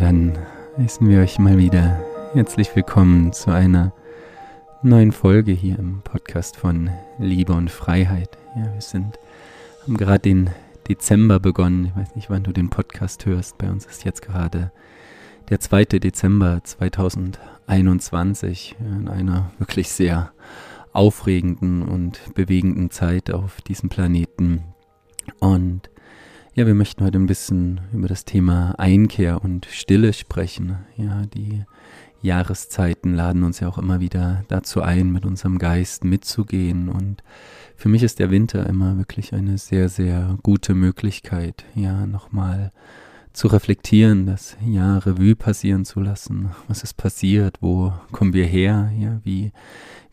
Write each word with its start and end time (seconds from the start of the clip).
dann 0.00 0.32
heißen 0.78 1.06
wir 1.10 1.20
euch 1.20 1.38
mal 1.38 1.58
wieder 1.58 2.02
herzlich 2.32 2.74
willkommen 2.74 3.34
zu 3.34 3.50
einer 3.50 3.92
neuen 4.82 5.12
Folge 5.12 5.52
hier 5.52 5.78
im 5.78 6.00
Podcast 6.00 6.56
von 6.56 6.88
Liebe 7.18 7.52
und 7.52 7.70
Freiheit. 7.70 8.38
Ja, 8.56 8.72
wir 8.72 8.80
sind, 8.80 9.18
haben 9.82 9.98
gerade 9.98 10.20
den 10.20 10.48
Dezember 10.88 11.38
begonnen. 11.38 11.84
Ich 11.84 11.94
weiß 11.94 12.16
nicht, 12.16 12.30
wann 12.30 12.44
du 12.44 12.52
den 12.52 12.70
Podcast 12.70 13.26
hörst. 13.26 13.58
Bei 13.58 13.68
uns 13.68 13.84
ist 13.84 14.06
jetzt 14.06 14.22
gerade 14.22 14.72
der 15.50 15.60
2. 15.60 15.84
Dezember 15.84 16.64
2021 16.64 18.76
in 18.80 19.06
einer 19.06 19.50
wirklich 19.58 19.90
sehr 19.90 20.32
aufregenden 20.94 21.82
und 21.82 22.34
bewegenden 22.34 22.90
Zeit 22.90 23.30
auf 23.30 23.60
diesem 23.60 23.90
Planeten. 23.90 24.64
Und 25.40 25.90
ja, 26.54 26.66
wir 26.66 26.74
möchten 26.74 27.04
heute 27.04 27.18
ein 27.18 27.26
bisschen 27.26 27.80
über 27.92 28.08
das 28.08 28.24
Thema 28.24 28.74
Einkehr 28.76 29.42
und 29.42 29.66
Stille 29.66 30.12
sprechen. 30.12 30.78
Ja, 30.96 31.24
die 31.26 31.64
Jahreszeiten 32.22 33.14
laden 33.14 33.44
uns 33.44 33.60
ja 33.60 33.68
auch 33.68 33.78
immer 33.78 34.00
wieder 34.00 34.44
dazu 34.48 34.82
ein, 34.82 35.12
mit 35.12 35.24
unserem 35.24 35.58
Geist 35.58 36.04
mitzugehen. 36.04 36.88
Und 36.88 37.22
für 37.76 37.88
mich 37.88 38.02
ist 38.02 38.18
der 38.18 38.30
Winter 38.30 38.66
immer 38.66 38.98
wirklich 38.98 39.32
eine 39.32 39.58
sehr, 39.58 39.88
sehr 39.88 40.38
gute 40.42 40.74
Möglichkeit, 40.74 41.64
ja, 41.74 42.04
nochmal 42.06 42.72
zu 43.32 43.46
reflektieren, 43.46 44.26
das 44.26 44.56
Jahr 44.66 45.06
Revue 45.06 45.36
passieren 45.36 45.84
zu 45.84 46.00
lassen. 46.00 46.50
Was 46.66 46.82
ist 46.82 46.94
passiert? 46.94 47.58
Wo 47.60 47.92
kommen 48.10 48.32
wir 48.32 48.44
her? 48.44 48.92
Ja, 48.98 49.20
wie, 49.22 49.52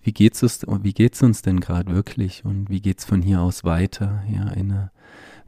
wie 0.04 0.12
geht's 0.12 0.44
uns, 0.44 0.62
wie 0.84 0.94
geht's 0.94 1.24
uns 1.24 1.42
denn 1.42 1.60
gerade 1.60 1.92
wirklich? 1.94 2.46
Und 2.46 2.70
wie 2.70 2.80
geht's 2.80 3.06
von 3.06 3.24
hier 3.24 3.42
aus 3.42 3.64
weiter? 3.64 4.24
Ja, 4.32 4.46
eine 4.46 4.92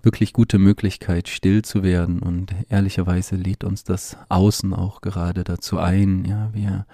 wirklich 0.04 0.34
gute 0.34 0.60
Möglichkeit, 0.60 1.28
still 1.28 1.64
zu 1.64 1.84
werden. 1.84 2.20
Und 2.20 2.54
ehrlicherweise 2.70 3.36
lädt 3.36 3.64
uns 3.64 3.84
das 3.84 4.18
Außen 4.30 4.74
auch 4.74 5.02
gerade 5.02 5.44
dazu 5.44 5.80
ein. 5.80 6.26
Ja, 6.26 6.50
wir, 6.54 6.86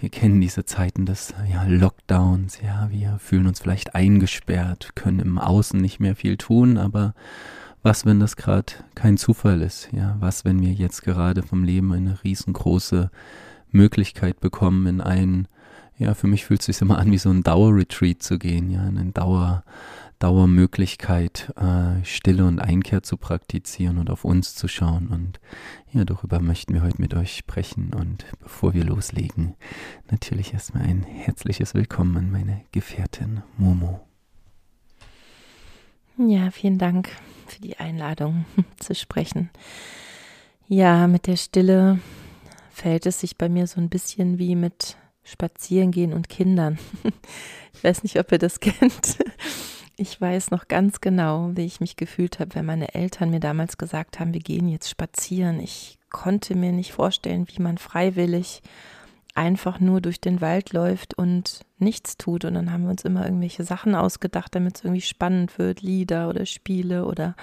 wir 0.00 0.08
kennen 0.08 0.40
diese 0.40 0.64
Zeiten 0.64 1.06
des 1.06 1.34
ja, 1.50 1.64
Lockdowns. 1.64 2.60
Ja, 2.60 2.88
wir 2.90 3.18
fühlen 3.18 3.46
uns 3.46 3.60
vielleicht 3.60 3.94
eingesperrt, 3.94 4.90
können 4.94 5.20
im 5.20 5.38
Außen 5.38 5.80
nicht 5.80 6.00
mehr 6.00 6.16
viel 6.16 6.36
tun, 6.36 6.78
aber 6.78 7.14
was, 7.82 8.06
wenn 8.06 8.20
das 8.20 8.36
gerade 8.36 8.72
kein 8.94 9.16
Zufall 9.16 9.60
ist? 9.60 9.88
Ja, 9.92 10.16
was, 10.20 10.44
wenn 10.44 10.60
wir 10.60 10.72
jetzt 10.72 11.02
gerade 11.02 11.42
vom 11.42 11.64
Leben 11.64 11.92
eine 11.92 12.22
riesengroße 12.22 13.10
Möglichkeit 13.70 14.40
bekommen, 14.40 14.86
in 14.86 15.00
einen, 15.00 15.48
ja, 15.98 16.14
für 16.14 16.28
mich 16.28 16.44
fühlt 16.44 16.60
es 16.60 16.66
sich 16.66 16.80
immer 16.80 16.98
an, 16.98 17.10
wie 17.10 17.18
so 17.18 17.30
ein 17.30 17.42
Dauerretreat 17.42 18.22
zu 18.22 18.38
gehen, 18.38 18.70
ja, 18.70 18.86
in 18.86 18.98
einen 18.98 19.14
Dauer, 19.14 19.64
Dauermöglichkeit, 20.22 21.52
äh, 21.56 22.04
Stille 22.04 22.44
und 22.44 22.60
Einkehr 22.60 23.02
zu 23.02 23.16
praktizieren 23.16 23.98
und 23.98 24.08
auf 24.08 24.24
uns 24.24 24.54
zu 24.54 24.68
schauen. 24.68 25.08
Und 25.08 25.40
ja, 25.92 26.04
darüber 26.04 26.38
möchten 26.38 26.74
wir 26.74 26.82
heute 26.82 27.02
mit 27.02 27.12
euch 27.14 27.36
sprechen. 27.36 27.92
Und 27.92 28.24
bevor 28.38 28.72
wir 28.72 28.84
loslegen, 28.84 29.56
natürlich 30.12 30.54
erstmal 30.54 30.84
ein 30.84 31.02
herzliches 31.02 31.74
Willkommen 31.74 32.16
an 32.16 32.30
meine 32.30 32.60
Gefährtin 32.70 33.42
Momo. 33.56 34.00
Ja, 36.16 36.52
vielen 36.52 36.78
Dank 36.78 37.08
für 37.48 37.60
die 37.60 37.78
Einladung 37.78 38.44
zu 38.78 38.94
sprechen. 38.94 39.50
Ja, 40.68 41.08
mit 41.08 41.26
der 41.26 41.36
Stille 41.36 41.98
fällt 42.70 43.06
es 43.06 43.18
sich 43.18 43.38
bei 43.38 43.48
mir 43.48 43.66
so 43.66 43.80
ein 43.80 43.88
bisschen 43.88 44.38
wie 44.38 44.54
mit 44.54 44.96
Spazierengehen 45.24 46.12
und 46.12 46.28
Kindern. 46.28 46.78
Ich 47.74 47.82
weiß 47.82 48.02
nicht, 48.04 48.16
ob 48.20 48.30
ihr 48.30 48.38
das 48.38 48.60
kennt. 48.60 49.18
Ich 50.02 50.20
weiß 50.20 50.50
noch 50.50 50.66
ganz 50.66 51.00
genau, 51.00 51.52
wie 51.54 51.64
ich 51.64 51.78
mich 51.78 51.94
gefühlt 51.94 52.40
habe, 52.40 52.56
wenn 52.56 52.66
meine 52.66 52.92
Eltern 52.92 53.30
mir 53.30 53.38
damals 53.38 53.78
gesagt 53.78 54.18
haben, 54.18 54.34
wir 54.34 54.40
gehen 54.40 54.66
jetzt 54.66 54.90
spazieren. 54.90 55.60
Ich 55.60 55.96
konnte 56.10 56.56
mir 56.56 56.72
nicht 56.72 56.92
vorstellen, 56.92 57.46
wie 57.46 57.62
man 57.62 57.78
freiwillig 57.78 58.62
einfach 59.36 59.78
nur 59.78 60.00
durch 60.00 60.20
den 60.20 60.40
Wald 60.40 60.72
läuft 60.72 61.14
und 61.14 61.60
nichts 61.78 62.16
tut. 62.16 62.44
Und 62.44 62.54
dann 62.54 62.72
haben 62.72 62.82
wir 62.82 62.90
uns 62.90 63.04
immer 63.04 63.24
irgendwelche 63.24 63.62
Sachen 63.62 63.94
ausgedacht, 63.94 64.52
damit 64.56 64.78
es 64.78 64.84
irgendwie 64.84 65.02
spannend 65.02 65.56
wird, 65.56 65.82
Lieder 65.82 66.28
oder 66.28 66.46
Spiele 66.46 67.04
oder 67.04 67.36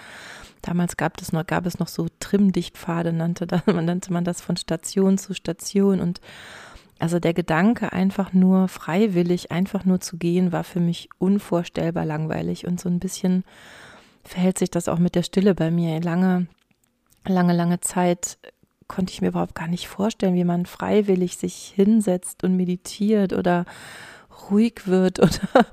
damals 0.62 0.97
gab 0.97 1.22
es 1.22 1.31
noch, 1.31 1.47
gab 1.47 1.66
es 1.66 1.79
noch 1.79 1.88
so 1.88 2.07
Trimmdichtpfade, 2.19 3.13
nannte, 3.13 3.47
nannte 3.67 4.12
man 4.12 4.25
das 4.25 4.41
von 4.41 4.57
Station 4.57 5.17
zu 5.17 5.33
Station 5.33 6.01
und 6.01 6.19
also 6.99 7.19
der 7.19 7.33
Gedanke, 7.33 7.93
einfach 7.93 8.33
nur 8.33 8.67
freiwillig, 8.67 9.51
einfach 9.51 9.85
nur 9.85 10.01
zu 10.01 10.17
gehen, 10.17 10.51
war 10.51 10.65
für 10.65 10.81
mich 10.81 11.09
unvorstellbar 11.17 12.05
langweilig. 12.05 12.67
Und 12.67 12.79
so 12.79 12.89
ein 12.89 12.99
bisschen 12.99 13.45
verhält 14.23 14.59
sich 14.59 14.69
das 14.69 14.89
auch 14.89 14.99
mit 14.99 15.15
der 15.15 15.23
Stille 15.23 15.55
bei 15.55 15.71
mir. 15.71 16.01
Lange, 16.01 16.47
lange, 17.25 17.53
lange 17.53 17.79
Zeit 17.79 18.38
konnte 18.88 19.13
ich 19.13 19.21
mir 19.21 19.29
überhaupt 19.29 19.55
gar 19.55 19.67
nicht 19.67 19.88
vorstellen, 19.88 20.35
wie 20.35 20.43
man 20.43 20.65
freiwillig 20.65 21.38
sich 21.38 21.71
hinsetzt 21.73 22.43
und 22.43 22.57
meditiert 22.57 23.31
oder 23.31 23.65
ruhig 24.49 24.88
wird 24.88 25.19
oder, 25.21 25.65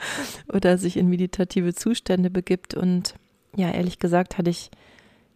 oder 0.53 0.78
sich 0.78 0.97
in 0.97 1.09
meditative 1.09 1.75
Zustände 1.75 2.31
begibt. 2.31 2.75
Und 2.75 3.15
ja, 3.56 3.70
ehrlich 3.72 3.98
gesagt 3.98 4.38
hatte 4.38 4.50
ich 4.50 4.70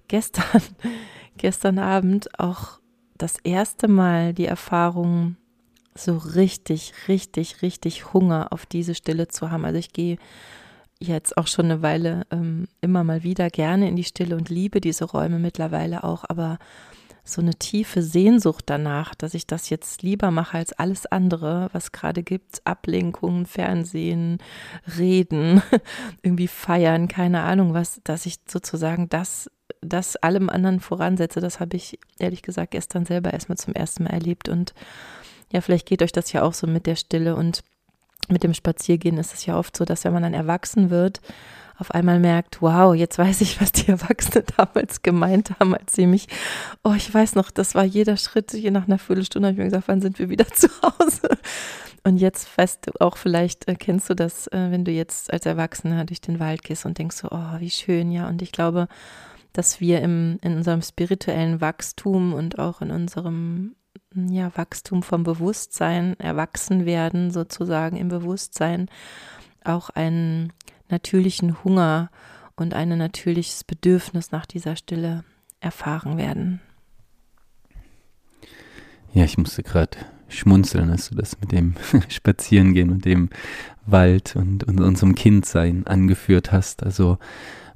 gestern, 0.07 0.63
gestern 1.37 1.81
Abend 1.81 2.39
auch 2.39 2.79
das 3.19 3.39
erste 3.39 3.89
Mal 3.89 4.35
die 4.35 4.47
Erfahrung, 4.47 5.37
so 6.05 6.17
richtig, 6.17 6.93
richtig, 7.09 7.63
richtig 7.63 8.13
Hunger 8.13 8.49
auf 8.53 8.67
diese 8.67 8.95
Stille 8.95 9.29
zu 9.29 9.51
haben. 9.51 9.65
Also 9.65 9.79
ich 9.79 9.93
gehe 9.93 10.17
jetzt 10.99 11.37
auch 11.37 11.47
schon 11.47 11.67
eine 11.67 11.83
Weile 11.83 12.27
ähm, 12.31 12.69
immer 12.81 13.05
mal 13.05 13.23
wieder 13.23 13.49
gerne 13.49 13.89
in 13.89 13.97
die 13.97 14.05
Stille 14.05 14.37
und 14.37 14.51
liebe 14.51 14.81
diese 14.81 15.05
Räume 15.05 15.39
mittlerweile 15.39 16.05
auch, 16.05 16.25
aber 16.29 16.59
so 17.25 17.41
eine 17.41 17.55
tiefe 17.55 18.03
Sehnsucht 18.03 18.65
danach, 18.67 19.15
dass 19.15 19.35
ich 19.35 19.47
das 19.47 19.71
jetzt 19.71 20.03
lieber 20.03 20.31
mache 20.31 20.59
als 20.59 20.73
alles 20.73 21.07
andere, 21.07 21.69
was 21.73 21.93
gerade 21.93 22.23
gibt, 22.23 22.61
Ablenkungen, 22.65 23.47
Fernsehen, 23.47 24.39
Reden, 24.99 25.63
irgendwie 26.23 26.49
feiern, 26.49 27.09
keine 27.09 27.43
Ahnung 27.43 27.75
was, 27.75 28.01
dass 28.05 28.27
ich 28.27 28.37
sozusagen 28.49 29.09
das, 29.09 29.51
das 29.81 30.17
allem 30.17 30.49
anderen 30.49 30.81
voransetze, 30.81 31.41
das 31.41 31.61
habe 31.61 31.77
ich 31.77 31.99
ehrlich 32.19 32.43
gesagt 32.43 32.73
gestern 32.73 33.07
selber 33.07 33.33
erstmal 33.33 33.59
zum 33.59 33.75
ersten 33.75 34.05
Mal 34.05 34.11
erlebt 34.11 34.49
und 34.49 34.75
ja, 35.53 35.61
vielleicht 35.61 35.87
geht 35.87 36.03
euch 36.03 36.13
das 36.13 36.33
ja 36.33 36.43
auch 36.43 36.55
so 36.55 36.67
mit 36.67 36.87
der 36.87 36.97
Stille 36.97 37.37
und 37.37 37.63
mit 38.29 38.45
dem 38.45 38.55
Spaziergehen 38.55 39.19
ist 39.19 39.35
es 39.35 39.47
ja 39.47 39.59
oft 39.59 39.77
so, 39.77 39.85
dass 39.85 40.05
wenn 40.05 40.13
man 40.13 40.23
dann 40.23 40.35
erwachsen 40.35 40.91
wird, 40.91 41.21
auf 41.81 41.91
einmal 41.93 42.21
merkt, 42.21 42.61
wow, 42.61 42.95
jetzt 42.95 43.19
weiß 43.19 43.41
ich, 43.41 43.61
was 43.61 43.73
die 43.73 43.89
Erwachsenen 43.89 44.45
damals 44.57 45.03
gemeint 45.03 45.59
haben, 45.59 45.75
als 45.75 45.95
sie 45.95 46.07
mich, 46.07 46.29
oh, 46.85 46.93
ich 46.93 47.13
weiß 47.13 47.35
noch, 47.35 47.51
das 47.51 47.75
war 47.75 47.85
jeder 47.85 48.17
Schritt, 48.17 48.53
je 48.53 48.71
nach 48.71 48.87
einer 48.87 48.99
Viertelstunde 48.99 49.49
habe 49.49 49.55
ich 49.55 49.59
mir 49.59 49.65
gesagt, 49.65 49.89
wann 49.89 50.03
sind 50.03 50.19
wir 50.19 50.29
wieder 50.29 50.47
zu 50.55 50.69
Hause? 50.83 51.39
Und 52.03 52.19
jetzt 52.19 52.57
weißt 52.57 52.87
du 52.87 52.93
auch, 53.01 53.17
vielleicht 53.17 53.69
äh, 53.69 53.75
kennst 53.75 54.09
du 54.11 54.15
das, 54.15 54.47
äh, 54.49 54.71
wenn 54.71 54.85
du 54.85 54.91
jetzt 54.91 55.33
als 55.33 55.47
Erwachsener 55.47 56.05
durch 56.05 56.21
den 56.21 56.39
Wald 56.39 56.63
gehst 56.63 56.87
und 56.87 56.99
denkst 56.99 57.17
so, 57.17 57.29
oh, 57.31 57.59
wie 57.59 57.71
schön, 57.71 58.11
ja. 58.11 58.29
Und 58.29 58.43
ich 58.43 58.53
glaube, 58.53 58.89
dass 59.53 59.81
wir 59.81 60.01
im, 60.01 60.39
in 60.43 60.57
unserem 60.57 60.83
spirituellen 60.83 61.61
Wachstum 61.61 62.33
und 62.33 62.59
auch 62.59 62.81
in 62.81 62.91
unserem 62.91 63.75
ja, 64.15 64.51
Wachstum 64.57 65.03
vom 65.03 65.23
Bewusstsein, 65.25 66.19
erwachsen 66.19 66.87
werden 66.87 67.31
sozusagen 67.31 67.97
im 67.97 68.09
Bewusstsein, 68.09 68.89
auch 69.65 69.91
einen 69.91 70.53
natürlichen 70.89 71.63
Hunger 71.65 72.11
und 72.57 72.75
ein 72.75 72.89
natürliches 72.97 73.65
Bedürfnis 73.65 74.33
nach 74.33 74.47
dieser 74.47 74.77
Stille 74.77 75.25
erfahren 75.61 76.17
werden. 76.17 76.61
Ja, 79.13 79.25
ich 79.25 79.39
musste 79.39 79.63
gerade 79.63 79.99
schmunzeln, 80.29 80.91
als 80.91 81.09
du 81.09 81.17
das 81.17 81.41
mit 81.41 81.53
dem 81.53 81.75
Spazierengehen 82.09 82.91
und 82.91 83.05
dem 83.05 83.31
Wald 83.87 84.37
und, 84.37 84.65
und 84.65 84.81
unserem 84.81 85.15
Kindsein 85.15 85.87
angeführt 85.87 86.53
hast. 86.53 86.83
Also 86.83 87.19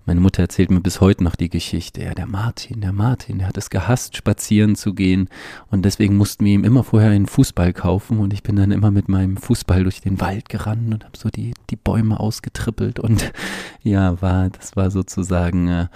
meine 0.07 0.21
Mutter 0.21 0.43
erzählt 0.43 0.71
mir 0.71 0.81
bis 0.81 1.01
heute 1.01 1.25
noch 1.25 1.35
die 1.35 1.49
Geschichte. 1.49 2.03
Ja, 2.03 2.15
der 2.15 2.27
Martin, 2.27 2.81
der 2.81 2.93
Martin, 2.93 3.39
der 3.39 3.49
hat 3.49 3.57
es 3.57 3.71
gehasst, 3.71 4.17
spazieren 4.17 4.77
zu 4.77 4.95
gehen. 4.95 5.29
Und 5.71 5.85
deswegen 5.85 6.17
mussten 6.17 6.45
wir 6.45 6.53
ihm 6.53 6.65
immer 6.65 6.85
vorher 6.85 7.11
einen 7.11 7.27
Fußball 7.27 7.73
kaufen. 7.73 8.19
Und 8.19 8.33
ich 8.33 8.43
bin 8.43 8.57
dann 8.57 8.71
immer 8.71 8.91
mit 8.91 9.09
meinem 9.09 9.37
Fußball 9.37 9.83
durch 9.83 10.01
den 10.01 10.21
Wald 10.21 10.49
gerannt 10.49 10.93
und 10.93 11.05
habe 11.05 11.17
so 11.17 11.31
die, 11.31 11.55
die 11.71 11.77
Bäume 11.77 12.21
ausgetrippelt. 12.21 13.01
Und 13.01 13.33
ja, 13.83 14.21
war, 14.21 14.51
das 14.51 14.77
war 14.77 14.91
sozusagen 14.91 15.69
äh, 15.69 15.87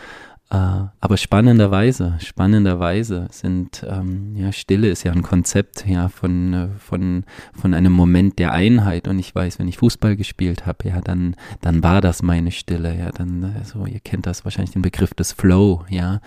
aber 0.51 1.19
spannenderweise, 1.19 2.17
spannenderweise 2.21 3.29
sind, 3.31 3.85
ähm, 3.87 4.35
ja, 4.35 4.51
Stille 4.51 4.89
ist 4.89 5.03
ja 5.03 5.13
ein 5.13 5.23
Konzept, 5.23 5.87
ja, 5.87 6.09
von, 6.09 6.55
äh, 6.55 6.69
von, 6.79 7.25
von 7.53 7.75
einem 7.75 7.93
Moment 7.93 8.39
der 8.39 8.53
Einheit. 8.53 9.09
Und 9.09 9.19
ich 9.19 9.35
weiß, 9.35 9.59
wenn 9.59 9.69
ich 9.69 9.77
Fußball 9.77 10.17
gespielt 10.17 10.65
habe, 10.65 10.89
ja, 10.89 11.03
dann, 11.03 11.37
dann 11.61 11.83
war 11.83 12.01
das 12.01 12.23
meine 12.23 12.51
Stille, 12.51 12.97
ja, 12.99 13.11
dann, 13.13 13.57
also, 13.59 13.85
ihr 13.85 14.01
kennt 14.01 14.25
das 14.25 14.47
wahrscheinlich 14.47 14.73
den 14.73 14.81
Begriff 14.81 15.13
des 15.13 15.33
Flow, 15.33 15.85
ja, 15.91 16.23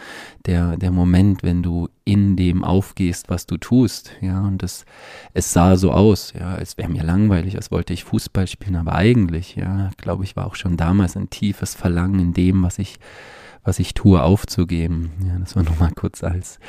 der, 0.46 0.78
der 0.78 0.92
Moment, 0.92 1.42
wenn 1.42 1.64
du 1.64 1.90
in 2.06 2.36
dem 2.36 2.64
aufgehst, 2.64 3.30
was 3.30 3.48
du 3.48 3.58
tust, 3.58 4.12
ja, 4.22 4.42
und 4.42 4.62
das, 4.62 4.86
es 5.34 5.52
sah 5.52 5.78
so 5.78 5.92
aus, 5.92 6.34
ja, 6.40 6.58
es 6.58 6.78
wäre 6.78 6.90
mir 6.90 7.04
langweilig, 7.04 7.56
als 7.56 7.72
wollte 7.72 7.94
ich 7.94 8.04
Fußball 8.04 8.46
spielen, 8.46 8.76
aber 8.76 8.94
eigentlich, 8.94 9.56
ja, 9.56 9.90
glaube 9.98 10.26
ich, 10.26 10.36
war 10.36 10.46
auch 10.46 10.56
schon 10.56 10.78
damals 10.78 11.18
ein 11.18 11.32
tiefes 11.32 11.74
Verlangen 11.74 12.20
in 12.20 12.34
dem, 12.34 12.62
was 12.62 12.78
ich 12.78 13.00
was 13.64 13.80
ich 13.80 13.94
tue, 13.94 14.22
aufzugeben. 14.22 15.12
Ja, 15.26 15.38
das 15.40 15.56
war 15.56 15.64
nur 15.64 15.76
mal 15.76 15.92
kurz 15.92 16.24
als, 16.24 16.60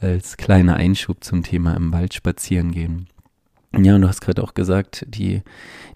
als 0.00 0.36
kleiner 0.36 0.76
Einschub 0.76 1.22
zum 1.24 1.42
Thema 1.42 1.74
im 1.74 1.92
Wald 1.92 2.14
spazieren 2.14 2.72
gehen. 2.72 3.08
Ja, 3.76 3.96
und 3.96 4.02
du 4.02 4.08
hast 4.08 4.20
gerade 4.20 4.42
auch 4.42 4.54
gesagt, 4.54 5.04
die, 5.08 5.42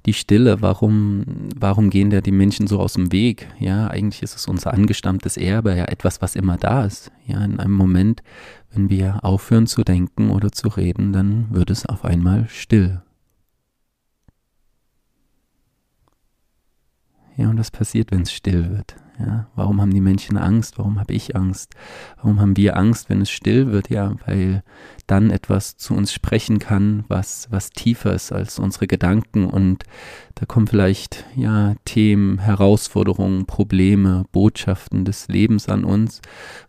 die 0.05 0.12
Stille, 0.12 0.61
warum, 0.62 1.25
warum 1.56 1.90
gehen 1.90 2.11
da 2.11 2.20
die 2.20 2.32
Menschen 2.32 2.67
so 2.67 2.81
aus 2.81 2.94
dem 2.94 3.12
Weg? 3.12 3.49
Ja, 3.61 3.88
eigentlich 3.88 4.23
ist 4.23 4.35
es 4.35 4.49
unser 4.49 4.75
angestammtes 4.75 5.37
Erbe, 5.37 5.76
ja, 5.76 5.85
etwas, 5.85 6.20
was 6.20 6.35
immer 6.35 6.56
da 6.56 6.84
ist. 6.84 7.12
Ja, 7.26 7.44
in 7.44 7.61
einem 7.61 7.75
Moment, 7.75 8.23
wenn 8.73 8.91
wir 8.91 9.25
aufhören 9.25 9.67
zu 9.67 9.84
denken 9.84 10.31
oder 10.31 10.50
zu 10.50 10.69
reden, 10.69 11.12
dann 11.12 11.55
wird 11.55 11.70
es 11.70 11.87
auf 11.87 12.05
einmal 12.05 12.49
still. 12.49 13.02
Ja, 17.37 17.49
und 17.50 17.56
das 17.56 17.70
passiert, 17.70 18.11
wenn 18.11 18.23
es 18.23 18.32
still 18.32 18.70
wird. 18.70 18.96
Ja, 19.19 19.49
warum 19.56 19.81
haben 19.81 19.93
die 19.93 20.00
Menschen 20.00 20.37
Angst? 20.37 20.79
Warum 20.79 21.00
habe 21.00 21.12
ich 21.12 21.35
Angst? 21.35 21.75
Warum 22.17 22.41
haben 22.41 22.56
wir 22.56 22.76
Angst, 22.76 23.11
wenn 23.11 23.20
es 23.20 23.31
still 23.31 23.73
wird? 23.73 23.91
Ja, 23.91 24.15
weil 24.26 24.62
dann 25.09 25.31
etwas 25.31 25.76
zu 25.76 25.94
uns 25.94 26.12
sprechen 26.12 26.59
kann, 26.59 27.05
was, 27.09 27.49
was 27.50 27.70
tiefer 27.70 28.15
ist 28.15 28.31
als 28.31 28.59
unsere 28.59 28.87
Gedanken 28.87 29.44
und 29.47 29.85
da 30.38 30.47
kommen 30.47 30.69
vielleicht, 30.69 31.25
ja, 31.35 31.75
Themen, 31.85 32.38
Herausforderungen, 32.38 33.47
Probleme, 33.47 34.25
Botschaften 34.31 35.05
des 35.05 35.26
Lebens 35.26 35.69
an 35.69 35.82
uns, 35.82 36.20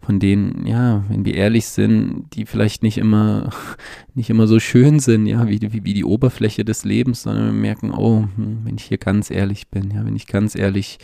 von 0.02 0.20
denen, 0.20 0.66
ja, 0.66 1.04
wenn 1.08 1.24
wir 1.24 1.36
ehrlich 1.36 1.68
sind, 1.68 2.26
die 2.34 2.48
vielleicht 2.48 2.82
nicht 2.82 2.98
immer, 2.98 3.52
nicht 4.16 4.32
immer 4.32 4.48
so 4.48 4.60
schön 4.60 5.00
sind, 5.00 5.28
ja, 5.28 5.48
wie, 5.48 5.62
wie, 5.62 5.84
wie 5.84 5.94
die 5.94 6.06
Oberfläche 6.06 6.66
des 6.66 6.84
Lebens, 6.84 7.24
sondern 7.24 7.46
wir 7.46 7.62
merken, 7.62 7.92
oh, 7.92 8.28
hm, 8.36 8.62
wenn 8.64 8.78
ich 8.78 8.86
hier 8.86 8.98
ganz 8.98 9.30
ehrlich 9.30 9.68
bin, 9.68 9.92
ja, 9.92 10.04
wenn 10.04 10.16
ich 10.16 10.26
ganz 10.26 10.56
ehrlich 10.56 10.98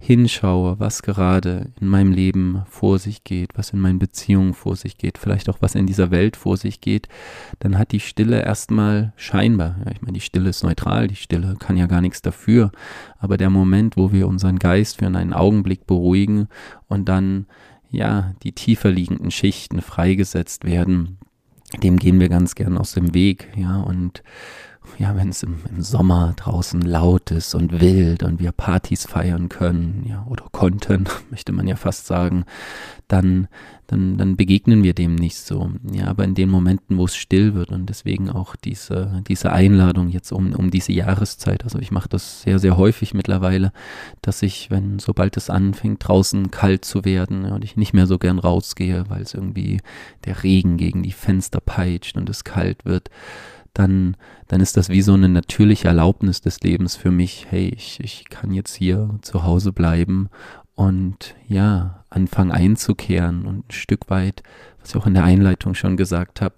hinschaue, 0.00 0.80
was 0.80 0.87
gerade 1.02 1.70
in 1.80 1.88
meinem 1.88 2.12
Leben 2.12 2.62
vor 2.68 2.98
sich 2.98 3.24
geht, 3.24 3.50
was 3.56 3.70
in 3.70 3.80
meinen 3.80 3.98
Beziehungen 3.98 4.54
vor 4.54 4.76
sich 4.76 4.98
geht, 4.98 5.18
vielleicht 5.18 5.48
auch 5.48 5.58
was 5.60 5.74
in 5.74 5.86
dieser 5.86 6.10
Welt 6.10 6.36
vor 6.36 6.56
sich 6.56 6.80
geht, 6.80 7.08
dann 7.58 7.78
hat 7.78 7.92
die 7.92 8.00
Stille 8.00 8.42
erstmal 8.42 9.12
scheinbar, 9.16 9.76
ja, 9.84 9.92
ich 9.92 10.02
meine, 10.02 10.14
die 10.14 10.20
Stille 10.20 10.50
ist 10.50 10.62
neutral, 10.62 11.08
die 11.08 11.16
Stille 11.16 11.56
kann 11.58 11.76
ja 11.76 11.86
gar 11.86 12.00
nichts 12.00 12.22
dafür, 12.22 12.72
aber 13.18 13.36
der 13.36 13.50
Moment, 13.50 13.96
wo 13.96 14.12
wir 14.12 14.28
unseren 14.28 14.58
Geist 14.58 14.98
für 14.98 15.06
einen 15.06 15.32
Augenblick 15.32 15.86
beruhigen 15.86 16.48
und 16.88 17.08
dann 17.08 17.46
ja, 17.90 18.34
die 18.42 18.52
tiefer 18.52 18.90
liegenden 18.90 19.30
Schichten 19.30 19.80
freigesetzt 19.80 20.64
werden, 20.64 21.18
dem 21.82 21.98
gehen 21.98 22.20
wir 22.20 22.28
ganz 22.28 22.54
gern 22.54 22.78
aus 22.78 22.92
dem 22.92 23.14
Weg, 23.14 23.48
ja, 23.56 23.76
und 23.80 24.22
ja, 24.98 25.14
wenn 25.16 25.28
es 25.28 25.42
im, 25.42 25.58
im, 25.68 25.82
Sommer 25.82 26.34
draußen 26.36 26.80
laut 26.80 27.30
ist 27.30 27.54
und 27.54 27.80
wild 27.80 28.22
und 28.22 28.40
wir 28.40 28.52
Partys 28.52 29.06
feiern 29.06 29.48
können, 29.48 30.04
ja, 30.08 30.26
oder 30.28 30.46
konnten, 30.50 31.04
möchte 31.30 31.52
man 31.52 31.68
ja 31.68 31.76
fast 31.76 32.06
sagen, 32.06 32.44
dann, 33.08 33.48
dann, 33.86 34.18
dann 34.18 34.36
begegnen 34.36 34.82
wir 34.82 34.94
dem 34.94 35.14
nicht 35.14 35.38
so. 35.38 35.70
Ja, 35.92 36.08
aber 36.08 36.24
in 36.24 36.34
den 36.34 36.50
Momenten, 36.50 36.98
wo 36.98 37.06
es 37.06 37.16
still 37.16 37.54
wird 37.54 37.70
und 37.70 37.88
deswegen 37.88 38.28
auch 38.30 38.54
diese, 38.56 39.22
diese 39.28 39.52
Einladung 39.52 40.08
jetzt 40.08 40.30
um, 40.30 40.52
um 40.54 40.70
diese 40.70 40.92
Jahreszeit, 40.92 41.64
also 41.64 41.78
ich 41.78 41.90
mache 41.90 42.08
das 42.08 42.42
sehr, 42.42 42.58
sehr 42.58 42.76
häufig 42.76 43.14
mittlerweile, 43.14 43.72
dass 44.20 44.42
ich, 44.42 44.70
wenn 44.70 44.98
sobald 44.98 45.36
es 45.36 45.48
anfängt, 45.48 46.06
draußen 46.06 46.50
kalt 46.50 46.84
zu 46.84 47.04
werden 47.04 47.44
ja, 47.46 47.54
und 47.54 47.64
ich 47.64 47.76
nicht 47.76 47.94
mehr 47.94 48.06
so 48.06 48.18
gern 48.18 48.38
rausgehe, 48.38 49.04
weil 49.08 49.22
es 49.22 49.34
irgendwie 49.34 49.80
der 50.24 50.42
Regen 50.42 50.76
gegen 50.76 51.02
die 51.02 51.12
Fenster 51.12 51.60
peitscht 51.60 52.16
und 52.16 52.28
es 52.28 52.44
kalt 52.44 52.84
wird, 52.84 53.10
dann, 53.78 54.16
dann 54.48 54.60
ist 54.60 54.76
das 54.76 54.88
wie 54.88 55.02
so 55.02 55.14
eine 55.14 55.28
natürliche 55.28 55.88
Erlaubnis 55.88 56.40
des 56.40 56.60
Lebens 56.60 56.96
für 56.96 57.10
mich. 57.10 57.46
Hey, 57.48 57.68
ich, 57.68 58.00
ich 58.00 58.28
kann 58.28 58.52
jetzt 58.52 58.74
hier 58.74 59.18
zu 59.22 59.44
Hause 59.44 59.72
bleiben 59.72 60.28
und 60.74 61.34
ja, 61.46 62.04
anfangen 62.10 62.50
einzukehren 62.50 63.46
und 63.46 63.68
ein 63.68 63.72
Stück 63.72 64.10
weit, 64.10 64.42
was 64.80 64.90
ich 64.90 64.96
auch 64.96 65.06
in 65.06 65.14
der 65.14 65.24
Einleitung 65.24 65.74
schon 65.74 65.96
gesagt 65.96 66.40
habe, 66.40 66.56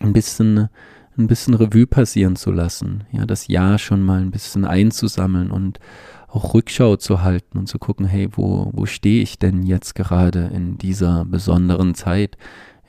ein 0.00 0.12
bisschen, 0.12 0.68
ein 1.16 1.26
bisschen 1.26 1.54
Revue 1.54 1.86
passieren 1.86 2.36
zu 2.36 2.50
lassen. 2.50 3.04
Ja, 3.12 3.24
das 3.24 3.48
Jahr 3.48 3.78
schon 3.78 4.02
mal 4.02 4.20
ein 4.20 4.30
bisschen 4.30 4.64
einzusammeln 4.64 5.50
und 5.50 5.78
auch 6.28 6.52
Rückschau 6.52 6.96
zu 6.96 7.22
halten 7.22 7.58
und 7.58 7.68
zu 7.68 7.78
gucken, 7.78 8.06
hey, 8.06 8.28
wo, 8.32 8.70
wo 8.72 8.86
stehe 8.86 9.22
ich 9.22 9.38
denn 9.38 9.62
jetzt 9.62 9.94
gerade 9.94 10.50
in 10.52 10.76
dieser 10.78 11.24
besonderen 11.24 11.94
Zeit? 11.94 12.36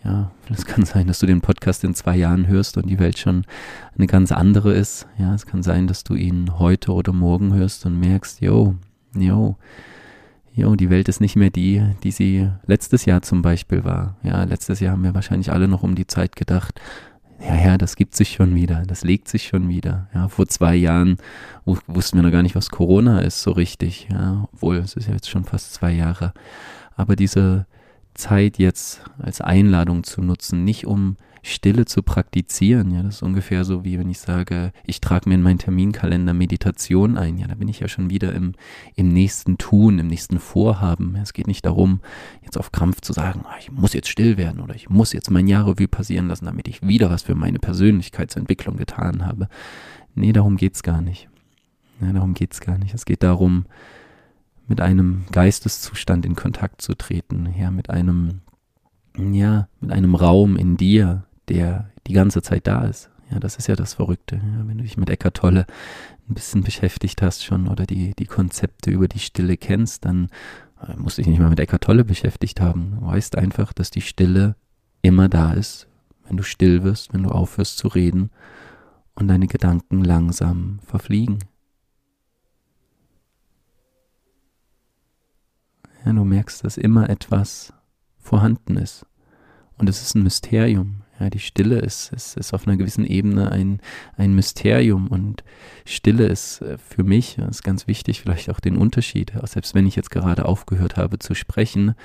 Ja, 0.05 0.31
es 0.51 0.65
kann 0.65 0.85
sein, 0.85 1.07
dass 1.07 1.17
du 1.17 1.25
den 1.25 1.41
Podcast 1.41 1.83
in 1.83 1.95
zwei 1.95 2.15
Jahren 2.15 2.45
hörst 2.45 2.77
und 2.77 2.87
die 2.87 2.99
Welt 2.99 3.17
schon 3.17 3.43
eine 3.97 4.05
ganz 4.05 4.31
andere 4.31 4.71
ist. 4.71 5.07
Ja, 5.17 5.33
es 5.33 5.47
kann 5.47 5.63
sein, 5.63 5.87
dass 5.87 6.03
du 6.03 6.13
ihn 6.13 6.59
heute 6.59 6.93
oder 6.93 7.11
morgen 7.11 7.53
hörst 7.55 7.87
und 7.87 7.99
merkst, 7.99 8.39
yo, 8.39 8.75
yo, 9.15 9.57
yo, 10.53 10.75
die 10.75 10.91
Welt 10.91 11.09
ist 11.09 11.21
nicht 11.21 11.35
mehr 11.35 11.49
die, 11.49 11.83
die 12.03 12.11
sie 12.11 12.47
letztes 12.67 13.05
Jahr 13.05 13.23
zum 13.23 13.41
Beispiel 13.41 13.83
war. 13.83 14.17
Ja, 14.21 14.43
letztes 14.43 14.79
Jahr 14.79 14.91
haben 14.91 15.03
wir 15.03 15.15
wahrscheinlich 15.15 15.51
alle 15.51 15.67
noch 15.67 15.81
um 15.81 15.95
die 15.95 16.07
Zeit 16.07 16.35
gedacht, 16.35 16.79
ja, 17.39 17.55
ja, 17.55 17.77
das 17.77 17.95
gibt 17.95 18.15
sich 18.15 18.33
schon 18.33 18.55
wieder, 18.55 18.83
das 18.85 19.03
legt 19.03 19.27
sich 19.27 19.47
schon 19.47 19.67
wieder. 19.67 20.07
Ja, 20.13 20.29
vor 20.29 20.47
zwei 20.47 20.75
Jahren 20.75 21.17
wussten 21.65 22.17
wir 22.17 22.23
noch 22.23 22.31
gar 22.31 22.43
nicht, 22.43 22.55
was 22.55 22.69
Corona 22.69 23.19
ist, 23.19 23.41
so 23.41 23.51
richtig. 23.51 24.07
Ja, 24.11 24.47
obwohl 24.53 24.77
es 24.77 24.95
ist 24.95 25.07
ja 25.07 25.13
jetzt 25.13 25.29
schon 25.29 25.43
fast 25.45 25.73
zwei 25.73 25.91
Jahre. 25.91 26.33
Aber 26.95 27.15
diese, 27.15 27.65
Zeit 28.15 28.57
jetzt 28.57 29.01
als 29.19 29.41
Einladung 29.41 30.03
zu 30.03 30.21
nutzen, 30.21 30.63
nicht 30.63 30.87
um 30.87 31.17
Stille 31.45 31.85
zu 31.85 32.01
praktizieren. 32.01 32.89
Ja, 32.91 33.03
das 33.03 33.15
ist 33.15 33.21
ungefähr 33.21 33.63
so, 33.65 33.85
wie 33.85 33.99
wenn 33.99 34.09
ich 34.09 34.19
sage, 34.19 34.71
ich 34.83 34.99
trage 34.99 35.29
mir 35.29 35.35
in 35.35 35.43
meinen 35.43 35.59
Terminkalender 35.59 36.33
Meditation 36.33 37.17
ein. 37.17 37.37
Ja, 37.37 37.47
da 37.47 37.53
bin 37.53 37.67
ich 37.67 37.79
ja 37.79 37.87
schon 37.87 38.09
wieder 38.09 38.33
im, 38.33 38.53
im 38.95 39.09
nächsten 39.09 39.59
Tun, 39.59 39.99
im 39.99 40.07
nächsten 40.07 40.39
Vorhaben. 40.39 41.15
Es 41.21 41.33
geht 41.33 41.45
nicht 41.45 41.65
darum, 41.65 41.99
jetzt 42.43 42.57
auf 42.57 42.71
Krampf 42.71 43.01
zu 43.01 43.13
sagen, 43.13 43.41
ah, 43.45 43.55
ich 43.59 43.71
muss 43.71 43.93
jetzt 43.93 44.09
still 44.09 44.37
werden 44.37 44.59
oder 44.59 44.73
ich 44.73 44.89
muss 44.89 45.13
jetzt 45.13 45.29
mein 45.29 45.47
Jahrrevue 45.47 45.87
passieren 45.87 46.27
lassen, 46.27 46.45
damit 46.45 46.67
ich 46.67 46.81
wieder 46.81 47.11
was 47.11 47.21
für 47.21 47.35
meine 47.35 47.59
Persönlichkeitsentwicklung 47.59 48.75
getan 48.75 49.23
habe. 49.23 49.47
Nee, 50.15 50.33
darum 50.33 50.57
geht's 50.57 50.81
gar 50.81 51.01
nicht. 51.01 51.29
Ja, 52.01 52.11
darum 52.11 52.33
geht's 52.33 52.59
gar 52.59 52.79
nicht. 52.79 52.95
Es 52.95 53.05
geht 53.05 53.21
darum, 53.21 53.65
mit 54.67 54.81
einem 54.81 55.25
Geisteszustand 55.31 56.25
in 56.25 56.35
Kontakt 56.35 56.81
zu 56.81 56.95
treten, 56.95 57.53
ja, 57.57 57.71
mit 57.71 57.89
einem, 57.89 58.41
ja, 59.17 59.67
mit 59.79 59.91
einem 59.91 60.15
Raum 60.15 60.55
in 60.55 60.77
dir, 60.77 61.25
der 61.47 61.89
die 62.07 62.13
ganze 62.13 62.41
Zeit 62.41 62.67
da 62.67 62.85
ist. 62.85 63.09
Ja, 63.31 63.39
das 63.39 63.55
ist 63.55 63.67
ja 63.67 63.75
das 63.75 63.95
Verrückte. 63.95 64.35
Ja, 64.35 64.67
wenn 64.67 64.77
du 64.77 64.83
dich 64.83 64.97
mit 64.97 65.09
Eckart 65.09 65.37
Tolle 65.37 65.65
ein 66.29 66.33
bisschen 66.33 66.63
beschäftigt 66.63 67.21
hast 67.21 67.43
schon 67.43 67.67
oder 67.67 67.85
die, 67.85 68.13
die 68.15 68.25
Konzepte 68.25 68.91
über 68.91 69.07
die 69.07 69.19
Stille 69.19 69.57
kennst, 69.57 70.05
dann 70.05 70.29
äh, 70.81 70.95
musst 70.95 71.17
du 71.17 71.21
dich 71.21 71.29
nicht 71.29 71.39
mal 71.39 71.49
mit 71.49 71.59
Eckart 71.59 71.83
Tolle 71.83 72.03
beschäftigt 72.03 72.61
haben. 72.61 72.97
Du 72.99 73.07
weißt 73.07 73.37
einfach, 73.37 73.73
dass 73.73 73.91
die 73.91 74.01
Stille 74.01 74.55
immer 75.01 75.29
da 75.29 75.53
ist, 75.53 75.87
wenn 76.27 76.37
du 76.37 76.43
still 76.43 76.83
wirst, 76.83 77.13
wenn 77.13 77.23
du 77.23 77.29
aufhörst 77.29 77.77
zu 77.77 77.87
reden 77.87 78.31
und 79.15 79.27
deine 79.27 79.47
Gedanken 79.47 80.03
langsam 80.03 80.79
verfliegen. 80.85 81.39
Ja, 86.05 86.13
du 86.13 86.23
merkst, 86.23 86.63
dass 86.63 86.77
immer 86.77 87.09
etwas 87.09 87.73
vorhanden 88.17 88.77
ist. 88.77 89.05
Und 89.77 89.89
es 89.89 90.01
ist 90.01 90.15
ein 90.15 90.23
Mysterium. 90.23 91.01
Ja, 91.19 91.29
die 91.29 91.39
Stille 91.39 91.79
ist, 91.79 92.11
ist, 92.13 92.37
ist 92.37 92.53
auf 92.53 92.67
einer 92.67 92.77
gewissen 92.77 93.05
Ebene 93.05 93.51
ein, 93.51 93.79
ein 94.17 94.35
Mysterium 94.35 95.07
und 95.07 95.43
Stille 95.85 96.27
ist 96.27 96.61
äh, 96.61 96.77
für 96.77 97.03
mich, 97.03 97.37
ist 97.37 97.63
ganz 97.63 97.87
wichtig, 97.87 98.21
vielleicht 98.21 98.49
auch 98.49 98.59
den 98.59 98.75
Unterschied, 98.75 99.31
selbst 99.43 99.73
wenn 99.75 99.87
ich 99.87 99.95
jetzt 99.95 100.11
gerade 100.11 100.45
aufgehört 100.45 100.97
habe 100.97 101.17
zu 101.19 101.33
sprechen, 101.33 101.95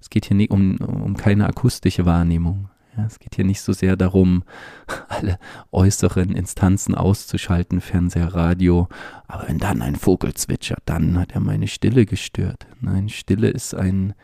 es 0.00 0.10
geht 0.10 0.26
hier 0.26 0.36
nicht 0.36 0.50
um, 0.50 0.76
um 0.76 1.16
keine 1.16 1.46
akustische 1.46 2.06
Wahrnehmung. 2.06 2.68
Ja, 2.96 3.06
es 3.06 3.18
geht 3.18 3.36
hier 3.36 3.44
nicht 3.44 3.62
so 3.62 3.72
sehr 3.72 3.96
darum, 3.96 4.44
alle 5.08 5.38
äußeren 5.70 6.34
Instanzen 6.34 6.94
auszuschalten, 6.94 7.80
Fernseher, 7.80 8.34
Radio. 8.34 8.88
Aber 9.26 9.48
wenn 9.48 9.58
dann 9.58 9.80
ein 9.80 9.96
Vogel 9.96 10.34
zwitschert, 10.34 10.82
dann 10.84 11.18
hat 11.18 11.32
er 11.32 11.40
meine 11.40 11.68
Stille 11.68 12.04
gestört. 12.04 12.66
Nein, 12.80 13.08
Stille 13.08 13.48
ist 13.48 13.74
ein, 13.74 14.14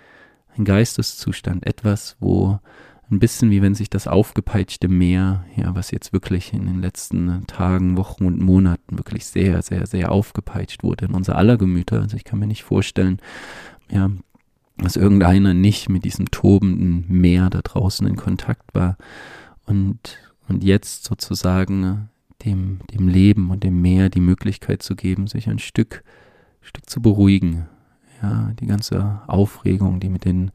ein 0.56 0.64
Geisteszustand, 0.64 1.66
etwas, 1.66 2.16
wo 2.20 2.58
ein 3.10 3.20
bisschen 3.20 3.50
wie 3.50 3.62
wenn 3.62 3.75
sich 3.75 3.88
das 3.88 4.06
aufgepeitschte 4.06 4.88
Meer, 4.88 5.46
ja, 5.56 5.75
was 5.75 5.90
jetzt 5.90 6.12
wirklich 6.12 6.52
in 6.52 6.66
den 6.66 6.82
letzten 6.82 7.46
Tagen, 7.46 7.96
Wochen 7.96 8.26
und 8.26 8.38
Monaten 8.38 8.98
wirklich 8.98 9.25
sehr, 9.25 9.62
sehr, 9.62 9.87
sehr 9.87 10.12
aufgepeitscht 10.12 10.82
wurde 10.82 11.06
in 11.06 11.14
unser 11.14 11.37
aller 11.37 11.56
Gemüter. 11.56 12.02
Also 12.02 12.16
ich 12.18 12.25
kann 12.25 12.38
mir 12.38 12.46
nicht 12.46 12.64
vorstellen, 12.64 13.18
ja, 13.90 14.10
dass 14.78 14.97
irgendeiner 14.97 15.54
nicht 15.54 15.88
mit 15.88 16.04
diesem 16.04 16.30
tobenden 16.30 17.04
Meer 17.08 17.50
da 17.50 17.61
draußen 17.62 18.06
in 18.06 18.16
Kontakt 18.16 18.75
war 18.75 18.97
und, 19.66 20.18
und 20.49 20.62
jetzt 20.62 21.04
sozusagen 21.04 22.08
dem, 22.44 22.80
dem 22.92 23.08
Leben 23.08 23.50
und 23.50 23.64
dem 23.64 23.80
Meer 23.82 24.08
die 24.08 24.20
Möglichkeit 24.20 24.82
zu 24.82 24.94
geben, 24.94 25.26
sich 25.26 25.49
ein 25.49 25.58
Stück, 25.58 26.04
Stück 26.61 26.88
zu 26.88 27.02
beruhigen. 27.02 27.66
Ja, 28.23 28.52
die 28.58 28.66
ganze 28.66 29.23
Aufregung, 29.26 30.00
die 30.00 30.08
mit 30.08 30.25
den 30.25 30.50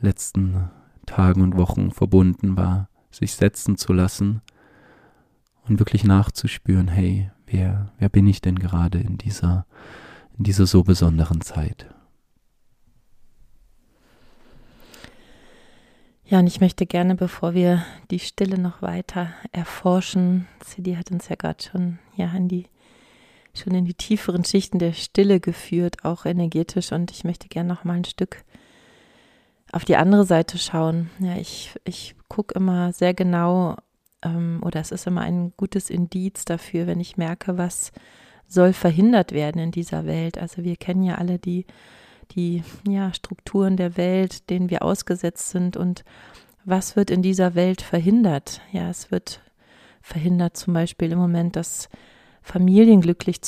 letzten 0.00 0.70
Tagen 1.04 1.40
und 1.40 1.56
Wochen 1.56 1.90
verbunden 1.90 2.56
war, 2.56 2.88
sich 3.10 3.34
setzen 3.34 3.76
zu 3.76 3.92
lassen 3.92 4.42
und 5.68 5.78
wirklich 5.78 6.04
nachzuspüren, 6.04 6.88
hey, 6.88 7.30
wer, 7.46 7.92
wer 7.98 8.08
bin 8.08 8.26
ich 8.26 8.40
denn 8.40 8.58
gerade 8.58 8.98
in 8.98 9.18
dieser, 9.18 9.66
in 10.36 10.44
dieser 10.44 10.66
so 10.66 10.82
besonderen 10.82 11.40
Zeit? 11.40 11.86
Ja, 16.28 16.40
und 16.40 16.48
ich 16.48 16.60
möchte 16.60 16.86
gerne, 16.86 17.14
bevor 17.14 17.54
wir 17.54 17.84
die 18.10 18.18
Stille 18.18 18.58
noch 18.58 18.82
weiter 18.82 19.30
erforschen, 19.52 20.48
Sidi 20.64 20.94
hat 20.94 21.12
uns 21.12 21.28
ja 21.28 21.36
gerade 21.36 21.62
schon 21.62 21.98
ja 22.16 22.32
in 22.34 22.48
die 22.48 22.66
schon 23.54 23.74
in 23.74 23.84
die 23.84 23.94
tieferen 23.94 24.44
Schichten 24.44 24.78
der 24.78 24.92
Stille 24.92 25.40
geführt, 25.40 26.04
auch 26.04 26.26
energetisch. 26.26 26.92
Und 26.92 27.10
ich 27.10 27.24
möchte 27.24 27.48
gerne 27.48 27.68
noch 27.68 27.84
mal 27.84 27.94
ein 27.94 28.04
Stück 28.04 28.44
auf 29.72 29.84
die 29.84 29.96
andere 29.96 30.24
Seite 30.24 30.58
schauen. 30.58 31.10
Ja, 31.20 31.36
ich, 31.36 31.74
ich 31.84 32.14
gucke 32.28 32.54
immer 32.54 32.92
sehr 32.92 33.14
genau, 33.14 33.76
ähm, 34.22 34.60
oder 34.64 34.80
es 34.80 34.90
ist 34.90 35.06
immer 35.06 35.22
ein 35.22 35.52
gutes 35.56 35.90
Indiz 35.90 36.44
dafür, 36.44 36.86
wenn 36.86 37.00
ich 37.00 37.16
merke, 37.16 37.56
was 37.56 37.92
soll 38.48 38.72
verhindert 38.72 39.32
werden 39.32 39.60
in 39.60 39.70
dieser 39.70 40.06
Welt. 40.06 40.38
Also 40.38 40.62
wir 40.62 40.76
kennen 40.76 41.02
ja 41.02 41.16
alle 41.16 41.38
die, 41.38 41.66
die 42.32 42.62
ja, 42.86 43.12
Strukturen 43.12 43.76
der 43.76 43.96
Welt, 43.96 44.50
denen 44.50 44.70
wir 44.70 44.82
ausgesetzt 44.82 45.50
sind 45.50 45.76
und 45.76 46.04
was 46.64 46.96
wird 46.96 47.10
in 47.10 47.22
dieser 47.22 47.54
Welt 47.54 47.80
verhindert? 47.80 48.60
Ja, 48.72 48.90
es 48.90 49.10
wird 49.10 49.40
verhindert 50.02 50.56
zum 50.56 50.74
Beispiel 50.74 51.12
im 51.12 51.18
Moment, 51.18 51.56
dass 51.56 51.88
Familien 52.42 53.00
glücklich 53.00 53.42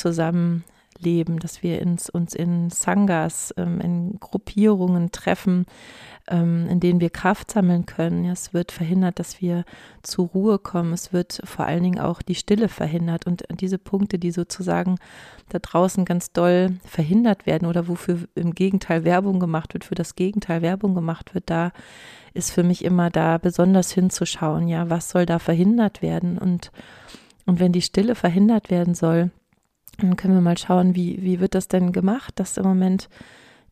zusammenleben, 0.99 1.39
dass 1.39 1.63
wir 1.63 1.81
ins, 1.81 2.09
uns 2.09 2.33
in 2.33 2.69
Sangas, 2.69 3.53
ähm, 3.57 3.81
in 3.81 4.19
Gruppierungen 4.19 5.11
treffen, 5.11 5.65
ähm, 6.27 6.67
in 6.69 6.79
denen 6.79 6.99
wir 6.99 7.09
Kraft 7.09 7.51
sammeln 7.51 7.85
können. 7.85 8.25
Ja, 8.25 8.31
es 8.33 8.53
wird 8.53 8.71
verhindert, 8.71 9.19
dass 9.19 9.41
wir 9.41 9.63
zur 10.03 10.27
Ruhe 10.27 10.59
kommen. 10.59 10.93
Es 10.93 11.13
wird 11.13 11.41
vor 11.43 11.65
allen 11.65 11.83
Dingen 11.83 11.99
auch 11.99 12.21
die 12.21 12.35
Stille 12.35 12.69
verhindert. 12.69 13.25
Und 13.27 13.43
diese 13.59 13.77
Punkte, 13.77 14.19
die 14.19 14.31
sozusagen 14.31 14.95
da 15.49 15.59
draußen 15.59 16.05
ganz 16.05 16.31
doll 16.31 16.77
verhindert 16.85 17.45
werden 17.45 17.67
oder 17.67 17.87
wofür 17.87 18.19
im 18.35 18.53
Gegenteil 18.53 19.03
Werbung 19.03 19.39
gemacht 19.39 19.73
wird, 19.73 19.85
für 19.85 19.95
das 19.95 20.15
Gegenteil 20.15 20.61
Werbung 20.61 20.95
gemacht 20.95 21.33
wird, 21.33 21.49
da 21.49 21.71
ist 22.33 22.51
für 22.51 22.63
mich 22.63 22.85
immer 22.85 23.09
da 23.09 23.37
besonders 23.37 23.91
hinzuschauen. 23.91 24.67
Ja, 24.67 24.89
was 24.89 25.09
soll 25.09 25.25
da 25.25 25.39
verhindert 25.39 26.01
werden? 26.01 26.37
Und 26.37 26.71
und 27.45 27.59
wenn 27.59 27.71
die 27.71 27.81
Stille 27.81 28.13
verhindert 28.13 28.69
werden 28.69 28.93
soll, 28.93 29.31
dann 30.01 30.15
können 30.15 30.33
wir 30.33 30.41
mal 30.41 30.57
schauen, 30.57 30.95
wie, 30.95 31.21
wie 31.21 31.39
wird 31.39 31.55
das 31.55 31.67
denn 31.67 31.91
gemacht, 31.91 32.39
dass 32.39 32.57
im 32.57 32.65
Moment 32.65 33.09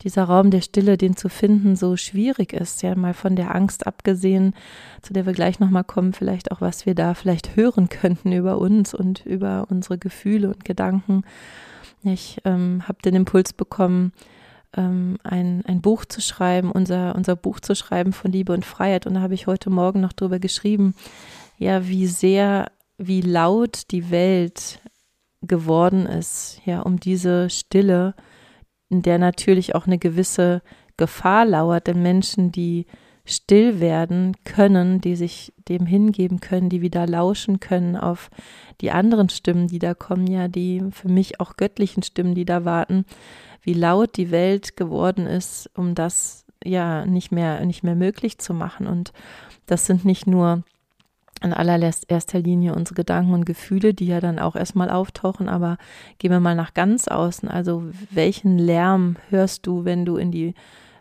dieser 0.04 0.26
Raum 0.26 0.52
der 0.52 0.62
Stille, 0.62 0.98
den 0.98 1.16
zu 1.16 1.30
finden, 1.30 1.76
so 1.76 1.98
schwierig 1.98 2.54
ist. 2.54 2.84
Ja, 2.84 2.96
mal 2.96 3.14
von 3.14 3.36
der 3.36 3.56
Angst 3.56 3.88
abgesehen, 3.88 4.54
zu 5.02 5.14
der 5.14 5.26
wir 5.26 5.34
gleich 5.34 5.60
nochmal 5.60 5.84
kommen, 5.84 6.14
vielleicht 6.14 6.52
auch, 6.52 6.62
was 6.62 6.86
wir 6.86 6.96
da 6.96 7.14
vielleicht 7.14 7.56
hören 7.56 7.90
könnten 7.90 8.32
über 8.32 8.58
uns 8.60 8.94
und 8.94 9.26
über 9.26 9.68
unsere 9.70 9.98
Gefühle 9.98 10.50
und 10.50 10.66
Gedanken. 10.66 11.24
Ich 12.04 12.40
ähm, 12.46 12.84
habe 12.88 13.02
den 13.04 13.16
Impuls 13.16 13.54
bekommen, 13.54 14.14
ähm, 14.76 15.18
ein, 15.24 15.64
ein 15.66 15.82
Buch 15.82 16.06
zu 16.06 16.22
schreiben, 16.22 16.72
unser, 16.72 17.16
unser 17.16 17.36
Buch 17.36 17.60
zu 17.60 17.76
schreiben 17.76 18.14
von 18.14 18.32
Liebe 18.32 18.54
und 18.54 18.66
Freiheit. 18.66 19.08
Und 19.08 19.16
da 19.16 19.22
habe 19.22 19.34
ich 19.34 19.48
heute 19.48 19.70
Morgen 19.70 20.00
noch 20.00 20.14
drüber 20.14 20.40
geschrieben, 20.40 20.94
ja, 21.58 21.88
wie 21.88 22.08
sehr 22.08 22.68
wie 23.00 23.22
laut 23.22 23.92
die 23.92 24.10
Welt 24.10 24.80
geworden 25.48 26.06
ist, 26.06 26.62
ja, 26.66 26.82
um 26.82 27.00
diese 27.00 27.50
Stille, 27.50 28.14
in 28.90 29.02
der 29.02 29.18
natürlich 29.18 29.76
auch 29.76 29.88
eine 29.88 29.98
gewisse 29.98 30.62
Gefahr 30.98 31.46
lauert, 31.46 31.88
denn 31.88 32.02
Menschen, 32.02 32.52
die 32.52 32.86
still 33.26 33.82
werden 33.82 34.38
können, 34.46 35.02
die 35.02 35.18
sich 35.18 35.54
dem 35.68 35.86
hingeben 35.86 36.40
können, 36.40 36.70
die 36.70 36.82
wieder 36.82 37.06
lauschen 37.06 37.60
können 37.60 37.98
auf 37.98 38.30
die 38.80 38.92
anderen 38.92 39.28
Stimmen, 39.28 39.68
die 39.68 39.80
da 39.80 39.94
kommen, 39.94 40.28
ja, 40.28 40.48
die 40.48 40.82
für 40.92 41.10
mich 41.10 41.42
auch 41.42 41.58
göttlichen 41.58 42.04
Stimmen, 42.04 42.36
die 42.36 42.46
da 42.46 42.64
warten, 42.64 43.06
wie 43.62 43.74
laut 43.74 44.16
die 44.16 44.32
Welt 44.32 44.78
geworden 44.78 45.28
ist, 45.28 45.70
um 45.76 45.94
das 45.94 46.46
ja 46.64 47.06
nicht 47.06 47.32
mehr, 47.32 47.66
nicht 47.66 47.84
mehr 47.84 47.96
möglich 47.96 48.38
zu 48.38 48.54
machen. 48.54 48.88
Und 48.88 49.12
das 49.66 49.86
sind 49.86 50.06
nicht 50.06 50.26
nur 50.26 50.64
in 51.44 51.54
allererster 51.54 52.40
Linie 52.40 52.76
unsere 52.76 52.96
Gedanken 52.96 53.34
und 53.34 53.46
Gefühle, 53.46 53.94
die 53.94 54.08
ja 54.08 54.20
dann 54.20 54.40
auch 54.40 54.56
erstmal 54.56 54.90
auftauchen, 54.90 55.50
aber 55.50 55.78
gehen 56.18 56.32
wir 56.32 56.40
mal 56.40 56.56
nach 56.56 56.74
ganz 56.74 57.08
außen. 57.08 57.50
Also 57.50 57.84
welchen 58.12 58.58
Lärm 58.58 59.18
hörst 59.30 59.68
du, 59.68 59.86
wenn 59.86 60.06
du 60.06 60.18
in 60.18 60.32
die, 60.32 60.54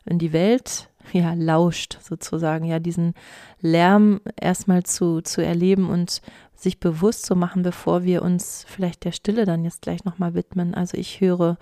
in 0.04 0.18
die 0.18 0.32
Welt 0.32 0.88
ja, 1.12 1.34
lauscht 1.34 1.98
sozusagen, 2.02 2.64
ja, 2.64 2.78
diesen 2.78 3.14
Lärm 3.60 4.20
erstmal 4.40 4.82
zu, 4.82 5.20
zu 5.20 5.44
erleben 5.44 5.88
und 5.88 6.20
sich 6.54 6.80
bewusst 6.80 7.26
zu 7.26 7.36
machen, 7.36 7.62
bevor 7.62 8.04
wir 8.04 8.22
uns 8.22 8.64
vielleicht 8.68 9.04
der 9.04 9.12
Stille 9.12 9.44
dann 9.44 9.64
jetzt 9.64 9.82
gleich 9.82 10.04
nochmal 10.04 10.34
widmen. 10.34 10.74
Also 10.74 10.96
ich 10.96 11.20
höre 11.20 11.58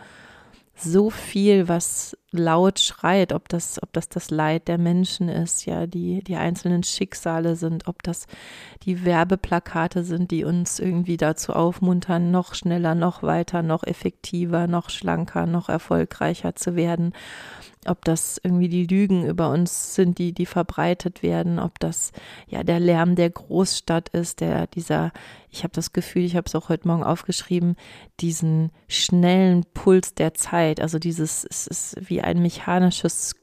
so 0.76 1.10
viel, 1.10 1.68
was 1.68 2.16
laut 2.32 2.80
schreit, 2.80 3.32
ob 3.32 3.48
das, 3.48 3.80
ob 3.82 3.92
das 3.92 4.08
das 4.08 4.30
Leid 4.30 4.66
der 4.66 4.76
Menschen 4.76 5.28
ist, 5.28 5.66
ja, 5.66 5.86
die, 5.86 6.22
die 6.24 6.34
einzelnen 6.34 6.82
Schicksale 6.82 7.54
sind, 7.54 7.86
ob 7.86 8.02
das 8.02 8.26
die 8.82 9.04
Werbeplakate 9.04 10.02
sind, 10.02 10.32
die 10.32 10.44
uns 10.44 10.80
irgendwie 10.80 11.16
dazu 11.16 11.52
aufmuntern, 11.52 12.32
noch 12.32 12.54
schneller, 12.54 12.94
noch 12.96 13.22
weiter, 13.22 13.62
noch 13.62 13.84
effektiver, 13.84 14.66
noch 14.66 14.90
schlanker, 14.90 15.46
noch 15.46 15.68
erfolgreicher 15.68 16.56
zu 16.56 16.74
werden 16.74 17.12
ob 17.88 18.04
das 18.04 18.40
irgendwie 18.42 18.68
die 18.68 18.86
Lügen 18.86 19.26
über 19.26 19.50
uns 19.50 19.94
sind, 19.94 20.18
die, 20.18 20.32
die 20.32 20.46
verbreitet 20.46 21.22
werden, 21.22 21.58
ob 21.58 21.78
das 21.80 22.12
ja 22.46 22.62
der 22.62 22.80
Lärm 22.80 23.16
der 23.16 23.30
Großstadt 23.30 24.10
ist, 24.10 24.40
der 24.40 24.66
dieser, 24.66 25.12
ich 25.50 25.62
habe 25.62 25.72
das 25.72 25.92
Gefühl, 25.92 26.24
ich 26.24 26.36
habe 26.36 26.46
es 26.46 26.54
auch 26.54 26.68
heute 26.68 26.88
Morgen 26.88 27.04
aufgeschrieben, 27.04 27.76
diesen 28.20 28.70
schnellen 28.88 29.64
Puls 29.74 30.14
der 30.14 30.34
Zeit, 30.34 30.80
also 30.80 30.98
dieses, 30.98 31.46
es 31.48 31.66
ist 31.66 31.96
wie 32.08 32.20
ein 32.20 32.40
mechanisches 32.42 33.34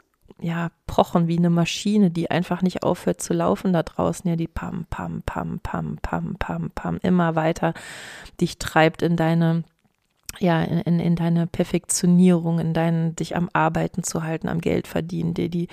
ja, 0.42 0.72
pochen 0.88 1.28
wie 1.28 1.38
eine 1.38 1.52
Maschine, 1.52 2.10
die 2.10 2.32
einfach 2.32 2.64
nicht 2.64 2.84
aufhört 2.84 3.22
zu 3.22 3.34
laufen 3.34 3.74
da 3.74 3.84
draußen, 3.84 4.28
ja, 4.28 4.36
die 4.36 4.48
pam, 4.48 4.86
pam, 4.90 5.22
pam, 5.24 5.60
pam, 5.60 5.98
pam, 6.02 6.36
pam, 6.38 6.72
pam, 6.72 6.98
immer 7.04 7.36
weiter 7.36 7.74
dich 8.40 8.58
treibt 8.58 9.04
in 9.04 9.16
deine 9.16 9.64
ja, 10.40 10.62
in, 10.64 11.00
in 11.00 11.16
deine 11.16 11.46
Perfektionierung, 11.46 12.60
in 12.60 12.74
dein 12.74 13.16
dich 13.16 13.36
am 13.36 13.50
Arbeiten 13.54 14.04
zu 14.04 14.24
halten, 14.24 14.48
am 14.48 14.62
Geld 14.62 14.88
verdienen, 14.88 15.34
dir 15.34 15.50
die 15.50 15.68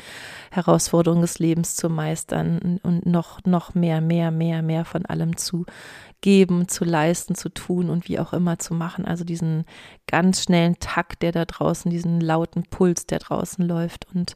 Herausforderungen 0.51 1.23
des 1.23 1.39
Lebens 1.39 1.77
zu 1.77 1.89
meistern 1.89 2.81
und 2.83 3.07
noch, 3.07 3.45
noch 3.45 3.75
mehr, 3.75 4.01
mehr, 4.01 4.31
mehr, 4.31 4.63
mehr 4.63 4.85
von 4.85 5.07
allem 5.07 5.37
zu 5.37 5.65
geben, 6.21 6.69
zu 6.69 6.85
leisten, 6.85 7.35
zu 7.35 7.49
tun 7.49 7.89
und 7.89 8.09
wie 8.09 8.19
auch 8.19 8.33
immer 8.33 8.59
zu 8.59 8.75
machen. 8.75 9.05
Also 9.05 9.25
diesen 9.25 9.65
ganz 10.07 10.43
schnellen 10.43 10.79
Takt, 10.81 11.23
der 11.23 11.33
da 11.33 11.45
draußen, 11.45 11.91
diesen 11.91 12.21
lauten 12.21 12.65
Puls, 12.65 13.07
der 13.07 13.21
draußen 13.21 13.67
läuft 13.67 14.07
und 14.13 14.35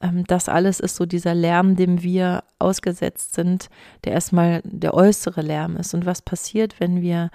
ähm, 0.00 0.24
das 0.26 0.48
alles 0.48 0.80
ist 0.80 0.96
so 0.96 1.06
dieser 1.06 1.34
Lärm, 1.34 1.76
dem 1.76 2.02
wir 2.02 2.44
ausgesetzt 2.58 3.34
sind, 3.34 3.68
der 4.04 4.12
erstmal 4.12 4.60
der 4.64 4.94
äußere 4.94 5.42
Lärm 5.42 5.76
ist. 5.76 5.94
Und 5.94 6.06
was 6.06 6.22
passiert, 6.22 6.78
wenn 6.78 7.02
wir 7.02 7.30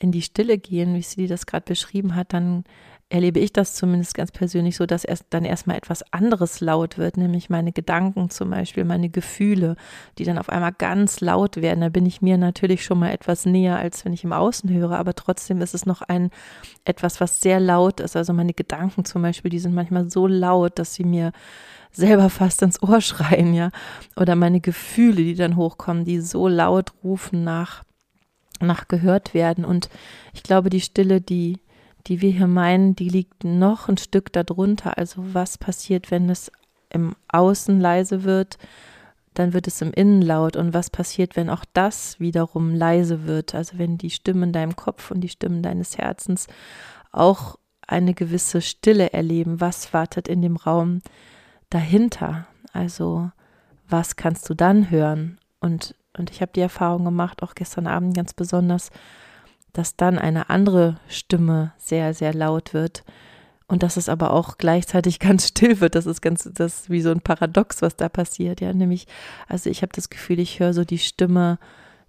in 0.00 0.10
die 0.12 0.22
Stille 0.22 0.58
gehen, 0.58 0.94
wie 0.94 1.02
sie 1.02 1.28
das 1.28 1.46
gerade 1.46 1.64
beschrieben 1.66 2.16
hat, 2.16 2.32
dann 2.32 2.64
erlebe 3.10 3.40
ich 3.40 3.52
das 3.52 3.74
zumindest 3.74 4.14
ganz 4.14 4.30
persönlich 4.30 4.76
so, 4.76 4.86
dass 4.86 5.04
erst 5.04 5.26
dann 5.30 5.44
erstmal 5.44 5.76
etwas 5.76 6.04
anderes 6.12 6.60
laut 6.60 6.96
wird, 6.96 7.16
nämlich 7.16 7.50
meine 7.50 7.72
Gedanken 7.72 8.30
zum 8.30 8.50
Beispiel, 8.50 8.84
meine 8.84 9.10
Gefühle, 9.10 9.74
die 10.16 10.24
dann 10.24 10.38
auf 10.38 10.48
einmal 10.48 10.72
ganz 10.72 11.20
laut 11.20 11.56
werden. 11.56 11.80
Da 11.80 11.88
bin 11.88 12.06
ich 12.06 12.22
mir 12.22 12.38
natürlich 12.38 12.84
schon 12.84 13.00
mal 13.00 13.10
etwas 13.10 13.46
näher, 13.46 13.78
als 13.78 14.04
wenn 14.04 14.12
ich 14.12 14.22
im 14.22 14.32
Außen 14.32 14.70
höre, 14.70 14.92
aber 14.92 15.14
trotzdem 15.14 15.60
ist 15.60 15.74
es 15.74 15.86
noch 15.86 16.02
ein 16.02 16.30
etwas, 16.84 17.20
was 17.20 17.40
sehr 17.40 17.58
laut 17.58 17.98
ist. 17.98 18.16
Also 18.16 18.32
meine 18.32 18.54
Gedanken 18.54 19.04
zum 19.04 19.22
Beispiel, 19.22 19.50
die 19.50 19.58
sind 19.58 19.74
manchmal 19.74 20.08
so 20.08 20.28
laut, 20.28 20.78
dass 20.78 20.94
sie 20.94 21.04
mir 21.04 21.32
selber 21.90 22.30
fast 22.30 22.62
ins 22.62 22.80
Ohr 22.80 23.00
schreien, 23.00 23.54
ja. 23.54 23.70
Oder 24.14 24.36
meine 24.36 24.60
Gefühle, 24.60 25.16
die 25.16 25.34
dann 25.34 25.56
hochkommen, 25.56 26.04
die 26.04 26.20
so 26.20 26.46
laut 26.46 26.92
rufen 27.02 27.42
nach 27.42 27.82
nach 28.60 28.88
gehört 28.88 29.34
werden. 29.34 29.64
Und 29.64 29.88
ich 30.32 30.42
glaube, 30.42 30.70
die 30.70 30.80
Stille, 30.80 31.20
die, 31.20 31.58
die 32.06 32.20
wir 32.20 32.30
hier 32.30 32.46
meinen, 32.46 32.94
die 32.94 33.08
liegt 33.08 33.44
noch 33.44 33.88
ein 33.88 33.98
Stück 33.98 34.32
darunter. 34.32 34.98
Also 34.98 35.34
was 35.34 35.58
passiert, 35.58 36.10
wenn 36.10 36.30
es 36.30 36.50
im 36.90 37.14
Außen 37.28 37.80
leise 37.80 38.24
wird, 38.24 38.58
dann 39.34 39.52
wird 39.52 39.66
es 39.66 39.80
im 39.80 39.92
Innen 39.92 40.22
laut. 40.22 40.56
Und 40.56 40.74
was 40.74 40.90
passiert, 40.90 41.36
wenn 41.36 41.50
auch 41.50 41.64
das 41.72 42.18
wiederum 42.18 42.74
leise 42.74 43.26
wird? 43.26 43.54
Also 43.54 43.78
wenn 43.78 43.96
die 43.96 44.10
Stimmen 44.10 44.44
in 44.44 44.52
deinem 44.52 44.76
Kopf 44.76 45.10
und 45.10 45.20
die 45.20 45.28
Stimmen 45.28 45.62
deines 45.62 45.98
Herzens 45.98 46.46
auch 47.12 47.56
eine 47.86 48.14
gewisse 48.14 48.60
Stille 48.60 49.12
erleben. 49.12 49.60
Was 49.60 49.92
wartet 49.92 50.28
in 50.28 50.42
dem 50.42 50.56
Raum 50.56 51.00
dahinter? 51.70 52.46
Also 52.72 53.30
was 53.88 54.16
kannst 54.16 54.48
du 54.48 54.54
dann 54.54 54.90
hören? 54.90 55.38
Und 55.60 55.94
und 56.16 56.30
ich 56.30 56.42
habe 56.42 56.52
die 56.54 56.60
Erfahrung 56.60 57.04
gemacht, 57.04 57.42
auch 57.42 57.54
gestern 57.54 57.86
Abend 57.86 58.14
ganz 58.14 58.34
besonders, 58.34 58.90
dass 59.72 59.96
dann 59.96 60.18
eine 60.18 60.50
andere 60.50 60.96
Stimme 61.08 61.72
sehr, 61.78 62.14
sehr 62.14 62.34
laut 62.34 62.74
wird 62.74 63.04
und 63.68 63.84
dass 63.84 63.96
es 63.96 64.08
aber 64.08 64.32
auch 64.32 64.58
gleichzeitig 64.58 65.18
ganz 65.20 65.48
still 65.48 65.80
wird. 65.80 65.94
Das 65.94 66.06
ist 66.06 66.20
ganz, 66.20 66.48
das 66.52 66.80
ist 66.80 66.90
wie 66.90 67.00
so 67.00 67.10
ein 67.10 67.20
Paradox, 67.20 67.82
was 67.82 67.96
da 67.96 68.08
passiert. 68.08 68.60
Ja, 68.60 68.72
nämlich, 68.72 69.06
also 69.48 69.70
ich 69.70 69.82
habe 69.82 69.92
das 69.94 70.10
Gefühl, 70.10 70.40
ich 70.40 70.58
höre 70.58 70.74
so 70.74 70.84
die 70.84 70.98
Stimme, 70.98 71.58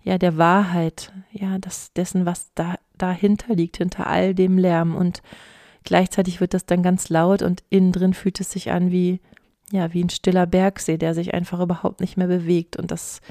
ja, 0.03 0.17
der 0.17 0.38
Wahrheit, 0.38 1.13
ja, 1.31 1.60
das, 1.60 1.93
dessen, 1.93 2.25
was 2.25 2.51
da, 2.55 2.75
dahinter 2.98 3.53
liegt, 3.53 3.77
hinter 3.77 4.08
all 4.08 4.34
dem 4.34 4.58
Lärm 4.58 4.96
und 4.96 5.22
gleichzeitig 5.84 6.41
wird 6.41 6.55
das 6.55 6.65
dann 6.65 6.81
ganz 6.81 7.10
laut 7.10 7.43
und 7.43 7.63
innen 7.70 7.91
drin 7.91 8.15
fühlt 8.15 8.39
es 8.39 8.51
sich 8.51 8.72
an 8.72 8.91
wie, 8.91 9.20
ja, 9.72 9.93
wie 9.93 10.03
ein 10.03 10.10
stiller 10.10 10.48
Bergsee, 10.48 10.98
der 10.98 11.13
sich 11.13 11.36
einfach 11.36 11.60
überhaupt 11.60 12.01
nicht 12.01 12.17
mehr 12.17 12.27
bewegt. 12.27 12.77
Und 12.77 12.89
das, 12.89 13.22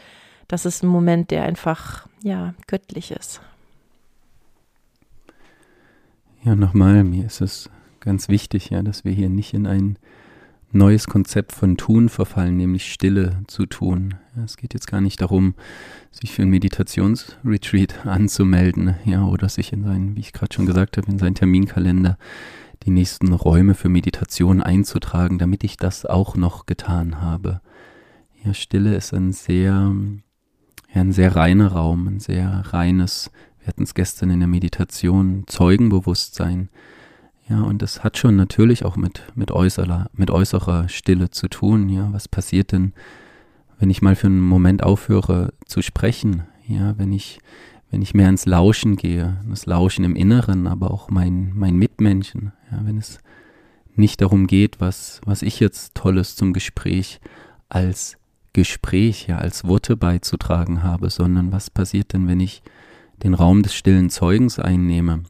das 0.51 0.67
ist 0.67 0.83
ein 0.83 0.89
Moment, 0.89 1.31
der 1.31 1.45
einfach, 1.45 2.09
ja, 2.23 2.55
göttlich 2.67 3.13
ist. 3.13 3.41
Ja, 6.43 6.57
nochmal, 6.57 7.05
mir 7.05 7.27
ist 7.27 7.41
es 7.41 7.71
ganz 8.01 8.29
wichtig, 8.29 8.71
ja, 8.71 8.83
dass 8.83 9.05
wir 9.05 9.13
hier 9.13 9.29
nicht 9.29 9.55
in 9.55 9.69
ein 9.69 9.97
neues 10.73 11.07
Konzept 11.07 11.53
von 11.53 11.77
Tun 11.77 12.09
verfallen, 12.09 12.57
nämlich 12.57 12.93
Stille 12.93 13.43
zu 13.47 13.67
tun. 13.67 14.15
Es 14.45 14.57
geht 14.57 14.75
jetzt 14.75 14.87
gar 14.89 15.01
nicht 15.01 15.21
darum, 15.21 15.55
sich 16.11 16.33
für 16.33 16.43
ein 16.43 16.51
Meditationsretreat 16.51 18.07
anzumelden, 18.07 18.97
ja, 19.05 19.25
oder 19.25 19.49
sich 19.49 19.73
in 19.73 19.85
seinen, 19.85 20.17
wie 20.17 20.21
ich 20.21 20.33
gerade 20.33 20.53
schon 20.53 20.67
gesagt 20.67 20.97
habe, 20.97 21.11
in 21.11 21.19
seinen 21.19 21.37
Terminkalender 21.37 22.19
die 22.85 22.91
nächsten 22.91 23.33
Räume 23.33 23.75
für 23.75 23.89
Meditation 23.89 24.63
einzutragen, 24.63 25.39
damit 25.39 25.63
ich 25.63 25.77
das 25.77 26.07
auch 26.07 26.35
noch 26.35 26.67
getan 26.67 27.21
habe. 27.21 27.61
Ja, 28.43 28.55
Stille 28.55 28.97
ist 28.97 29.13
ein 29.13 29.33
sehr, 29.33 29.95
ja, 30.95 31.01
ein 31.01 31.13
sehr 31.13 31.37
reiner 31.37 31.73
Raum, 31.73 32.09
ein 32.09 32.21
sehr 32.21 32.63
reines, 32.67 33.31
wir 33.61 33.69
hatten 33.69 33.83
es 33.83 33.95
gestern 33.95 34.31
in 34.31 34.41
der 34.41 34.49
Meditation, 34.49 35.45
Zeugenbewusstsein. 35.47 36.69
Ja, 37.49 37.63
und 37.63 37.83
das 37.83 38.05
hat 38.05 38.17
schon 38.17 38.37
natürlich 38.37 38.85
auch 38.85 38.97
mit, 38.97 39.23
mit, 39.35 39.51
äußerer, 39.51 40.09
mit 40.13 40.31
äußerer 40.31 40.89
Stille 40.89 41.31
zu 41.31 41.49
tun. 41.49 41.89
Ja, 41.89 42.13
was 42.13 42.29
passiert 42.29 42.73
denn, 42.73 42.93
wenn 43.79 43.91
ich 43.91 44.03
mal 44.03 44.15
für 44.15 44.29
einen 44.29 44.41
Moment 44.41 44.83
aufhöre 44.83 45.53
zu 45.67 45.83
sprechen? 45.83 46.45
Ja, 46.67 46.97
wenn 46.97 47.13
ich, 47.13 47.41
wenn 47.91 48.03
ich 48.03 48.15
mehr 48.15 48.29
ins 48.29 48.47
Lauschen 48.47 48.97
gehe, 48.97 49.41
das 49.49 49.67
Lauschen 49.67 50.05
im 50.05 50.15
Inneren, 50.15 50.67
aber 50.69 50.93
auch 50.93 51.11
mein, 51.11 51.53
mein 51.55 51.77
Mitmenschen, 51.77 52.53
ja, 52.71 52.81
wenn 52.85 52.99
es 52.99 53.19
nicht 53.97 54.21
darum 54.21 54.47
geht, 54.47 54.81
was, 54.81 55.21
was 55.25 55.43
ich 55.43 55.61
jetzt 55.61 55.95
Tolles 55.95 56.37
zum 56.37 56.53
Gespräch 56.53 57.21
als 57.69 58.20
Gespräch, 58.53 59.27
ja, 59.29 59.39
als 59.39 59.65
Worte 59.65 59.97
beizutragen 59.97 60.83
habe, 60.83 61.11
sondern 61.11 61.53
was 61.53 61.71
passiert 61.71 62.13
denn, 62.13 62.29
wenn 62.29 62.41
ich 62.41 62.63
den 63.23 63.35
Raum 63.35 63.63
des 63.63 63.75
stillen 63.75 64.11
Zeugens 64.11 64.59
einnehme? 64.59 65.23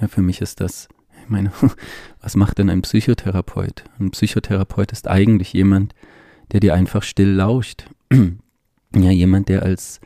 Ja, 0.00 0.08
für 0.08 0.22
mich 0.22 0.40
ist 0.40 0.60
das, 0.60 0.88
ich 1.22 1.28
meine, 1.28 1.52
was 2.20 2.36
macht 2.36 2.58
denn 2.58 2.70
ein 2.70 2.82
Psychotherapeut? 2.82 3.84
Ein 3.98 4.10
Psychotherapeut 4.10 4.92
ist 4.92 5.08
eigentlich 5.08 5.52
jemand, 5.52 5.94
der 6.52 6.60
dir 6.60 6.74
einfach 6.74 7.02
still 7.02 7.30
lauscht. 7.30 7.86
ja, 8.12 9.10
jemand, 9.10 9.48
der 9.48 9.62
als, 9.62 10.00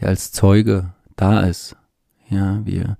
der 0.00 0.08
als 0.08 0.32
Zeuge 0.32 0.92
da 1.16 1.40
ist. 1.42 1.76
Ja, 2.30 2.64
wir, 2.64 2.96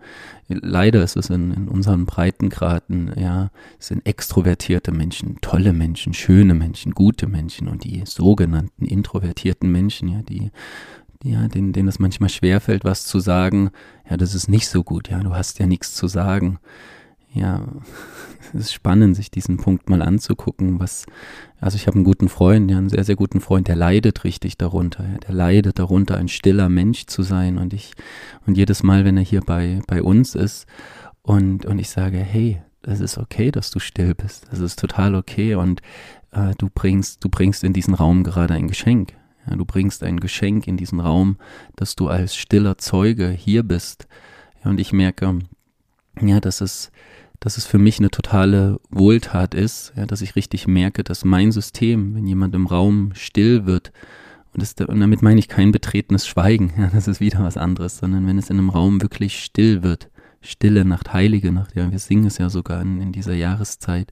leider 0.49 1.02
ist 1.02 1.16
es 1.16 1.31
in, 1.31 1.50
in 1.52 1.69
unseren 1.69 2.04
Breitengraden, 2.04 3.12
ja, 3.16 3.50
sind 3.78 4.07
extrovertierte 4.07 4.93
Menschen, 4.93 5.38
tolle 5.40 5.73
Menschen, 5.73 6.12
schöne 6.12 6.54
Menschen, 6.54 6.93
gute 6.93 7.26
Menschen 7.26 7.69
und 7.69 7.85
die 7.85 8.02
sogenannten 8.04 8.85
introvertierten 8.85 9.73
Menschen, 9.73 10.09
ja, 10.09 10.23
die, 10.23 10.50
ja, 11.23 11.49
denen, 11.49 11.73
denen 11.73 11.88
es 11.88 11.99
manchmal 11.99 12.28
schwerfällt, 12.28 12.85
was 12.85 13.07
zu 13.07 13.19
sagen, 13.19 13.71
ja, 14.09 14.19
das 14.19 14.35
ist 14.35 14.49
nicht 14.49 14.69
so 14.69 14.85
gut, 14.85 15.09
ja, 15.09 15.21
du 15.21 15.35
hast 15.35 15.59
ja 15.59 15.66
nichts 15.66 15.95
zu 15.95 16.07
sagen 16.07 16.59
ja, 17.35 17.67
es 18.55 18.61
ist 18.61 18.73
spannend, 18.73 19.17
sich 19.17 19.31
diesen 19.31 19.57
Punkt 19.57 19.91
mal 19.91 20.00
anzugucken, 20.03 20.79
was, 20.81 21.07
also 21.61 21.76
ich 21.76 21.87
habe 21.87 21.97
einen 21.97 22.05
guten 22.05 22.29
Freund, 22.29 22.71
ja, 22.71 22.79
einen 22.79 22.88
sehr, 22.88 23.05
sehr 23.05 23.17
guten 23.17 23.41
Freund, 23.41 23.69
der 23.69 23.76
leidet 23.76 24.25
richtig 24.25 24.57
darunter, 24.57 25.05
ja, 25.05 25.19
der 25.19 25.35
leidet 25.35 25.79
darunter, 25.79 26.17
ein 26.17 26.29
stiller 26.29 26.69
Mensch 26.69 27.07
zu 27.07 27.23
sein 27.23 27.59
und 27.59 27.75
ich, 27.75 27.93
und 28.47 28.57
jedes 28.57 28.83
Mal, 28.83 29.05
wenn 29.05 29.17
er 29.17 29.25
hier 29.25 29.41
bei, 29.41 29.81
bei 29.87 30.03
uns 30.03 30.35
ist 30.35 30.67
und, 31.23 31.67
und 31.67 31.79
ich 31.79 31.91
sage, 31.91 32.19
hey, 32.19 32.62
es 32.83 33.00
ist 33.00 33.19
okay, 33.19 33.50
dass 33.50 33.71
du 33.71 33.80
still 33.80 34.15
bist, 34.15 34.47
es 34.52 34.61
ist 34.61 34.78
total 34.78 35.15
okay 35.15 35.56
und 35.56 35.80
äh, 36.30 36.54
du 36.58 36.69
bringst, 36.73 37.25
du 37.25 37.28
bringst 37.28 37.65
in 37.65 37.73
diesen 37.73 37.95
Raum 37.95 38.23
gerade 38.23 38.54
ein 38.54 38.69
Geschenk, 38.69 39.15
ja, 39.49 39.56
du 39.56 39.65
bringst 39.65 40.04
ein 40.04 40.21
Geschenk 40.21 40.69
in 40.69 40.76
diesen 40.76 41.00
Raum, 41.00 41.39
dass 41.76 41.97
du 41.97 42.08
als 42.08 42.37
stiller 42.37 42.78
Zeuge 42.78 43.30
hier 43.30 43.63
bist, 43.63 44.06
ja, 44.63 44.71
und 44.71 44.78
ich 44.78 44.93
merke, 44.93 45.41
ja, 46.21 46.41
dass 46.41 46.61
es, 46.61 46.91
dass 47.45 47.59
es 47.59 47.67
für 47.67 47.76
mich 47.76 47.99
eine 47.99 48.11
totale 48.11 48.80
Wohltat 48.89 49.52
ist, 49.52 49.93
ja, 49.97 50.07
dass 50.07 50.23
ich 50.23 50.35
richtig 50.35 50.67
merke, 50.67 51.04
dass 51.04 51.26
mein 51.26 51.52
System, 51.52 52.15
wenn 52.15 52.26
jemand 52.26 52.54
im 52.54 52.67
Raum 52.67 53.11
still 53.15 53.67
wird, 53.67 53.93
und, 54.54 54.63
das, 54.63 54.75
und 54.89 54.99
damit 54.99 55.21
meine 55.21 55.39
ich 55.39 55.49
kein 55.49 55.71
betretenes 55.71 56.26
Schweigen, 56.26 56.73
ja, 56.78 56.89
das 56.89 57.07
ist 57.07 57.21
wieder 57.21 57.45
was 57.45 57.59
anderes, 57.59 57.99
sondern 57.99 58.26
wenn 58.26 58.39
es 58.39 58.49
in 58.49 58.57
einem 58.57 58.71
Raum 58.71 59.02
wirklich 59.02 59.45
still 59.45 59.83
wird, 59.83 60.09
stille 60.41 60.87
Nacht, 60.87 61.13
heilige 61.13 61.52
Nacht, 61.52 61.76
ja, 61.76 61.91
wir 61.91 61.99
singen 61.99 62.25
es 62.25 62.39
ja 62.39 62.49
sogar 62.49 62.80
in, 62.80 63.02
in 63.02 63.13
dieser 63.13 63.35
Jahreszeit, 63.35 64.11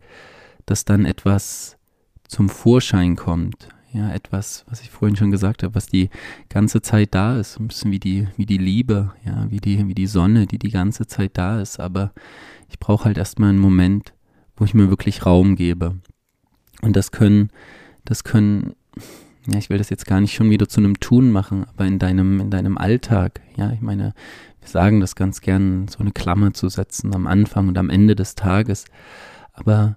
dass 0.67 0.85
dann 0.85 1.07
etwas 1.07 1.79
zum 2.29 2.51
Vorschein 2.51 3.17
kommt, 3.17 3.69
ja, 3.93 4.11
etwas, 4.11 4.65
was 4.69 4.81
ich 4.81 4.91
vorhin 4.91 5.17
schon 5.17 5.31
gesagt 5.31 5.63
habe, 5.63 5.75
was 5.75 5.87
die 5.87 6.09
ganze 6.49 6.81
Zeit 6.81 7.15
da 7.15 7.39
ist, 7.39 7.61
ein 7.61 7.69
bisschen 7.69 7.91
wie 7.91 8.01
die, 8.01 8.29
wie 8.37 8.47
die 8.47 8.59
Liebe, 8.59 9.13
ja, 9.25 9.51
wie 9.51 9.61
die, 9.61 9.87
wie 9.87 9.95
die 9.95 10.07
Sonne, 10.07 10.47
die 10.47 10.59
die 10.59 10.71
ganze 10.71 11.07
Zeit 11.07 11.33
da 11.35 11.61
ist, 11.61 11.79
aber 11.79 12.13
ich 12.69 12.79
brauche 12.79 13.05
halt 13.05 13.19
erstmal 13.19 13.51
einen 13.51 13.59
Moment, 13.59 14.15
wo 14.57 14.65
ich 14.65 14.75
mir 14.75 14.89
wirklich 14.89 15.27
Raum 15.27 15.57
gebe. 15.57 15.97
Und 16.81 16.97
das 16.97 17.13
können, 17.13 17.51
das 18.05 18.25
können, 18.25 18.75
ja, 19.47 19.59
ich 19.59 19.71
will 19.71 19.79
das 19.79 19.91
jetzt 19.91 20.07
gar 20.07 20.21
nicht 20.21 20.35
schon 20.35 20.51
wieder 20.51 20.69
zu 20.69 20.81
einem 20.81 20.99
Tun 20.99 21.31
machen, 21.31 21.65
aber 21.69 21.85
in 21.85 21.99
deinem, 21.99 22.41
in 22.41 22.51
deinem 22.51 22.79
Alltag, 22.79 23.41
ja, 23.57 23.73
ich 23.73 23.81
meine, 23.81 24.15
wir 24.61 24.69
sagen 24.69 25.01
das 25.01 25.17
ganz 25.17 25.41
gern, 25.41 25.89
so 25.89 25.99
eine 25.99 26.13
Klammer 26.13 26.55
zu 26.55 26.69
setzen 26.69 27.15
am 27.15 27.27
Anfang 27.27 27.69
und 27.69 27.77
am 27.77 27.91
Ende 27.91 28.15
des 28.15 28.37
Tages. 28.37 28.85
Aber, 29.53 29.97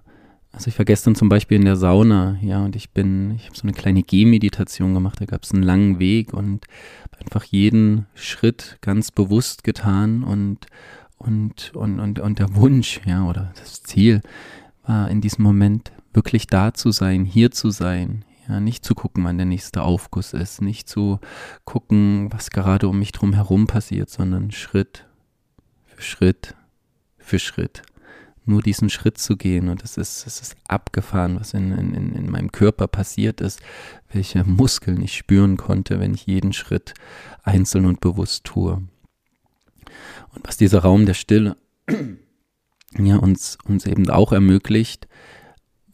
also 0.56 0.68
ich 0.68 0.78
war 0.78 0.86
gestern 0.86 1.14
zum 1.14 1.28
Beispiel 1.28 1.58
in 1.58 1.66
der 1.66 1.76
Sauna, 1.76 2.38
ja, 2.40 2.64
und 2.64 2.76
ich 2.76 2.88
bin, 2.88 3.32
ich 3.32 3.44
habe 3.44 3.56
so 3.56 3.64
eine 3.64 3.74
kleine 3.74 4.02
Gehmeditation 4.02 4.94
gemacht, 4.94 5.20
da 5.20 5.26
gab 5.26 5.42
es 5.42 5.52
einen 5.52 5.62
langen 5.62 5.98
Weg 5.98 6.32
und 6.32 6.64
einfach 7.18 7.44
jeden 7.44 8.06
Schritt 8.14 8.78
ganz 8.80 9.10
bewusst 9.10 9.64
getan 9.64 10.24
und 10.24 10.66
und, 11.18 11.74
und, 11.74 11.98
und, 11.98 12.18
und 12.18 12.38
der 12.38 12.54
Wunsch, 12.56 13.00
ja, 13.04 13.26
oder 13.26 13.52
das 13.58 13.82
Ziel 13.82 14.20
war 14.86 15.10
in 15.10 15.20
diesem 15.20 15.44
Moment 15.44 15.92
wirklich 16.12 16.46
da 16.46 16.72
zu 16.72 16.90
sein, 16.90 17.24
hier 17.24 17.50
zu 17.50 17.70
sein, 17.70 18.24
ja, 18.48 18.58
nicht 18.60 18.84
zu 18.84 18.94
gucken, 18.94 19.24
wann 19.24 19.36
der 19.36 19.46
nächste 19.46 19.82
Aufguss 19.82 20.32
ist, 20.32 20.62
nicht 20.62 20.88
zu 20.88 21.18
gucken, 21.64 22.32
was 22.32 22.50
gerade 22.50 22.88
um 22.88 22.98
mich 22.98 23.12
drum 23.12 23.34
herum 23.34 23.66
passiert, 23.66 24.08
sondern 24.08 24.52
Schritt 24.52 25.06
für 25.84 26.02
Schritt 26.02 26.54
für 27.18 27.38
Schritt. 27.38 27.82
Nur 28.46 28.62
diesen 28.62 28.90
Schritt 28.90 29.18
zu 29.18 29.36
gehen 29.36 29.68
und 29.68 29.82
es 29.82 29.96
ist, 29.96 30.26
es 30.26 30.40
ist 30.40 30.56
abgefahren, 30.68 31.38
was 31.38 31.52
in, 31.52 31.72
in, 31.72 32.14
in 32.14 32.30
meinem 32.30 32.52
Körper 32.52 32.86
passiert 32.86 33.40
ist, 33.40 33.60
welche 34.12 34.44
Muskeln 34.44 35.02
ich 35.02 35.16
spüren 35.16 35.56
konnte, 35.56 36.00
wenn 36.00 36.14
ich 36.14 36.26
jeden 36.26 36.52
Schritt 36.52 36.94
einzeln 37.42 37.86
und 37.86 38.00
bewusst 38.00 38.44
tue. 38.44 38.82
Und 40.34 40.46
was 40.46 40.56
dieser 40.56 40.80
Raum 40.80 41.06
der 41.06 41.14
Stille 41.14 41.56
ja, 42.98 43.16
uns, 43.16 43.58
uns 43.66 43.86
eben 43.86 44.08
auch 44.10 44.32
ermöglicht, 44.32 45.08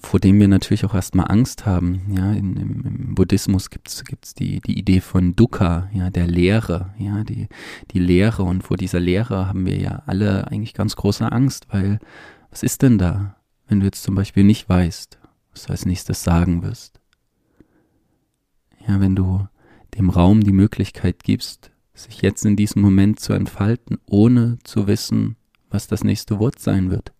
vor 0.04 0.18
dem 0.18 0.40
wir 0.40 0.48
natürlich 0.48 0.84
auch 0.84 0.94
erstmal 0.94 1.30
Angst 1.30 1.64
haben. 1.64 2.02
Ja, 2.16 2.32
in, 2.32 2.56
im, 2.56 2.82
im, 2.84 3.14
Buddhismus 3.14 3.70
gibt 3.70 3.88
es 3.88 4.34
die, 4.34 4.60
die 4.60 4.78
Idee 4.78 5.00
von 5.00 5.36
Dukkha, 5.36 5.88
ja, 5.92 6.10
der 6.10 6.26
Leere, 6.26 6.92
ja, 6.98 7.22
die, 7.24 7.48
die 7.92 8.00
Leere. 8.00 8.42
Und 8.42 8.62
vor 8.62 8.76
dieser 8.76 9.00
Leere 9.00 9.46
haben 9.46 9.64
wir 9.64 9.78
ja 9.78 10.02
alle 10.06 10.48
eigentlich 10.48 10.74
ganz 10.74 10.96
große 10.96 11.30
Angst, 11.30 11.66
weil 11.70 12.00
was 12.52 12.62
ist 12.62 12.82
denn 12.82 12.98
da, 12.98 13.36
wenn 13.66 13.80
du 13.80 13.86
jetzt 13.86 14.02
zum 14.02 14.14
Beispiel 14.14 14.44
nicht 14.44 14.68
weißt, 14.68 15.18
was 15.50 15.64
du 15.64 15.70
als 15.70 15.86
nächstes 15.86 16.22
sagen 16.22 16.62
wirst? 16.62 17.00
Ja, 18.86 19.00
wenn 19.00 19.16
du 19.16 19.48
dem 19.96 20.10
Raum 20.10 20.42
die 20.42 20.52
Möglichkeit 20.52 21.24
gibst, 21.24 21.70
sich 21.94 22.20
jetzt 22.20 22.44
in 22.44 22.56
diesem 22.56 22.82
Moment 22.82 23.20
zu 23.20 23.32
entfalten, 23.32 23.98
ohne 24.06 24.58
zu 24.64 24.86
wissen, 24.86 25.36
was 25.70 25.86
das 25.86 26.04
nächste 26.04 26.38
Wort 26.38 26.58
sein 26.58 26.90
wird. 26.90 27.12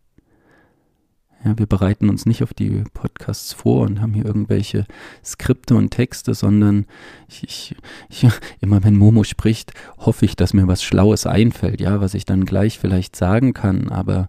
Ja, 1.44 1.58
wir 1.58 1.66
bereiten 1.66 2.08
uns 2.08 2.24
nicht 2.24 2.42
auf 2.44 2.54
die 2.54 2.84
Podcasts 2.94 3.52
vor 3.52 3.86
und 3.86 4.00
haben 4.00 4.14
hier 4.14 4.24
irgendwelche 4.24 4.86
Skripte 5.24 5.74
und 5.74 5.90
Texte, 5.90 6.34
sondern 6.34 6.86
ich, 7.28 7.42
ich, 7.42 7.76
ich, 8.08 8.30
immer 8.60 8.84
wenn 8.84 8.96
Momo 8.96 9.24
spricht, 9.24 9.72
hoffe 9.98 10.24
ich, 10.24 10.36
dass 10.36 10.54
mir 10.54 10.68
was 10.68 10.84
Schlaues 10.84 11.26
einfällt, 11.26 11.80
ja, 11.80 12.00
was 12.00 12.14
ich 12.14 12.26
dann 12.26 12.44
gleich 12.44 12.78
vielleicht 12.78 13.16
sagen 13.16 13.54
kann. 13.54 13.88
Aber 13.88 14.28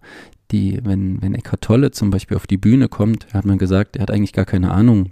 die, 0.53 0.79
wenn, 0.83 1.21
wenn 1.21 1.35
Eckhart 1.35 1.61
Tolle 1.61 1.91
zum 1.91 2.11
Beispiel 2.11 2.37
auf 2.37 2.47
die 2.47 2.57
Bühne 2.57 2.87
kommt, 2.87 3.33
hat 3.33 3.43
man 3.43 3.57
gesagt, 3.57 3.97
er 3.97 4.03
hat 4.03 4.11
eigentlich 4.11 4.33
gar 4.33 4.45
keine 4.45 4.71
Ahnung, 4.71 5.11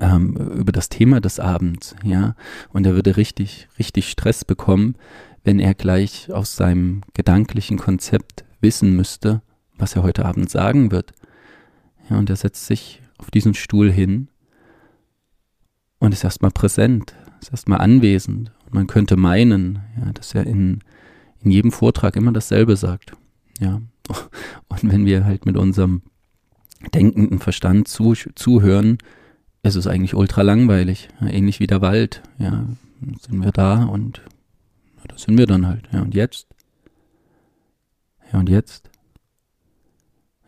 ähm, 0.00 0.36
über 0.36 0.72
das 0.72 0.88
Thema 0.88 1.20
des 1.20 1.38
Abends, 1.38 1.94
ja, 2.02 2.34
und 2.72 2.86
er 2.86 2.94
würde 2.94 3.16
richtig, 3.16 3.68
richtig 3.78 4.08
Stress 4.08 4.44
bekommen, 4.44 4.96
wenn 5.44 5.60
er 5.60 5.74
gleich 5.74 6.32
aus 6.32 6.56
seinem 6.56 7.02
gedanklichen 7.12 7.78
Konzept 7.78 8.44
wissen 8.60 8.96
müsste, 8.96 9.42
was 9.76 9.94
er 9.94 10.02
heute 10.02 10.24
Abend 10.24 10.50
sagen 10.50 10.90
wird. 10.90 11.12
Ja, 12.08 12.18
und 12.18 12.30
er 12.30 12.36
setzt 12.36 12.66
sich 12.66 13.02
auf 13.18 13.30
diesen 13.30 13.54
Stuhl 13.54 13.92
hin 13.92 14.28
und 15.98 16.12
ist 16.12 16.24
erstmal 16.24 16.50
präsent, 16.50 17.14
ist 17.40 17.50
erstmal 17.50 17.80
anwesend. 17.80 18.52
Und 18.64 18.74
man 18.74 18.86
könnte 18.86 19.16
meinen, 19.16 19.80
ja, 19.98 20.12
dass 20.12 20.34
er 20.34 20.46
in, 20.46 20.80
in 21.40 21.50
jedem 21.50 21.72
Vortrag 21.72 22.16
immer 22.16 22.32
dasselbe 22.32 22.76
sagt. 22.76 23.12
Ja. 23.60 23.82
Und 24.08 24.90
wenn 24.90 25.06
wir 25.06 25.24
halt 25.24 25.46
mit 25.46 25.56
unserem 25.56 26.02
denkenden 26.92 27.38
Verstand 27.38 27.88
zu, 27.88 28.14
zuhören, 28.34 28.98
es 29.62 29.76
ist 29.76 29.86
eigentlich 29.86 30.14
ultra 30.14 30.42
langweilig, 30.42 31.08
ähnlich 31.20 31.60
wie 31.60 31.66
der 31.66 31.80
Wald. 31.80 32.22
Ja, 32.38 32.66
sind 33.20 33.42
wir 33.42 33.52
da 33.52 33.84
und 33.84 34.20
da 35.08 35.16
sind 35.18 35.38
wir 35.38 35.46
dann 35.46 35.66
halt. 35.66 35.88
Ja, 35.92 36.02
und 36.02 36.14
jetzt? 36.14 36.48
Ja, 38.32 38.38
und 38.40 38.48
jetzt? 38.48 38.90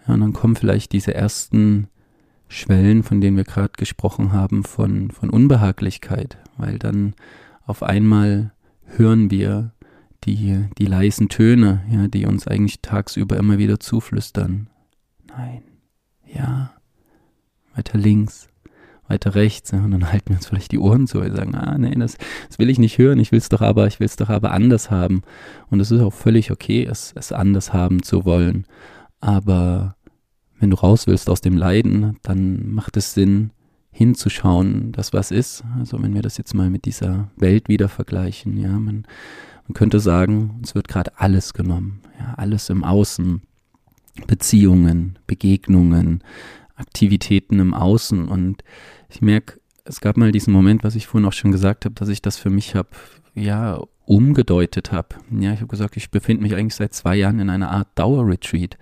Ja, 0.07 0.14
und 0.14 0.21
dann 0.21 0.33
kommen 0.33 0.57
vielleicht 0.57 0.92
diese 0.92 1.14
ersten 1.14 1.88
Schwellen, 2.49 3.03
von 3.03 3.21
denen 3.21 3.37
wir 3.37 3.45
gerade 3.45 3.73
gesprochen 3.77 4.33
haben, 4.33 4.64
von, 4.64 5.11
von 5.11 5.31
Unbehaglichkeit, 5.31 6.38
weil 6.57 6.79
dann 6.79 7.14
auf 7.64 7.83
einmal 7.83 8.53
hören 8.85 9.31
wir 9.31 9.73
die, 10.27 10.65
die 10.79 10.87
leisen 10.87 11.29
Töne, 11.29 11.83
ja, 11.91 12.09
die 12.09 12.27
uns 12.27 12.47
eigentlich 12.47 12.81
tagsüber 12.83 13.37
immer 13.37 13.59
wieder 13.59 13.81
zuflüstern. 13.81 14.69
Nein, 15.29 15.62
ja, 16.27 16.73
weiter 17.75 17.99
links, 17.99 18.49
weiter 19.07 19.35
rechts, 19.35 19.71
ja, 19.71 19.79
und 19.79 19.93
dann 19.93 20.11
halten 20.11 20.31
wir 20.31 20.37
uns 20.37 20.47
vielleicht 20.47 20.73
die 20.73 20.79
Ohren 20.79 21.07
zu 21.07 21.21
und 21.21 21.37
sagen, 21.37 21.55
ah, 21.55 21.79
nee, 21.79 21.95
das, 21.95 22.17
das 22.49 22.59
will 22.59 22.71
ich 22.71 22.79
nicht 22.79 22.99
hören, 22.99 23.21
ich 23.21 23.33
will 23.33 23.39
es 23.39 23.49
doch 23.49 23.61
aber, 23.61 23.87
ich 23.87 24.01
will 24.01 24.07
es 24.07 24.17
doch 24.17 24.29
aber 24.29 24.51
anders 24.51 24.91
haben. 24.91 25.23
Und 25.71 25.81
es 25.81 25.91
ist 25.91 26.01
auch 26.01 26.12
völlig 26.12 26.51
okay, 26.51 26.85
es, 26.85 27.12
es 27.15 27.33
anders 27.33 27.73
haben 27.73 28.03
zu 28.03 28.25
wollen. 28.25 28.67
Aber 29.21 29.97
wenn 30.59 30.71
du 30.71 30.77
raus 30.77 31.07
willst 31.07 31.31
aus 31.31 31.41
dem 31.41 31.57
Leiden, 31.57 32.19
dann 32.23 32.73
macht 32.73 32.97
es 32.97 33.15
Sinn, 33.15 33.51
hinzuschauen, 33.97 34.93
dass 34.93 35.12
was 35.12 35.31
ist. 35.31 35.65
Also 35.79 36.03
wenn 36.03 36.15
wir 36.15 36.23
das 36.23 36.37
jetzt 36.37 36.55
mal 36.55 36.69
mit 36.69 36.85
dieser 36.85 37.31
Welt 37.37 37.69
wieder 37.69 37.89
vergleichen, 37.89 38.59
ja, 38.59 38.69
man, 38.69 39.07
man 39.68 39.74
könnte 39.74 40.00
sagen, 40.00 40.55
uns 40.59 40.74
wird 40.74 40.88
gerade 40.88 41.18
alles 41.18 41.55
genommen, 41.55 42.00
ja, 42.18 42.35
alles 42.37 42.70
im 42.70 42.85
Außen, 42.85 43.42
Beziehungen, 44.26 45.18
Begegnungen, 45.26 46.22
Aktivitäten 46.76 47.59
im 47.59 47.74
Außen 47.74 48.29
und 48.29 48.62
ich 49.09 49.22
merke, 49.22 49.61
es 49.85 50.00
gab 50.00 50.16
mal 50.16 50.33
diesen 50.33 50.52
Moment, 50.52 50.85
was 50.85 50.94
ich 50.94 51.07
vorhin 51.07 51.29
auch 51.29 51.33
schon 51.33 51.52
gesagt 51.52 51.85
habe, 51.85 51.94
dass 51.94 52.09
ich 52.09 52.22
das 52.22 52.37
für 52.37 52.50
mich 52.50 52.74
habe, 52.74 52.88
ja, 53.35 53.81
umgedeutet 54.05 54.92
habe. 54.92 55.16
Ja, 55.31 55.52
ich 55.52 55.61
habe 55.61 55.68
gesagt, 55.68 55.96
ich 55.96 56.11
befinde 56.11 56.42
mich 56.42 56.55
eigentlich 56.55 56.74
seit 56.74 56.94
zwei 56.94 57.16
Jahren 57.16 57.40
in 57.40 57.50
einer 57.50 57.70
Art 57.70 57.88
Dauerretreat. 57.96 58.79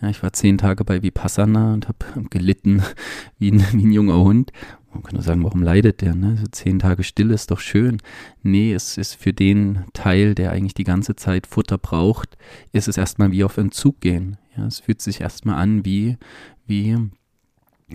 Ja, 0.00 0.10
ich 0.10 0.22
war 0.22 0.32
zehn 0.32 0.58
Tage 0.58 0.84
bei 0.84 1.02
Vipassana 1.02 1.74
und 1.74 1.88
habe 1.88 2.28
gelitten 2.30 2.82
wie 3.38 3.50
ein, 3.50 3.64
wie 3.72 3.86
ein 3.86 3.92
junger 3.92 4.18
Hund. 4.18 4.52
Man 4.96 5.02
könnte 5.02 5.22
sagen, 5.22 5.44
warum 5.44 5.62
leidet 5.62 6.00
der? 6.00 6.14
Ne? 6.14 6.36
So 6.36 6.46
zehn 6.50 6.78
Tage 6.78 7.04
Stille 7.04 7.34
ist 7.34 7.50
doch 7.50 7.60
schön. 7.60 7.98
Nee, 8.42 8.72
es 8.72 8.96
ist 8.96 9.14
für 9.14 9.32
den 9.32 9.84
Teil, 9.92 10.34
der 10.34 10.52
eigentlich 10.52 10.74
die 10.74 10.84
ganze 10.84 11.16
Zeit 11.16 11.46
Futter 11.46 11.78
braucht, 11.78 12.38
ist 12.72 12.88
es 12.88 12.96
erstmal 12.96 13.30
wie 13.30 13.44
auf 13.44 13.58
Entzug 13.58 14.00
gehen. 14.00 14.38
Ja, 14.56 14.66
es 14.66 14.80
fühlt 14.80 15.02
sich 15.02 15.20
erstmal 15.20 15.56
an 15.56 15.84
wie, 15.84 16.16
wie, 16.66 16.96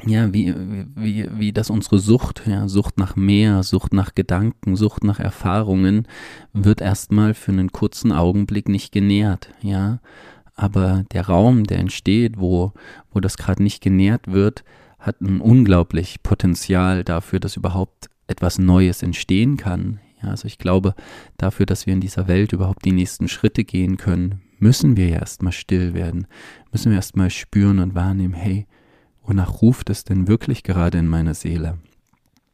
ja, 0.06 0.32
wie, 0.32 0.54
wie, 0.96 1.28
wie 1.34 1.52
das 1.52 1.72
unsere 1.72 1.98
Sucht, 1.98 2.44
ja, 2.46 2.68
Sucht 2.68 3.00
nach 3.00 3.16
mehr, 3.16 3.64
Sucht 3.64 3.94
nach 3.94 4.14
Gedanken, 4.14 4.76
Sucht 4.76 5.04
nach 5.04 5.20
Erfahrungen, 5.20 6.08
wird 6.54 6.82
erstmal 6.82 7.34
für 7.34 7.52
einen 7.52 7.72
kurzen 7.72 8.12
Augenblick 8.12 8.70
nicht 8.70 8.92
genährt, 8.92 9.50
ja 9.62 10.00
aber 10.62 11.06
der 11.12 11.26
Raum, 11.26 11.64
der 11.64 11.80
entsteht, 11.80 12.40
wo, 12.40 12.74
wo 13.12 13.20
das 13.20 13.38
gerade 13.38 13.64
nicht 13.64 13.82
genährt 13.82 14.32
wird, 14.32 14.64
hat 15.02 15.20
ein 15.20 15.42
unglaublich 15.42 16.24
Potenzial 16.24 17.04
dafür, 17.04 17.40
dass 17.40 17.58
überhaupt 17.58 18.10
etwas 18.28 18.60
Neues 18.60 19.04
entstehen 19.04 19.58
kann. 19.58 20.00
Ja, 20.22 20.30
also 20.30 20.48
ich 20.48 20.60
glaube, 20.60 20.94
dafür, 21.38 21.66
dass 21.66 21.88
wir 21.88 21.94
in 21.94 22.02
dieser 22.02 22.28
Welt 22.28 22.54
überhaupt 22.54 22.86
die 22.86 22.92
nächsten 22.92 23.28
Schritte 23.28 23.64
gehen 23.64 23.98
können, 23.98 24.42
müssen 24.60 24.96
wir 24.96 25.10
ja 25.10 25.20
erstmal 25.20 25.52
still 25.52 25.94
werden, 25.96 26.28
müssen 26.72 26.92
wir 26.92 26.98
erstmal 26.98 27.32
spüren 27.32 27.80
und 27.80 27.96
wahrnehmen, 27.96 28.36
hey, 28.36 28.68
wonach 29.24 29.62
ruft 29.62 29.90
es 29.90 30.04
denn 30.04 30.28
wirklich 30.28 30.64
gerade 30.64 31.00
in 31.00 31.08
meiner 31.08 31.34
Seele? 31.34 31.80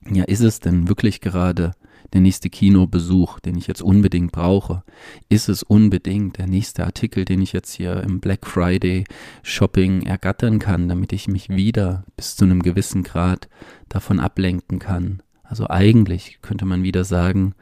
Ja, 0.10 0.24
ist 0.24 0.42
es 0.42 0.62
denn 0.62 0.88
wirklich 0.88 1.20
gerade 1.20 1.74
der 2.14 2.22
nächste 2.22 2.50
Kinobesuch, 2.50 3.40
den 3.40 3.58
ich 3.58 3.68
jetzt 3.68 3.82
unbedingt 3.82 4.32
brauche? 4.32 4.84
Ist 5.30 5.50
es 5.50 5.64
unbedingt 5.64 6.38
der 6.38 6.48
nächste 6.48 6.86
Artikel, 6.86 7.26
den 7.26 7.42
ich 7.42 7.54
jetzt 7.54 7.74
hier 7.74 8.02
im 8.04 8.20
Black 8.20 8.46
Friday 8.46 9.06
Shopping 9.44 10.04
ergattern 10.04 10.60
kann, 10.60 10.88
damit 10.88 11.14
ich 11.14 11.28
mich 11.28 11.50
wieder 11.50 12.04
bis 12.16 12.36
zu 12.36 12.46
einem 12.46 12.64
gewissen 12.64 13.04
Grad 13.04 13.50
davon 13.90 14.20
ablenken 14.20 14.80
kann? 14.80 15.22
Also 15.44 15.70
eigentlich 15.70 16.40
könnte 16.42 16.66
man 16.66 16.84
wieder 16.84 17.04
sagen, 17.04 17.54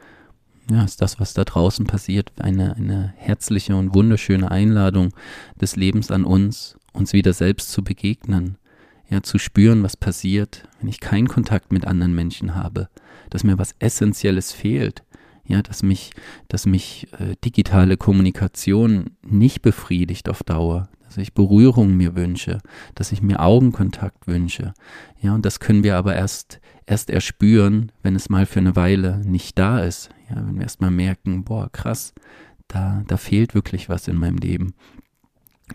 ja, 0.70 0.82
ist 0.84 1.00
das, 1.00 1.20
was 1.20 1.32
da 1.34 1.44
draußen 1.44 1.86
passiert, 1.86 2.32
eine, 2.40 2.74
eine 2.74 3.14
herzliche 3.16 3.76
und 3.76 3.94
wunderschöne 3.94 4.50
Einladung 4.50 5.10
des 5.60 5.76
Lebens 5.76 6.10
an 6.10 6.24
uns, 6.24 6.76
uns 6.92 7.12
wieder 7.12 7.32
selbst 7.32 7.70
zu 7.70 7.84
begegnen, 7.84 8.58
ja, 9.08 9.22
zu 9.22 9.38
spüren, 9.38 9.84
was 9.84 9.96
passiert, 9.96 10.64
wenn 10.80 10.88
ich 10.88 10.98
keinen 10.98 11.28
Kontakt 11.28 11.70
mit 11.70 11.86
anderen 11.86 12.14
Menschen 12.14 12.56
habe, 12.56 12.88
dass 13.30 13.44
mir 13.44 13.58
was 13.58 13.74
Essentielles 13.78 14.52
fehlt, 14.52 15.02
ja, 15.46 15.62
dass 15.62 15.82
mich, 15.82 16.12
dass 16.48 16.66
mich 16.66 17.08
äh, 17.18 17.36
digitale 17.44 17.96
Kommunikation 17.96 19.10
nicht 19.22 19.62
befriedigt 19.62 20.28
auf 20.28 20.42
Dauer, 20.42 20.88
dass 21.04 21.16
ich 21.18 21.34
Berührung 21.34 21.96
mir 21.96 22.16
wünsche, 22.16 22.58
dass 22.94 23.12
ich 23.12 23.22
mir 23.22 23.40
Augenkontakt 23.40 24.26
wünsche, 24.26 24.74
ja, 25.20 25.34
und 25.34 25.46
das 25.46 25.60
können 25.60 25.84
wir 25.84 25.96
aber 25.96 26.14
erst, 26.14 26.60
erst 26.86 27.10
erspüren, 27.10 27.92
wenn 28.02 28.16
es 28.16 28.28
mal 28.28 28.46
für 28.46 28.60
eine 28.60 28.76
Weile 28.76 29.18
nicht 29.24 29.58
da 29.58 29.80
ist, 29.80 30.10
ja, 30.28 30.36
wenn 30.36 30.56
wir 30.56 30.62
erst 30.62 30.80
mal 30.80 30.90
merken, 30.90 31.44
boah, 31.44 31.70
krass, 31.70 32.12
da, 32.68 33.02
da 33.06 33.16
fehlt 33.16 33.54
wirklich 33.54 33.88
was 33.88 34.08
in 34.08 34.16
meinem 34.16 34.38
Leben. 34.38 34.74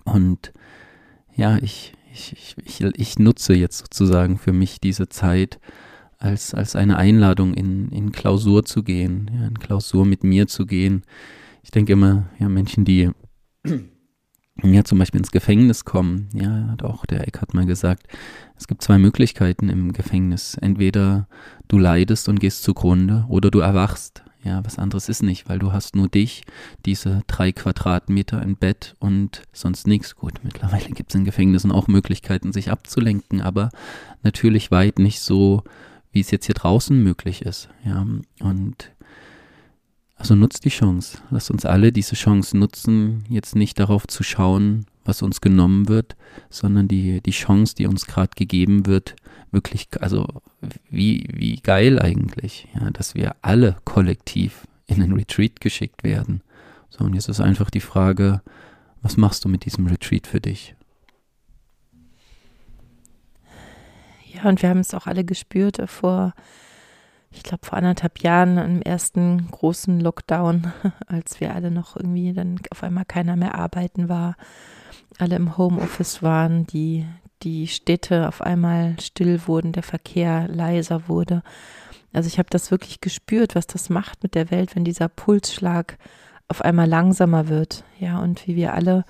Und 0.04 0.54
ja, 1.36 1.58
ich, 1.58 1.94
ich, 2.14 2.56
ich, 2.64 2.82
ich 2.82 3.20
nutze 3.20 3.54
jetzt 3.54 3.80
sozusagen 3.80 4.38
für 4.38 4.54
mich 4.54 4.80
diese 4.80 5.10
Zeit 5.10 5.60
als, 6.22 6.54
als 6.54 6.76
eine 6.76 6.98
Einladung 6.98 7.54
in, 7.54 7.90
in 7.90 8.12
Klausur 8.12 8.64
zu 8.64 8.84
gehen, 8.84 9.30
ja, 9.34 9.48
in 9.48 9.60
Klausur 9.60 10.06
mit 10.06 10.24
mir 10.24 10.48
zu 10.48 10.66
gehen. 10.66 11.04
Ich 11.64 11.72
denke 11.72 11.94
immer, 11.94 12.30
ja, 12.40 12.48
Menschen, 12.48 12.86
die 12.86 13.10
ja 14.64 14.84
zum 14.84 15.00
Beispiel 15.00 15.20
ins 15.20 15.32
Gefängnis 15.32 15.84
kommen, 15.84 16.30
ja, 16.34 16.68
hat 16.70 16.84
auch 16.84 17.06
der 17.06 17.28
Eckhart 17.28 17.54
mal 17.54 17.66
gesagt, 17.66 18.08
es 18.56 18.68
gibt 18.68 18.84
zwei 18.84 19.00
Möglichkeiten 19.00 19.70
im 19.70 19.94
Gefängnis. 19.94 20.56
Entweder 20.56 21.28
du 21.68 21.80
leidest 21.80 22.30
und 22.30 22.40
gehst 22.40 22.62
zugrunde 22.64 23.26
oder 23.28 23.50
du 23.50 23.60
erwachst. 23.60 24.24
Ja, 24.44 24.64
was 24.66 24.80
anderes 24.80 25.08
ist 25.08 25.22
nicht, 25.22 25.50
weil 25.50 25.60
du 25.60 25.72
hast 25.72 25.96
nur 25.96 26.08
dich, 26.08 26.44
diese 26.86 27.22
drei 27.28 27.52
Quadratmeter 27.52 28.42
im 28.42 28.56
Bett 28.56 28.96
und 29.00 29.44
sonst 29.54 29.86
nichts. 29.86 30.16
Gut, 30.16 30.34
mittlerweile 30.44 30.90
gibt 30.90 31.12
es 31.12 31.16
in 31.16 31.26
Gefängnissen 31.26 31.72
auch 31.72 31.88
Möglichkeiten, 31.88 32.52
sich 32.52 32.72
abzulenken, 32.72 33.42
aber 33.42 33.70
natürlich 34.24 34.72
weit 34.72 34.98
nicht 34.98 35.20
so, 35.20 35.64
wie 36.12 36.20
es 36.20 36.32
jetzt 36.32 36.46
hier 36.46 36.56
draußen 36.56 37.02
möglich 37.02 37.44
ist. 37.44 37.70
Ja, 37.86 38.06
und 38.40 38.92
also 40.16 40.36
nutzt 40.36 40.66
die 40.66 40.70
Chance. 40.70 41.18
Lasst 41.32 41.50
uns 41.50 41.66
alle 41.66 41.92
diese 41.92 42.16
Chance 42.16 42.56
nutzen, 42.56 43.24
jetzt 43.28 43.56
nicht 43.56 43.80
darauf 43.80 44.06
zu 44.08 44.22
schauen, 44.24 44.86
was 45.04 45.24
uns 45.24 45.42
genommen 45.42 45.88
wird, 45.88 46.16
sondern 46.50 46.88
die, 46.88 47.22
die 47.22 47.32
Chance, 47.32 47.74
die 47.76 47.88
uns 47.88 48.06
gerade 48.06 48.32
gegeben 48.36 48.86
wird, 48.86 49.16
wirklich, 49.52 49.88
also 50.00 50.28
wie, 50.90 51.28
wie 51.34 51.56
geil 51.56 52.00
eigentlich, 52.00 52.68
ja, 52.76 52.92
dass 52.92 53.16
wir 53.16 53.36
alle 53.42 53.78
kollektiv 53.84 54.68
in 54.86 55.02
einen 55.02 55.14
Retreat 55.14 55.60
geschickt 55.60 56.04
werden. 56.04 56.42
So, 56.90 57.04
und 57.04 57.16
jetzt 57.16 57.30
ist 57.30 57.42
einfach 57.42 57.70
die 57.70 57.80
Frage, 57.80 58.42
was 59.02 59.18
machst 59.18 59.44
du 59.44 59.50
mit 59.50 59.66
diesem 59.66 59.88
Retreat 59.88 60.28
für 60.28 60.40
dich? 60.40 60.76
Ja, 64.42 64.50
und 64.50 64.62
wir 64.62 64.70
haben 64.70 64.80
es 64.80 64.94
auch 64.94 65.08
alle 65.08 65.24
gespürt 65.24 65.80
äh, 65.80 65.88
vor, 65.88 66.34
ich 67.32 67.44
glaube, 67.44 67.66
vor 67.66 67.78
anderthalb 67.78 68.20
Jahren 68.20 68.58
im 68.58 68.82
ersten 68.82 69.50
großen 69.52 70.00
Lockdown, 70.00 70.74
als 71.08 71.40
wir 71.40 71.54
alle 71.54 71.72
noch 71.72 71.96
irgendwie 71.96 72.34
dann 72.34 72.60
auf 72.72 72.84
einmal 72.84 73.06
keiner 73.06 73.36
mehr 73.36 73.56
arbeiten 73.56 74.10
war, 74.10 74.36
alle 75.18 75.36
im 75.36 75.58
Homeoffice 75.58 76.24
waren, 76.24 76.66
die, 76.68 77.06
die 77.44 77.68
Städte 77.68 78.28
auf 78.28 78.42
einmal 78.42 78.96
still 79.00 79.42
wurden, 79.48 79.72
der 79.72 79.84
Verkehr 79.84 80.48
leiser 80.48 81.08
wurde. 81.08 81.44
Also 82.14 82.28
ich 82.28 82.40
habe 82.40 82.50
das 82.50 82.72
wirklich 82.72 83.02
gespürt, 83.02 83.56
was 83.56 83.68
das 83.68 83.90
macht 83.90 84.24
mit 84.24 84.36
der 84.36 84.52
Welt, 84.52 84.76
wenn 84.76 84.84
dieser 84.84 85.08
Pulsschlag 85.08 85.98
auf 86.48 86.62
einmal 86.62 86.88
langsamer 86.88 87.48
wird, 87.48 87.86
ja, 87.98 88.20
und 88.20 88.46
wie 88.46 88.58
wir 88.58 88.74
alle 88.74 89.06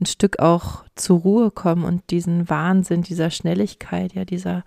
ein 0.00 0.06
Stück 0.06 0.38
auch 0.38 0.84
zur 0.94 1.20
Ruhe 1.20 1.50
kommen 1.50 1.84
und 1.84 2.10
diesen 2.10 2.48
Wahnsinn 2.48 3.02
dieser 3.02 3.30
Schnelligkeit, 3.30 4.14
ja, 4.14 4.24
dieser 4.24 4.64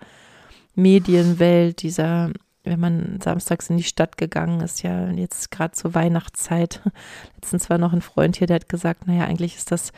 Medienwelt, 0.74 1.82
dieser, 1.82 2.30
wenn 2.64 2.80
man 2.80 3.20
samstags 3.22 3.70
in 3.70 3.76
die 3.76 3.82
Stadt 3.82 4.16
gegangen 4.16 4.60
ist, 4.60 4.82
ja, 4.82 5.10
jetzt 5.10 5.50
gerade 5.50 5.72
zur 5.72 5.94
Weihnachtszeit. 5.94 6.80
Letztens 7.34 7.70
war 7.70 7.78
noch 7.78 7.92
ein 7.92 8.02
Freund 8.02 8.36
hier, 8.36 8.46
der 8.46 8.56
hat 8.56 8.68
gesagt, 8.68 9.06
naja, 9.06 9.24
eigentlich 9.24 9.56
ist 9.56 9.72
das 9.72 9.92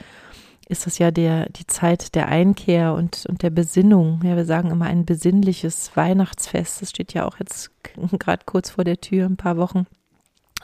ist 0.70 0.84
das 0.84 0.98
ja 0.98 1.10
der, 1.10 1.48
die 1.48 1.66
Zeit 1.66 2.14
der 2.14 2.28
Einkehr 2.28 2.92
und, 2.92 3.24
und 3.26 3.42
der 3.42 3.48
Besinnung. 3.48 4.20
Ja, 4.22 4.36
wir 4.36 4.44
sagen 4.44 4.70
immer 4.70 4.84
ein 4.84 5.06
besinnliches 5.06 5.96
Weihnachtsfest. 5.96 6.82
Das 6.82 6.90
steht 6.90 7.14
ja 7.14 7.26
auch 7.26 7.38
jetzt 7.38 7.70
gerade 8.18 8.44
kurz 8.44 8.68
vor 8.68 8.84
der 8.84 9.00
Tür, 9.00 9.24
ein 9.24 9.38
paar 9.38 9.56
Wochen 9.56 9.86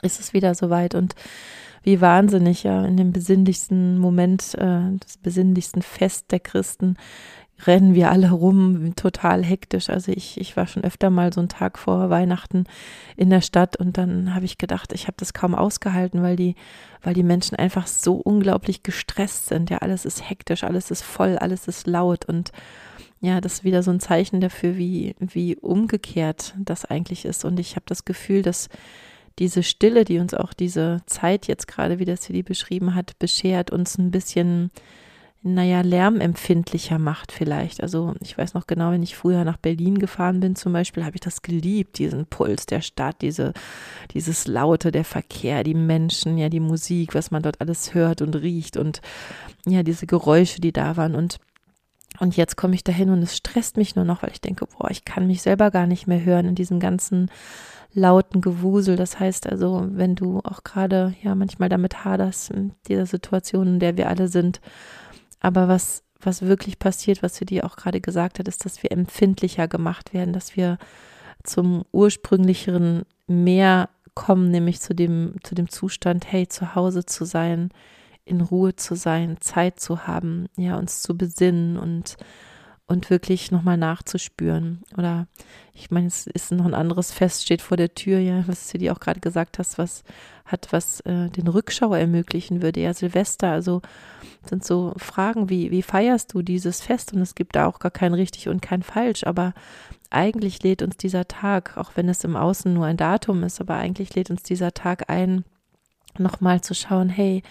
ist 0.01 0.19
es 0.19 0.33
wieder 0.33 0.55
soweit. 0.55 0.95
Und 0.95 1.15
wie 1.85 2.01
wahnsinnig, 2.01 2.63
ja, 2.63 2.83
in 2.83 2.97
dem 2.97 3.11
besinnlichsten 3.11 3.99
Moment, 3.99 4.55
äh, 4.55 4.97
des 4.97 5.17
besinnlichsten 5.17 5.83
Fest 5.83 6.31
der 6.31 6.39
Christen 6.39 6.97
rennen 7.65 7.93
wir 7.93 8.11
alle 8.11 8.31
rum, 8.31 8.93
total 8.95 9.43
hektisch. 9.43 9.89
Also 9.89 10.11
ich, 10.11 10.39
ich 10.39 10.57
war 10.57 10.67
schon 10.67 10.83
öfter 10.83 11.09
mal 11.09 11.31
so 11.31 11.39
einen 11.39 11.47
Tag 11.47 11.77
vor 11.77 12.09
Weihnachten 12.09 12.65
in 13.15 13.29
der 13.29 13.41
Stadt 13.41 13.77
und 13.77 13.97
dann 13.97 14.35
habe 14.35 14.45
ich 14.45 14.57
gedacht, 14.57 14.91
ich 14.93 15.03
habe 15.03 15.15
das 15.17 15.33
kaum 15.33 15.55
ausgehalten, 15.55 16.21
weil 16.21 16.35
die, 16.35 16.55
weil 17.01 17.13
die 17.13 17.23
Menschen 17.23 17.55
einfach 17.55 17.87
so 17.87 18.15
unglaublich 18.15 18.83
gestresst 18.83 19.47
sind. 19.47 19.69
Ja, 19.69 19.77
alles 19.77 20.05
ist 20.05 20.29
hektisch, 20.29 20.63
alles 20.63 20.91
ist 20.91 21.03
voll, 21.03 21.37
alles 21.37 21.67
ist 21.67 21.87
laut 21.87 22.25
und 22.25 22.51
ja, 23.21 23.39
das 23.41 23.53
ist 23.53 23.63
wieder 23.63 23.81
so 23.81 23.91
ein 23.91 24.01
Zeichen 24.01 24.41
dafür, 24.41 24.75
wie, 24.75 25.15
wie 25.19 25.55
umgekehrt 25.55 26.53
das 26.59 26.83
eigentlich 26.83 27.25
ist. 27.25 27.45
Und 27.45 27.59
ich 27.59 27.75
habe 27.75 27.85
das 27.87 28.05
Gefühl, 28.05 28.41
dass 28.41 28.69
diese 29.39 29.63
Stille, 29.63 30.05
die 30.05 30.19
uns 30.19 30.33
auch 30.33 30.53
diese 30.53 31.01
Zeit 31.05 31.47
jetzt 31.47 31.67
gerade, 31.67 31.99
wie 31.99 32.05
das 32.05 32.23
Silly 32.23 32.43
beschrieben 32.43 32.95
hat, 32.95 33.19
beschert, 33.19 33.69
uns 33.69 33.97
ein 33.97 34.11
bisschen, 34.11 34.71
naja, 35.41 35.81
lärmempfindlicher 35.81 36.99
macht 36.99 37.33
vielleicht. 37.33 37.83
Also 37.83 38.15
ich 38.21 38.37
weiß 38.37 38.53
noch 38.53 38.65
genau, 38.65 38.91
wenn 38.91 39.03
ich 39.03 39.15
früher 39.15 39.43
nach 39.43 39.57
Berlin 39.57 39.99
gefahren 39.99 40.39
bin 40.39 40.55
zum 40.55 40.71
Beispiel, 40.71 41.03
habe 41.03 41.15
ich 41.15 41.21
das 41.21 41.41
geliebt, 41.41 41.99
diesen 41.99 42.25
Puls 42.25 42.65
der 42.65 42.81
Stadt, 42.81 43.21
diese, 43.21 43.53
dieses 44.13 44.47
Laute, 44.47 44.91
der 44.91 45.03
Verkehr, 45.03 45.63
die 45.63 45.75
Menschen, 45.75 46.37
ja, 46.37 46.47
die 46.47 46.61
Musik, 46.61 47.13
was 47.13 47.29
man 47.29 47.43
dort 47.43 47.59
alles 47.59 47.93
hört 47.93 48.21
und 48.21 48.35
riecht 48.35 48.77
und 48.77 49.01
ja, 49.65 49.83
diese 49.83 50.07
Geräusche, 50.07 50.61
die 50.61 50.71
da 50.71 50.97
waren 50.97 51.15
und 51.15 51.39
und 52.17 52.37
jetzt 52.37 52.55
komme 52.55 52.75
ich 52.75 52.83
dahin 52.85 53.09
und 53.09 53.21
es 53.21 53.35
stresst 53.35 53.75
mich 53.75 53.97
nur 53.97 54.05
noch, 54.05 54.23
weil 54.23 54.31
ich 54.31 54.39
denke, 54.39 54.65
boah, 54.65 54.89
ich 54.89 55.03
kann 55.03 55.27
mich 55.27 55.41
selber 55.41 55.69
gar 55.69 55.85
nicht 55.85 56.07
mehr 56.07 56.23
hören 56.23 56.47
in 56.47 56.55
diesem 56.55 56.79
ganzen 56.79 57.29
lauten 57.95 58.41
Gewusel. 58.41 58.97
Das 58.97 59.19
heißt 59.19 59.47
also, 59.47 59.87
wenn 59.89 60.15
du 60.15 60.41
auch 60.43 60.63
gerade 60.63 61.15
ja 61.23 61.33
manchmal 61.33 61.69
damit 61.69 62.05
haderst 62.05 62.51
in 62.51 62.73
dieser 62.87 63.07
Situation, 63.07 63.67
in 63.67 63.79
der 63.79 63.97
wir 63.97 64.09
alle 64.09 64.27
sind, 64.27 64.61
aber 65.39 65.67
was 65.67 66.03
was 66.21 66.41
wirklich 66.41 66.79
passiert, 66.79 67.21
was 67.21 67.37
du 67.37 67.45
dir 67.45 67.65
auch 67.65 67.75
gerade 67.75 68.01
gesagt 68.01 68.39
hast, 68.39 68.47
ist, 68.47 68.65
dass 68.65 68.81
wir 68.83 68.91
empfindlicher 68.91 69.67
gemacht 69.67 70.13
werden, 70.13 70.33
dass 70.33 70.55
wir 70.55 70.77
zum 71.43 71.83
ursprünglicheren 71.91 73.03
mehr 73.27 73.89
kommen, 74.15 74.49
nämlich 74.49 74.81
zu 74.81 74.93
dem 74.95 75.35
zu 75.43 75.55
dem 75.55 75.69
Zustand, 75.69 76.31
hey, 76.31 76.47
zu 76.47 76.75
Hause 76.75 77.05
zu 77.05 77.25
sein, 77.25 77.69
in 78.25 78.41
Ruhe 78.41 78.75
zu 78.75 78.95
sein, 78.95 79.37
Zeit 79.39 79.79
zu 79.79 80.07
haben, 80.07 80.47
ja, 80.57 80.77
uns 80.77 81.01
zu 81.01 81.17
besinnen 81.17 81.77
und, 81.77 82.17
und 82.87 83.09
wirklich 83.09 83.51
nochmal 83.51 83.77
nachzuspüren. 83.77 84.83
Oder 84.95 85.27
ich 85.73 85.89
meine, 85.89 86.07
es 86.07 86.27
ist 86.27 86.51
noch 86.51 86.65
ein 86.65 86.75
anderes 86.75 87.11
Fest, 87.11 87.43
steht 87.43 87.61
vor 87.61 87.77
der 87.77 87.95
Tür, 87.95 88.19
ja, 88.19 88.47
was 88.47 88.69
du 88.69 88.77
dir 88.77 88.93
auch 88.93 88.99
gerade 88.99 89.19
gesagt 89.19 89.57
hast, 89.57 89.77
was 89.77 90.03
hat, 90.45 90.67
was 90.71 90.99
äh, 91.01 91.29
den 91.29 91.47
Rückschau 91.47 91.93
ermöglichen 91.95 92.61
würde. 92.61 92.81
Ja, 92.81 92.93
Silvester, 92.93 93.49
also 93.49 93.81
sind 94.47 94.63
so 94.63 94.93
Fragen 94.97 95.49
wie, 95.49 95.71
wie 95.71 95.81
feierst 95.81 96.33
du 96.33 96.43
dieses 96.43 96.81
Fest? 96.81 97.13
Und 97.13 97.21
es 97.21 97.33
gibt 97.33 97.55
da 97.55 97.65
auch 97.65 97.79
gar 97.79 97.91
kein 97.91 98.13
richtig 98.13 98.49
und 98.49 98.61
kein 98.61 98.83
falsch, 98.83 99.25
aber 99.25 99.53
eigentlich 100.11 100.61
lädt 100.61 100.83
uns 100.83 100.97
dieser 100.97 101.27
Tag, 101.27 101.77
auch 101.77 101.91
wenn 101.95 102.07
es 102.07 102.23
im 102.23 102.35
Außen 102.35 102.71
nur 102.71 102.85
ein 102.85 102.97
Datum 102.97 103.43
ist, 103.43 103.59
aber 103.59 103.75
eigentlich 103.75 104.13
lädt 104.13 104.29
uns 104.29 104.43
dieser 104.43 104.73
Tag 104.73 105.09
ein, 105.09 105.43
nochmal 106.19 106.61
zu 106.61 106.75
schauen, 106.75 107.09
hey, 107.09 107.41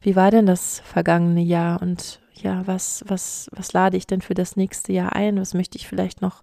wie 0.00 0.16
war 0.16 0.30
denn 0.30 0.46
das 0.46 0.80
vergangene 0.80 1.42
Jahr 1.42 1.80
und 1.80 2.20
ja, 2.42 2.66
was, 2.66 3.04
was, 3.06 3.48
was 3.52 3.72
lade 3.72 3.96
ich 3.96 4.06
denn 4.06 4.20
für 4.20 4.34
das 4.34 4.56
nächste 4.56 4.92
Jahr 4.92 5.14
ein? 5.14 5.40
Was 5.40 5.54
möchte 5.54 5.78
ich 5.78 5.86
vielleicht 5.86 6.22
noch 6.22 6.42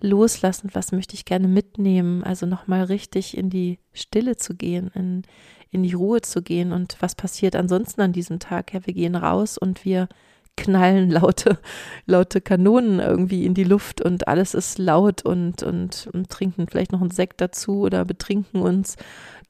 loslassen? 0.00 0.70
Was 0.72 0.92
möchte 0.92 1.14
ich 1.14 1.24
gerne 1.24 1.48
mitnehmen? 1.48 2.24
Also 2.24 2.46
nochmal 2.46 2.84
richtig 2.84 3.36
in 3.36 3.50
die 3.50 3.78
Stille 3.92 4.36
zu 4.36 4.54
gehen, 4.54 4.90
in, 4.94 5.22
in 5.70 5.82
die 5.82 5.94
Ruhe 5.94 6.22
zu 6.22 6.42
gehen. 6.42 6.72
Und 6.72 6.96
was 7.00 7.14
passiert 7.14 7.56
ansonsten 7.56 8.00
an 8.00 8.12
diesem 8.12 8.38
Tag? 8.38 8.72
Ja, 8.72 8.86
wir 8.86 8.94
gehen 8.94 9.14
raus 9.14 9.58
und 9.58 9.84
wir 9.84 10.08
knallen 10.56 11.10
laute, 11.10 11.58
laute 12.06 12.40
Kanonen 12.40 13.00
irgendwie 13.00 13.46
in 13.46 13.54
die 13.54 13.64
Luft 13.64 14.00
und 14.00 14.28
alles 14.28 14.54
ist 14.54 14.78
laut 14.78 15.22
und, 15.22 15.62
und, 15.62 16.08
und 16.12 16.28
trinken 16.28 16.66
vielleicht 16.68 16.92
noch 16.92 17.00
einen 17.00 17.10
Sekt 17.10 17.40
dazu 17.40 17.80
oder 17.80 18.04
betrinken 18.04 18.62
uns 18.62 18.96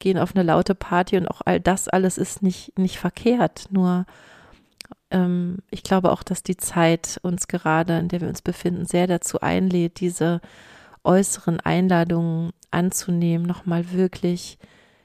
gehen 0.01 0.17
auf 0.17 0.35
eine 0.35 0.43
laute 0.43 0.75
Party 0.75 1.15
und 1.15 1.27
auch 1.27 1.41
all 1.45 1.61
das 1.61 1.87
alles 1.87 2.17
ist 2.17 2.41
nicht, 2.41 2.77
nicht 2.77 2.99
verkehrt. 2.99 3.65
Nur 3.69 4.05
ähm, 5.11 5.59
ich 5.69 5.83
glaube 5.83 6.11
auch, 6.11 6.23
dass 6.23 6.43
die 6.43 6.57
Zeit 6.57 7.19
uns 7.21 7.47
gerade, 7.47 7.97
in 7.99 8.07
der 8.07 8.21
wir 8.21 8.27
uns 8.27 8.41
befinden, 8.41 8.85
sehr 8.85 9.07
dazu 9.07 9.41
einlädt, 9.41 9.99
diese 9.99 10.41
äußeren 11.03 11.59
Einladungen 11.59 12.51
anzunehmen, 12.71 13.45
nochmal 13.45 13.91
wirklich 13.91 14.57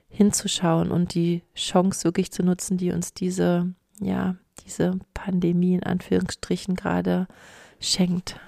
hinzuschauen 0.08 0.90
und 0.90 1.14
die 1.14 1.42
Chance 1.54 2.04
wirklich 2.04 2.30
zu 2.32 2.42
nutzen, 2.42 2.78
die 2.78 2.92
uns 2.92 3.12
diese, 3.12 3.74
ja, 4.00 4.36
diese 4.64 4.98
Pandemie 5.14 5.74
in 5.74 5.82
Anführungsstrichen 5.82 6.74
gerade 6.74 7.26
schenkt. 7.80 8.38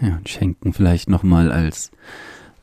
Ja, 0.00 0.16
und 0.16 0.28
schenken 0.28 0.72
vielleicht 0.72 1.08
nochmal 1.08 1.50
als 1.50 1.90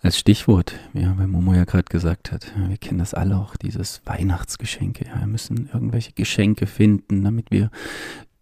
als 0.08 0.18
Stichwort, 0.18 0.74
ja, 0.94 1.18
weil 1.18 1.28
Momo 1.28 1.54
ja 1.54 1.66
gerade 1.66 1.84
gesagt 1.84 2.32
hat, 2.32 2.54
wir 2.56 2.78
kennen 2.78 3.00
das 3.00 3.14
alle 3.14 3.36
auch, 3.38 3.58
dieses 3.58 4.02
Weihnachtsgeschenke. 4.06 5.06
Ja, 5.06 5.20
wir 5.20 5.28
müssen 5.28 5.70
irgendwelche 5.74 6.14
Geschenke 6.14 6.66
finden, 6.66 7.26
damit 7.26 7.52
wir 7.52 7.72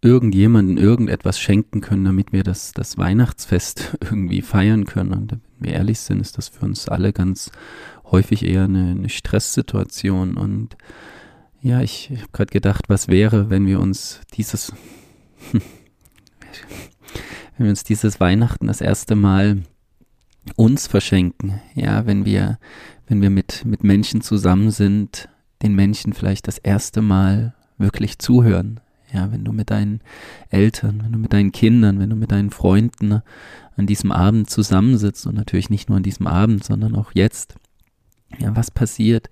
irgendjemanden 0.00 0.78
irgendetwas 0.78 1.40
schenken 1.40 1.80
können, 1.80 2.04
damit 2.04 2.32
wir 2.32 2.44
das, 2.44 2.70
das 2.70 2.98
Weihnachtsfest 2.98 3.98
irgendwie 4.00 4.42
feiern 4.42 4.84
können. 4.84 5.12
Und 5.12 5.32
wenn 5.32 5.40
wir 5.58 5.72
ehrlich 5.72 5.98
sind, 5.98 6.20
ist 6.20 6.38
das 6.38 6.46
für 6.46 6.64
uns 6.64 6.88
alle 6.88 7.12
ganz 7.12 7.50
häufig 8.04 8.44
eher 8.44 8.62
eine, 8.62 8.92
eine 8.92 9.08
Stresssituation. 9.08 10.36
Und 10.36 10.76
ja, 11.62 11.80
ich 11.80 12.10
habe 12.10 12.30
gerade 12.30 12.52
gedacht, 12.52 12.84
was 12.86 13.08
wäre, 13.08 13.50
wenn 13.50 13.66
wir 13.66 13.80
uns 13.80 14.20
dieses, 14.34 14.72
wenn 15.50 15.62
wir 17.58 17.70
uns 17.70 17.82
dieses 17.82 18.20
Weihnachten 18.20 18.68
das 18.68 18.80
erste 18.80 19.16
Mal 19.16 19.62
uns 20.54 20.86
verschenken, 20.86 21.60
ja, 21.74 22.06
wenn 22.06 22.24
wir, 22.24 22.58
wenn 23.08 23.20
wir 23.20 23.30
mit, 23.30 23.64
mit 23.64 23.82
Menschen 23.82 24.20
zusammen 24.20 24.70
sind, 24.70 25.28
den 25.62 25.74
Menschen 25.74 26.12
vielleicht 26.12 26.46
das 26.46 26.58
erste 26.58 27.02
Mal 27.02 27.54
wirklich 27.78 28.18
zuhören. 28.18 28.80
Ja, 29.12 29.30
wenn 29.30 29.44
du 29.44 29.52
mit 29.52 29.70
deinen 29.70 30.00
Eltern, 30.50 31.00
wenn 31.04 31.12
du 31.12 31.18
mit 31.18 31.32
deinen 31.32 31.52
Kindern, 31.52 32.00
wenn 32.00 32.10
du 32.10 32.16
mit 32.16 32.32
deinen 32.32 32.50
Freunden 32.50 33.22
an 33.76 33.86
diesem 33.86 34.10
Abend 34.10 34.50
zusammensitzt 34.50 35.26
und 35.26 35.36
natürlich 35.36 35.70
nicht 35.70 35.88
nur 35.88 35.96
an 35.96 36.02
diesem 36.02 36.26
Abend, 36.26 36.64
sondern 36.64 36.96
auch 36.96 37.12
jetzt. 37.14 37.54
Ja, 38.38 38.56
was 38.56 38.70
passiert, 38.70 39.30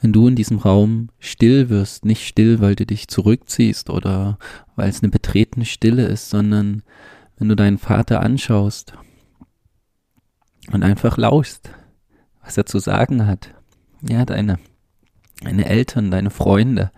wenn 0.00 0.12
du 0.12 0.26
in 0.26 0.36
diesem 0.36 0.56
Raum 0.58 1.10
still 1.18 1.68
wirst? 1.68 2.06
Nicht 2.06 2.26
still, 2.26 2.60
weil 2.60 2.76
du 2.76 2.86
dich 2.86 3.08
zurückziehst 3.08 3.90
oder 3.90 4.38
weil 4.74 4.88
es 4.88 5.02
eine 5.02 5.10
betretene 5.10 5.66
Stille 5.66 6.06
ist, 6.06 6.30
sondern 6.30 6.82
wenn 7.36 7.48
du 7.48 7.56
deinen 7.56 7.78
Vater 7.78 8.20
anschaust 8.20 8.94
und 10.72 10.82
einfach 10.82 11.16
lauschst, 11.16 11.70
was 12.42 12.56
er 12.56 12.66
zu 12.66 12.78
sagen 12.78 13.26
hat. 13.26 13.54
Ja, 14.02 14.24
deine, 14.24 14.58
deine 15.42 15.66
Eltern, 15.66 16.10
deine 16.10 16.30
Freunde. 16.30 16.90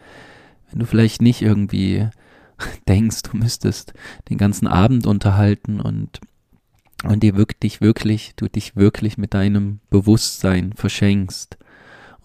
Wenn 0.70 0.80
du 0.80 0.86
vielleicht 0.86 1.22
nicht 1.22 1.42
irgendwie 1.42 2.08
denkst, 2.88 3.22
du 3.22 3.36
müsstest 3.36 3.94
den 4.28 4.38
ganzen 4.38 4.66
Abend 4.66 5.06
unterhalten 5.06 5.80
und, 5.80 6.20
und 7.04 7.22
dir 7.22 7.36
wirklich, 7.36 7.80
wirklich, 7.80 8.34
du 8.36 8.48
dich 8.48 8.76
wirklich 8.76 9.18
mit 9.18 9.34
deinem 9.34 9.80
Bewusstsein 9.90 10.72
verschenkst. 10.72 11.58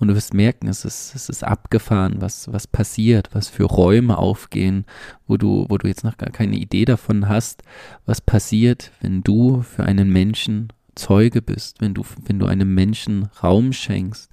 Und 0.02 0.08
du 0.08 0.16
wirst 0.16 0.34
merken, 0.34 0.68
es 0.68 0.84
ist, 0.84 1.14
es 1.14 1.30
ist 1.30 1.44
abgefahren, 1.44 2.22
was, 2.22 2.52
was 2.52 2.66
passiert, 2.66 3.30
was 3.34 3.50
für 3.50 3.66
Räume 3.66 4.18
aufgehen, 4.18 4.86
wo 5.28 5.38
du, 5.38 5.68
wo 5.70 5.78
du 5.78 5.88
jetzt 5.88 6.04
noch 6.04 6.18
gar 6.18 6.32
keine 6.32 6.56
Idee 6.56 6.86
davon 6.86 7.30
hast, 7.30 7.62
was 8.08 8.20
passiert, 8.20 8.92
wenn 9.02 9.22
du 9.22 9.62
für 9.62 9.84
einen 9.84 10.12
Menschen 10.12 10.74
Zeuge 10.96 11.42
bist, 11.42 11.82
wenn 11.82 11.94
du, 11.94 12.04
wenn 12.26 12.40
du 12.40 12.46
einem 12.46 12.74
Menschen 12.74 13.30
Raum 13.44 13.74
schenkst, 13.74 14.32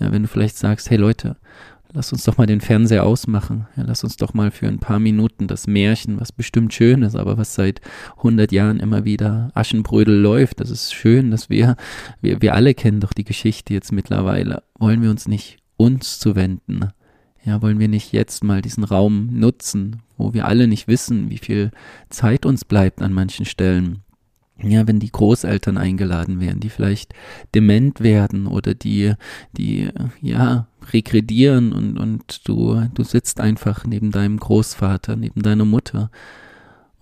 ja, 0.00 0.12
wenn 0.12 0.22
du 0.22 0.28
vielleicht 0.28 0.56
sagst, 0.56 0.90
hey 0.90 0.96
Leute, 0.96 1.36
lass 1.92 2.12
uns 2.12 2.24
doch 2.24 2.36
mal 2.36 2.46
den 2.46 2.60
Fernseher 2.60 3.04
ausmachen, 3.04 3.66
ja, 3.76 3.84
lass 3.86 4.04
uns 4.04 4.16
doch 4.16 4.34
mal 4.34 4.50
für 4.50 4.68
ein 4.68 4.78
paar 4.78 4.98
Minuten 4.98 5.46
das 5.46 5.66
Märchen, 5.66 6.20
was 6.20 6.32
bestimmt 6.32 6.74
schön 6.74 7.02
ist, 7.02 7.16
aber 7.16 7.38
was 7.38 7.54
seit 7.54 7.80
100 8.18 8.52
Jahren 8.52 8.80
immer 8.80 9.04
wieder 9.04 9.50
Aschenbrödel 9.54 10.16
läuft, 10.16 10.60
das 10.60 10.70
ist 10.70 10.94
schön, 10.94 11.30
dass 11.30 11.50
wir, 11.50 11.76
wir, 12.20 12.40
wir 12.42 12.54
alle 12.54 12.74
kennen 12.74 13.00
doch 13.00 13.12
die 13.12 13.24
Geschichte 13.24 13.74
jetzt 13.74 13.92
mittlerweile, 13.92 14.62
wollen 14.78 15.02
wir 15.02 15.10
uns 15.10 15.28
nicht 15.28 15.58
uns 15.76 16.18
zuwenden, 16.18 16.90
ja, 17.44 17.62
wollen 17.62 17.78
wir 17.78 17.88
nicht 17.88 18.12
jetzt 18.12 18.44
mal 18.44 18.60
diesen 18.60 18.84
Raum 18.84 19.28
nutzen, 19.32 20.02
wo 20.16 20.34
wir 20.34 20.46
alle 20.46 20.66
nicht 20.66 20.88
wissen, 20.88 21.30
wie 21.30 21.38
viel 21.38 21.70
Zeit 22.10 22.44
uns 22.44 22.64
bleibt 22.64 23.00
an 23.00 23.12
manchen 23.12 23.46
Stellen, 23.46 24.02
ja, 24.62 24.86
wenn 24.86 24.98
die 24.98 25.12
Großeltern 25.12 25.78
eingeladen 25.78 26.40
werden, 26.40 26.60
die 26.60 26.68
vielleicht 26.68 27.14
dement 27.54 28.00
werden 28.00 28.46
oder 28.46 28.74
die, 28.74 29.14
die, 29.56 29.90
ja, 30.20 30.66
regredieren 30.92 31.72
und, 31.72 31.98
und 31.98 32.48
du, 32.48 32.82
du 32.92 33.04
sitzt 33.04 33.40
einfach 33.40 33.84
neben 33.84 34.10
deinem 34.10 34.38
Großvater, 34.38 35.16
neben 35.16 35.42
deiner 35.42 35.64
Mutter 35.64 36.10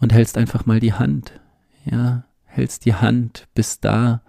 und 0.01 0.13
hältst 0.13 0.37
einfach 0.37 0.67
mal 0.67 0.81
die 0.81 0.93
Hand, 0.93 1.41
ja, 1.85 2.25
hältst 2.45 2.85
die 2.85 2.95
Hand, 2.95 3.49
bist 3.55 3.85
da, 3.85 4.23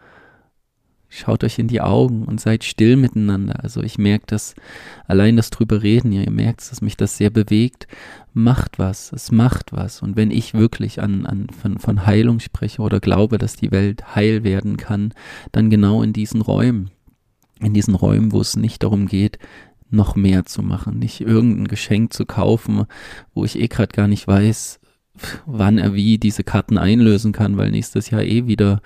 schaut 1.10 1.44
euch 1.44 1.60
in 1.60 1.68
die 1.68 1.82
Augen 1.82 2.24
und 2.24 2.42
seid 2.42 2.64
still 2.64 2.96
miteinander. 2.96 3.64
Also 3.64 3.82
ich 3.82 3.98
merke 3.98 4.26
das, 4.28 4.56
allein 5.08 5.38
das 5.38 5.50
drüber 5.50 5.82
reden, 5.82 6.12
ihr 6.12 6.30
merkt, 6.30 6.70
dass 6.70 6.82
mich 6.82 6.98
das 6.98 7.18
sehr 7.18 7.30
bewegt. 7.30 7.88
Macht 8.34 8.78
was, 8.78 9.12
es 9.14 9.32
macht 9.32 9.72
was. 9.72 10.02
Und 10.02 10.16
wenn 10.16 10.32
ich 10.32 10.54
wirklich 10.54 11.02
an, 11.02 11.26
an 11.26 11.48
von, 11.50 11.80
von 11.80 12.06
Heilung 12.06 12.40
spreche 12.40 12.82
oder 12.82 13.00
glaube, 13.00 13.38
dass 13.38 13.56
die 13.56 13.72
Welt 13.72 14.16
heil 14.16 14.44
werden 14.44 14.78
kann, 14.78 15.14
dann 15.52 15.70
genau 15.70 16.04
in 16.04 16.14
diesen 16.14 16.42
Räumen. 16.42 16.92
In 17.60 17.74
diesen 17.74 17.96
Räumen, 17.96 18.32
wo 18.32 18.42
es 18.42 18.56
nicht 18.56 18.84
darum 18.84 19.08
geht, 19.08 19.40
noch 19.90 20.16
mehr 20.16 20.46
zu 20.46 20.62
machen, 20.62 21.00
nicht 21.00 21.22
irgendein 21.22 21.68
Geschenk 21.68 22.14
zu 22.14 22.26
kaufen, 22.26 22.86
wo 23.34 23.46
ich 23.46 23.58
eh 23.58 23.68
gerade 23.68 23.94
gar 23.94 24.08
nicht 24.08 24.28
weiß, 24.28 24.80
wann 25.46 25.78
er 25.78 25.94
wie 25.94 26.18
diese 26.18 26.44
Karten 26.44 26.78
einlösen 26.78 27.32
kann, 27.32 27.58
weil 27.58 27.72
nächstes 27.72 28.10
Jahr 28.10 28.24
eh 28.24 28.48
wieder 28.48 28.82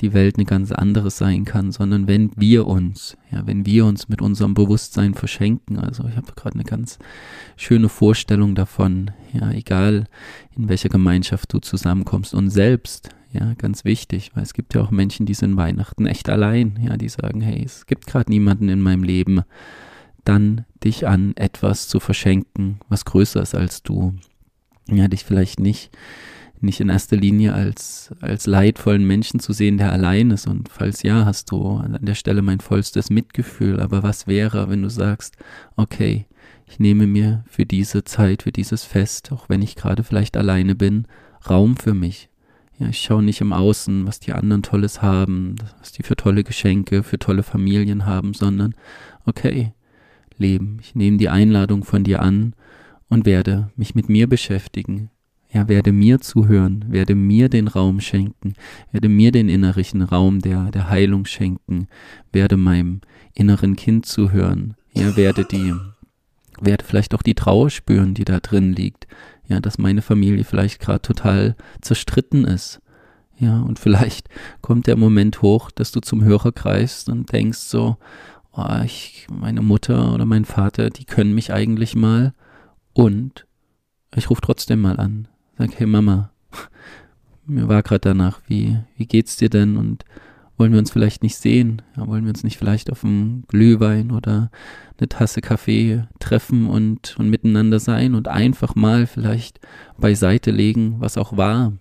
die 0.00 0.12
Welt 0.12 0.36
eine 0.36 0.44
ganz 0.44 0.72
andere 0.72 1.10
sein 1.10 1.44
kann, 1.44 1.72
sondern 1.72 2.06
wenn 2.06 2.30
wir 2.36 2.66
uns, 2.66 3.16
ja, 3.30 3.46
wenn 3.46 3.66
wir 3.66 3.84
uns 3.86 4.08
mit 4.08 4.22
unserem 4.22 4.54
Bewusstsein 4.54 5.14
verschenken, 5.14 5.78
also 5.78 6.04
ich 6.08 6.16
habe 6.16 6.32
gerade 6.34 6.54
eine 6.54 6.64
ganz 6.64 6.98
schöne 7.56 7.88
Vorstellung 7.88 8.54
davon, 8.54 9.10
ja, 9.32 9.50
egal 9.50 10.06
in 10.56 10.68
welcher 10.68 10.88
Gemeinschaft 10.88 11.52
du 11.52 11.58
zusammenkommst. 11.58 12.34
Und 12.34 12.50
selbst, 12.50 13.10
ja, 13.32 13.54
ganz 13.54 13.84
wichtig, 13.84 14.30
weil 14.34 14.42
es 14.42 14.54
gibt 14.54 14.74
ja 14.74 14.82
auch 14.82 14.90
Menschen, 14.90 15.26
die 15.26 15.34
sind 15.34 15.56
Weihnachten 15.56 16.06
echt 16.06 16.28
allein, 16.28 16.78
ja, 16.82 16.96
die 16.96 17.08
sagen, 17.08 17.40
hey, 17.40 17.62
es 17.64 17.86
gibt 17.86 18.06
gerade 18.06 18.30
niemanden 18.30 18.68
in 18.68 18.80
meinem 18.80 19.02
Leben, 19.02 19.42
dann 20.24 20.64
dich 20.82 21.06
an 21.06 21.36
etwas 21.36 21.88
zu 21.88 22.00
verschenken, 22.00 22.80
was 22.88 23.04
größer 23.04 23.42
ist 23.42 23.54
als 23.54 23.82
du 23.82 24.14
ja, 24.88 25.08
dich 25.08 25.24
vielleicht 25.24 25.60
nicht, 25.60 25.90
nicht 26.60 26.80
in 26.80 26.88
erster 26.88 27.16
Linie 27.16 27.54
als, 27.54 28.14
als 28.20 28.46
leidvollen 28.46 29.06
Menschen 29.06 29.40
zu 29.40 29.52
sehen, 29.52 29.78
der 29.78 29.92
allein 29.92 30.30
ist. 30.30 30.46
Und 30.46 30.68
falls 30.68 31.02
ja, 31.02 31.24
hast 31.24 31.50
du 31.50 31.76
an 31.76 31.98
der 32.02 32.14
Stelle 32.14 32.42
mein 32.42 32.60
vollstes 32.60 33.10
Mitgefühl. 33.10 33.80
Aber 33.80 34.02
was 34.02 34.26
wäre, 34.26 34.68
wenn 34.68 34.82
du 34.82 34.90
sagst, 34.90 35.36
okay, 35.76 36.26
ich 36.66 36.78
nehme 36.78 37.06
mir 37.06 37.44
für 37.48 37.66
diese 37.66 38.04
Zeit, 38.04 38.42
für 38.42 38.52
dieses 38.52 38.84
Fest, 38.84 39.32
auch 39.32 39.48
wenn 39.48 39.62
ich 39.62 39.76
gerade 39.76 40.02
vielleicht 40.02 40.36
alleine 40.36 40.74
bin, 40.74 41.06
Raum 41.48 41.76
für 41.76 41.94
mich. 41.94 42.30
Ja, 42.78 42.88
ich 42.88 43.00
schaue 43.00 43.22
nicht 43.22 43.40
im 43.40 43.52
Außen, 43.52 44.06
was 44.06 44.18
die 44.18 44.32
anderen 44.32 44.62
Tolles 44.62 45.00
haben, 45.00 45.56
was 45.78 45.92
die 45.92 46.02
für 46.02 46.16
tolle 46.16 46.42
Geschenke, 46.42 47.02
für 47.02 47.18
tolle 47.18 47.42
Familien 47.42 48.06
haben, 48.06 48.34
sondern 48.34 48.74
okay, 49.26 49.72
Leben, 50.36 50.78
ich 50.80 50.96
nehme 50.96 51.18
die 51.18 51.28
Einladung 51.28 51.84
von 51.84 52.02
dir 52.02 52.20
an 52.20 52.54
und 53.08 53.26
werde 53.26 53.70
mich 53.76 53.94
mit 53.94 54.08
mir 54.08 54.28
beschäftigen. 54.28 55.10
Ja, 55.52 55.68
werde 55.68 55.92
mir 55.92 56.20
zuhören, 56.20 56.84
werde 56.88 57.14
mir 57.14 57.48
den 57.48 57.68
Raum 57.68 58.00
schenken, 58.00 58.54
werde 58.90 59.08
mir 59.08 59.30
den 59.30 59.48
innerlichen 59.48 60.02
Raum 60.02 60.40
der, 60.40 60.72
der 60.72 60.90
Heilung 60.90 61.26
schenken, 61.26 61.86
werde 62.32 62.56
meinem 62.56 63.02
inneren 63.34 63.76
Kind 63.76 64.04
zuhören, 64.04 64.74
ja, 64.92 65.16
werde 65.16 65.44
die, 65.44 65.72
werde 66.60 66.84
vielleicht 66.84 67.14
auch 67.14 67.22
die 67.22 67.36
Trauer 67.36 67.70
spüren, 67.70 68.14
die 68.14 68.24
da 68.24 68.40
drin 68.40 68.72
liegt, 68.72 69.06
ja, 69.46 69.60
dass 69.60 69.78
meine 69.78 70.02
Familie 70.02 70.42
vielleicht 70.42 70.80
gerade 70.80 71.02
total 71.02 71.54
zerstritten 71.80 72.44
ist, 72.44 72.80
ja, 73.38 73.60
und 73.60 73.78
vielleicht 73.78 74.28
kommt 74.60 74.86
der 74.86 74.96
Moment 74.96 75.42
hoch, 75.42 75.70
dass 75.70 75.92
du 75.92 76.00
zum 76.00 76.22
Hörer 76.22 76.52
greifst 76.52 77.08
und 77.08 77.32
denkst 77.32 77.58
so, 77.58 77.96
oh, 78.52 78.80
ich, 78.84 79.26
meine 79.30 79.62
Mutter 79.62 80.14
oder 80.14 80.24
mein 80.24 80.44
Vater, 80.44 80.90
die 80.90 81.04
können 81.04 81.34
mich 81.34 81.52
eigentlich 81.52 81.96
mal, 81.96 82.32
und 82.94 83.46
ich 84.16 84.30
rufe 84.30 84.40
trotzdem 84.40 84.80
mal 84.80 84.98
an. 84.98 85.28
Sag, 85.58 85.78
hey 85.78 85.86
Mama, 85.86 86.30
mir 87.46 87.68
war 87.68 87.82
gerade 87.82 88.00
danach, 88.00 88.40
wie, 88.46 88.78
wie 88.96 89.06
geht's 89.06 89.36
dir 89.36 89.50
denn? 89.50 89.76
Und 89.76 90.04
wollen 90.56 90.72
wir 90.72 90.78
uns 90.78 90.90
vielleicht 90.90 91.22
nicht 91.22 91.36
sehen? 91.36 91.82
Ja, 91.96 92.06
wollen 92.06 92.24
wir 92.24 92.30
uns 92.30 92.44
nicht 92.44 92.56
vielleicht 92.56 92.90
auf 92.90 93.04
einem 93.04 93.44
Glühwein 93.48 94.12
oder 94.12 94.50
eine 94.98 95.08
Tasse 95.08 95.40
Kaffee 95.40 96.04
treffen 96.20 96.66
und, 96.66 97.16
und 97.18 97.28
miteinander 97.28 97.80
sein 97.80 98.14
und 98.14 98.28
einfach 98.28 98.76
mal 98.76 99.06
vielleicht 99.06 99.60
beiseite 99.98 100.52
legen, 100.52 100.96
was 101.00 101.18
auch 101.18 101.36
war? 101.36 101.72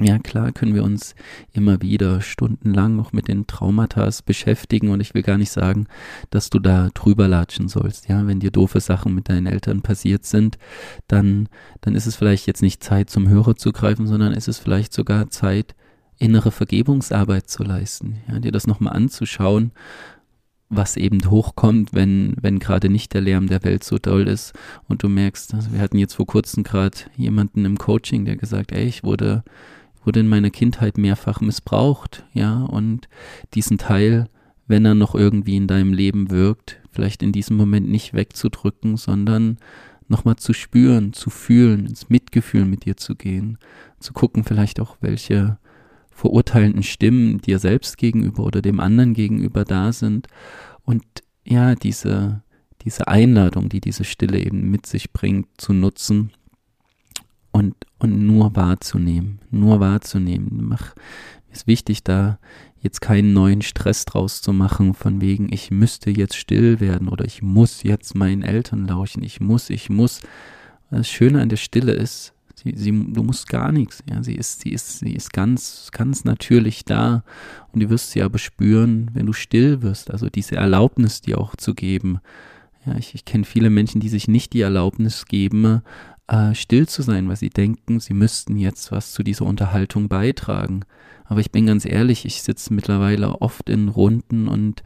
Ja, 0.00 0.18
klar 0.18 0.50
können 0.50 0.74
wir 0.74 0.82
uns 0.82 1.14
immer 1.52 1.80
wieder 1.80 2.20
stundenlang 2.20 2.96
noch 2.96 3.12
mit 3.12 3.28
den 3.28 3.46
Traumata 3.46 4.10
beschäftigen 4.26 4.88
und 4.88 5.00
ich 5.00 5.14
will 5.14 5.22
gar 5.22 5.38
nicht 5.38 5.52
sagen, 5.52 5.86
dass 6.30 6.50
du 6.50 6.58
da 6.58 6.88
drüber 6.94 7.28
latschen 7.28 7.68
sollst. 7.68 8.08
Ja, 8.08 8.26
wenn 8.26 8.40
dir 8.40 8.50
doofe 8.50 8.80
Sachen 8.80 9.14
mit 9.14 9.28
deinen 9.28 9.46
Eltern 9.46 9.82
passiert 9.82 10.24
sind, 10.24 10.58
dann, 11.06 11.48
dann 11.80 11.94
ist 11.94 12.06
es 12.06 12.16
vielleicht 12.16 12.48
jetzt 12.48 12.60
nicht 12.60 12.82
Zeit 12.82 13.08
zum 13.08 13.28
Hörer 13.28 13.54
zu 13.54 13.70
greifen, 13.70 14.08
sondern 14.08 14.32
ist 14.32 14.48
es 14.48 14.58
vielleicht 14.58 14.92
sogar 14.92 15.30
Zeit, 15.30 15.76
innere 16.18 16.50
Vergebungsarbeit 16.50 17.48
zu 17.48 17.62
leisten. 17.62 18.16
Ja, 18.28 18.40
dir 18.40 18.52
das 18.52 18.66
nochmal 18.66 18.96
anzuschauen, 18.96 19.70
was 20.70 20.96
eben 20.96 21.30
hochkommt, 21.30 21.94
wenn, 21.94 22.34
wenn 22.40 22.58
gerade 22.58 22.88
nicht 22.88 23.14
der 23.14 23.20
Lärm 23.20 23.46
der 23.46 23.62
Welt 23.62 23.84
so 23.84 23.98
doll 23.98 24.26
ist 24.26 24.54
und 24.88 25.04
du 25.04 25.08
merkst, 25.08 25.54
also 25.54 25.72
wir 25.72 25.80
hatten 25.80 25.98
jetzt 25.98 26.14
vor 26.14 26.26
kurzem 26.26 26.64
gerade 26.64 26.98
jemanden 27.16 27.64
im 27.64 27.78
Coaching, 27.78 28.24
der 28.24 28.36
gesagt, 28.36 28.72
ey, 28.72 28.84
ich 28.84 29.04
wurde 29.04 29.44
wurde 30.04 30.20
in 30.20 30.28
meiner 30.28 30.50
Kindheit 30.50 30.98
mehrfach 30.98 31.40
missbraucht, 31.40 32.24
ja, 32.32 32.62
und 32.62 33.08
diesen 33.54 33.78
Teil, 33.78 34.28
wenn 34.66 34.84
er 34.84 34.94
noch 34.94 35.14
irgendwie 35.14 35.56
in 35.56 35.66
deinem 35.66 35.92
Leben 35.92 36.30
wirkt, 36.30 36.80
vielleicht 36.90 37.22
in 37.22 37.32
diesem 37.32 37.56
Moment 37.56 37.88
nicht 37.88 38.14
wegzudrücken, 38.14 38.96
sondern 38.96 39.58
nochmal 40.08 40.36
zu 40.36 40.52
spüren, 40.52 41.12
zu 41.12 41.30
fühlen, 41.30 41.86
ins 41.86 42.08
Mitgefühl 42.08 42.64
mit 42.64 42.84
dir 42.84 42.96
zu 42.96 43.14
gehen, 43.14 43.58
zu 43.98 44.12
gucken 44.12 44.44
vielleicht 44.44 44.80
auch, 44.80 44.96
welche 45.00 45.58
verurteilenden 46.10 46.82
Stimmen 46.82 47.40
dir 47.40 47.58
selbst 47.58 47.98
gegenüber 47.98 48.44
oder 48.44 48.62
dem 48.62 48.80
anderen 48.80 49.14
gegenüber 49.14 49.64
da 49.64 49.92
sind. 49.92 50.28
Und 50.84 51.04
ja, 51.44 51.74
diese, 51.74 52.42
diese 52.82 53.08
Einladung, 53.08 53.68
die 53.68 53.80
diese 53.80 54.04
Stille 54.04 54.38
eben 54.38 54.70
mit 54.70 54.86
sich 54.86 55.12
bringt, 55.12 55.48
zu 55.58 55.72
nutzen 55.72 56.30
und, 57.50 57.74
und 58.04 58.26
nur 58.26 58.54
wahrzunehmen, 58.54 59.40
nur 59.50 59.80
wahrzunehmen. 59.80 60.60
Mach, 60.68 60.94
ist 61.50 61.66
wichtig, 61.66 62.04
da 62.04 62.38
jetzt 62.80 63.00
keinen 63.00 63.32
neuen 63.32 63.62
Stress 63.62 64.04
draus 64.04 64.42
zu 64.42 64.52
machen, 64.52 64.92
von 64.94 65.20
wegen, 65.20 65.50
ich 65.50 65.70
müsste 65.70 66.10
jetzt 66.10 66.36
still 66.36 66.80
werden 66.80 67.08
oder 67.08 67.24
ich 67.24 67.42
muss 67.42 67.82
jetzt 67.82 68.14
meinen 68.14 68.42
Eltern 68.42 68.86
lauschen, 68.86 69.22
ich 69.22 69.40
muss, 69.40 69.70
ich 69.70 69.88
muss. 69.88 70.20
Das 70.90 71.08
Schöne 71.08 71.40
an 71.40 71.48
der 71.48 71.56
Stille 71.56 71.92
ist, 71.92 72.34
sie, 72.54 72.74
sie, 72.76 72.90
du 72.90 73.22
musst 73.22 73.48
gar 73.48 73.72
nichts, 73.72 74.02
ja, 74.08 74.22
sie 74.22 74.34
ist, 74.34 74.60
sie 74.60 74.70
ist, 74.70 74.98
sie 74.98 75.14
ist 75.14 75.32
ganz, 75.32 75.88
ganz 75.92 76.24
natürlich 76.24 76.84
da 76.84 77.24
und 77.72 77.82
du 77.82 77.88
wirst 77.88 78.10
sie 78.10 78.22
aber 78.22 78.38
spüren, 78.38 79.10
wenn 79.14 79.26
du 79.26 79.32
still 79.32 79.80
wirst, 79.80 80.10
also 80.10 80.28
diese 80.28 80.56
Erlaubnis 80.56 81.22
dir 81.22 81.38
auch 81.38 81.56
zu 81.56 81.74
geben. 81.74 82.20
Ja, 82.84 82.96
ich, 82.96 83.14
ich 83.14 83.24
kenne 83.24 83.44
viele 83.44 83.70
Menschen, 83.70 84.02
die 84.02 84.10
sich 84.10 84.28
nicht 84.28 84.52
die 84.52 84.60
Erlaubnis 84.60 85.24
geben, 85.24 85.80
äh, 86.28 86.54
still 86.54 86.88
zu 86.88 87.02
sein, 87.02 87.28
weil 87.28 87.36
sie 87.36 87.50
denken, 87.50 88.00
sie 88.00 88.14
müssten 88.14 88.56
jetzt 88.56 88.92
was 88.92 89.12
zu 89.12 89.22
dieser 89.22 89.44
Unterhaltung 89.44 90.08
beitragen. 90.08 90.84
Aber 91.24 91.40
ich 91.40 91.50
bin 91.50 91.66
ganz 91.66 91.84
ehrlich, 91.84 92.24
ich 92.24 92.42
sitze 92.42 92.72
mittlerweile 92.72 93.40
oft 93.40 93.68
in 93.68 93.88
Runden 93.88 94.48
und, 94.48 94.82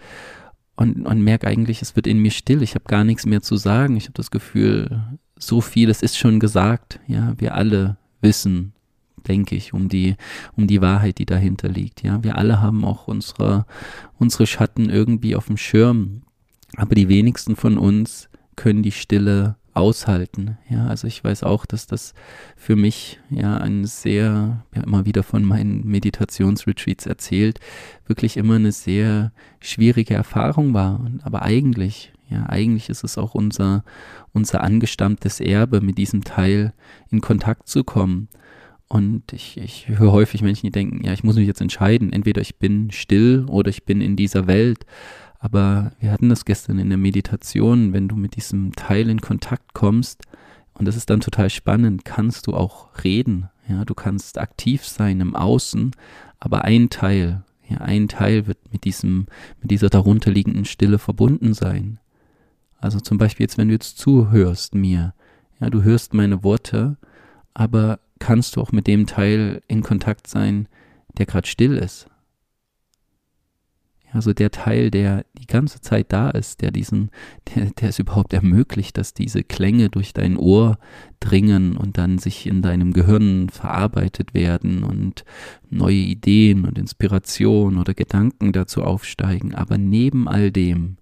und, 0.77 1.07
und 1.07 1.22
merke 1.22 1.48
eigentlich, 1.48 1.83
es 1.83 1.96
wird 1.96 2.07
in 2.07 2.18
mir 2.18 2.31
still. 2.31 2.62
Ich 2.62 2.74
habe 2.74 2.85
gar 2.87 3.05
nichts 3.05 3.27
mehr 3.27 3.42
zu 3.42 3.57
sagen. 3.57 3.96
Ich 3.96 4.05
habe 4.05 4.14
das 4.14 4.31
Gefühl, 4.31 5.18
so 5.37 5.61
viel, 5.61 5.90
es 5.90 6.03
ist 6.03 6.16
schon 6.16 6.40
gesagt. 6.40 7.01
Ja, 7.07 7.35
wir 7.38 7.55
alle 7.55 7.96
wissen, 8.20 8.72
denke 9.27 9.57
ich, 9.57 9.72
um 9.72 9.88
die, 9.88 10.16
um 10.57 10.66
die 10.66 10.81
Wahrheit, 10.81 11.18
die 11.18 11.27
dahinter 11.27 11.68
liegt. 11.68 12.03
Ja, 12.03 12.22
wir 12.22 12.37
alle 12.37 12.61
haben 12.61 12.85
auch 12.85 13.09
unsere, 13.09 13.66
unsere 14.18 14.46
Schatten 14.46 14.90
irgendwie 14.90 15.35
auf 15.37 15.46
dem 15.46 15.57
Schirm. 15.57 16.22
Aber 16.77 16.94
die 16.94 17.09
wenigsten 17.09 17.57
von 17.57 17.79
uns 17.79 18.29
können 18.57 18.83
die 18.83 18.92
Stille 18.92 19.57
aushalten. 19.79 20.59
Ja, 20.69 20.87
also 20.87 21.07
ich 21.07 21.23
weiß 21.23 21.45
auch, 21.45 21.64
dass 21.64 21.87
das 21.87 22.12
für 22.57 22.77
mich 22.77 23.21
ja 23.31 23.57
ein 23.57 23.85
sehr, 23.85 24.64
ja, 24.75 24.83
immer 24.83 25.07
wieder 25.07 25.23
von 25.23 25.45
meinen 25.45 25.87
Meditationsretreats 25.87 27.07
erzählt, 27.07 27.61
wirklich 28.07 28.37
immer 28.37 28.57
eine 28.57 28.72
sehr 28.72 29.33
schwierige 29.61 30.14
Erfahrung 30.14 30.74
war. 30.74 31.09
Aber 31.22 31.43
eigentlich, 31.43 32.12
ja, 32.29 32.47
eigentlich 32.47 32.89
ist 32.89 33.05
es 33.05 33.16
auch 33.16 33.35
unser, 33.35 33.85
unser 34.33 34.62
angestammtes 34.62 35.41
Erbe, 35.41 35.81
mit 35.81 35.97
diesem 35.97 36.24
Teil 36.24 36.74
in 37.11 37.20
Kontakt 37.20 37.68
zu 37.68 37.85
kommen. 37.85 38.29
Und 38.89 39.33
ich, 39.33 39.59
ich 39.59 39.89
höre 39.89 40.12
häufig 40.12 40.43
Menschen, 40.43 40.66
die 40.66 40.72
denken, 40.72 41.05
ja, 41.05 41.12
ich 41.12 41.22
muss 41.22 41.37
mich 41.37 41.47
jetzt 41.47 41.61
entscheiden, 41.61 42.12
entweder 42.12 42.41
ich 42.41 42.57
bin 42.57 42.91
still 42.91 43.45
oder 43.49 43.68
ich 43.68 43.85
bin 43.85 44.01
in 44.01 44.16
dieser 44.16 44.47
Welt. 44.47 44.87
Aber 45.39 45.93
wir 46.01 46.11
hatten 46.11 46.28
das 46.28 46.45
gestern 46.45 46.78
in 46.78 46.89
der 46.89 46.99
Meditation, 46.99 47.93
wenn 47.93 48.09
du 48.09 48.16
mit 48.16 48.36
diesem 48.36 48.74
Teil 48.74 49.09
in 49.09 49.20
Kontakt 49.20 49.74
kommst, 49.74 50.24
und 50.74 50.86
das 50.86 50.97
ist 50.97 51.11
dann 51.11 51.20
total 51.20 51.51
spannend, 51.51 52.05
kannst 52.05 52.47
du 52.47 52.55
auch 52.55 52.89
reden. 53.03 53.49
Ja, 53.68 53.84
du 53.84 53.95
kannst 53.95 54.39
aktiv 54.39 54.86
sein 54.86 55.20
im 55.20 55.34
Außen, 55.34 55.91
aber 56.39 56.64
ein 56.64 56.89
Teil, 56.89 57.43
ja, 57.68 57.78
ein 57.78 58.09
Teil 58.09 58.47
wird 58.47 58.59
mit 58.72 58.84
diesem, 58.84 59.26
mit 59.61 59.70
dieser 59.70 59.91
darunterliegenden 59.91 60.64
Stille 60.64 60.99
verbunden 60.99 61.53
sein. 61.53 61.99
Also 62.78 63.01
zum 63.01 63.18
Beispiel 63.18 63.45
jetzt, 63.45 63.59
wenn 63.59 63.68
du 63.68 63.74
jetzt 63.74 63.99
zuhörst 63.99 64.74
mir, 64.74 65.14
ja, 65.61 65.68
du 65.68 65.82
hörst 65.82 66.14
meine 66.14 66.45
Worte, 66.45 66.97
aber 67.55 67.99
kannst 68.20 68.57
du 68.57 68.61
auch 68.61 68.72
mit 68.72 68.86
dem 68.86 69.07
Teil 69.07 69.62
in 69.66 69.82
Kontakt 69.82 70.28
sein, 70.28 70.68
der 71.18 71.26
gerade 71.26 71.49
still 71.49 71.76
ist. 71.76 72.09
Also 74.13 74.33
der 74.33 74.51
Teil, 74.51 74.91
der 74.91 75.27
die 75.37 75.47
ganze 75.47 75.81
Zeit 75.81 76.13
da 76.13 76.31
ist, 76.31 76.63
der 76.63 76.71
diesen, 76.71 77.11
der, 77.55 77.67
der 77.67 77.91
es 77.91 77.99
überhaupt 77.99 78.33
ermöglicht, 78.33 78.97
dass 78.97 79.13
diese 79.13 79.45
Klänge 79.45 79.91
durch 79.91 80.15
dein 80.15 80.37
Ohr 80.37 80.79
dringen 81.21 81.77
und 81.77 81.99
dann 81.99 82.19
sich 82.19 82.47
in 82.47 82.63
deinem 82.63 82.93
Gehirn 82.93 83.51
verarbeitet 83.51 84.33
werden 84.33 84.83
und 84.83 85.25
neue 85.69 85.97
Ideen 85.97 86.65
und 86.65 86.79
Inspiration 86.79 87.79
oder 87.79 87.93
Gedanken 87.93 88.53
dazu 88.53 88.83
aufsteigen. 88.83 89.55
Aber 89.55 89.77
neben 89.77 90.27
all 90.27 90.51
dem 90.51 90.97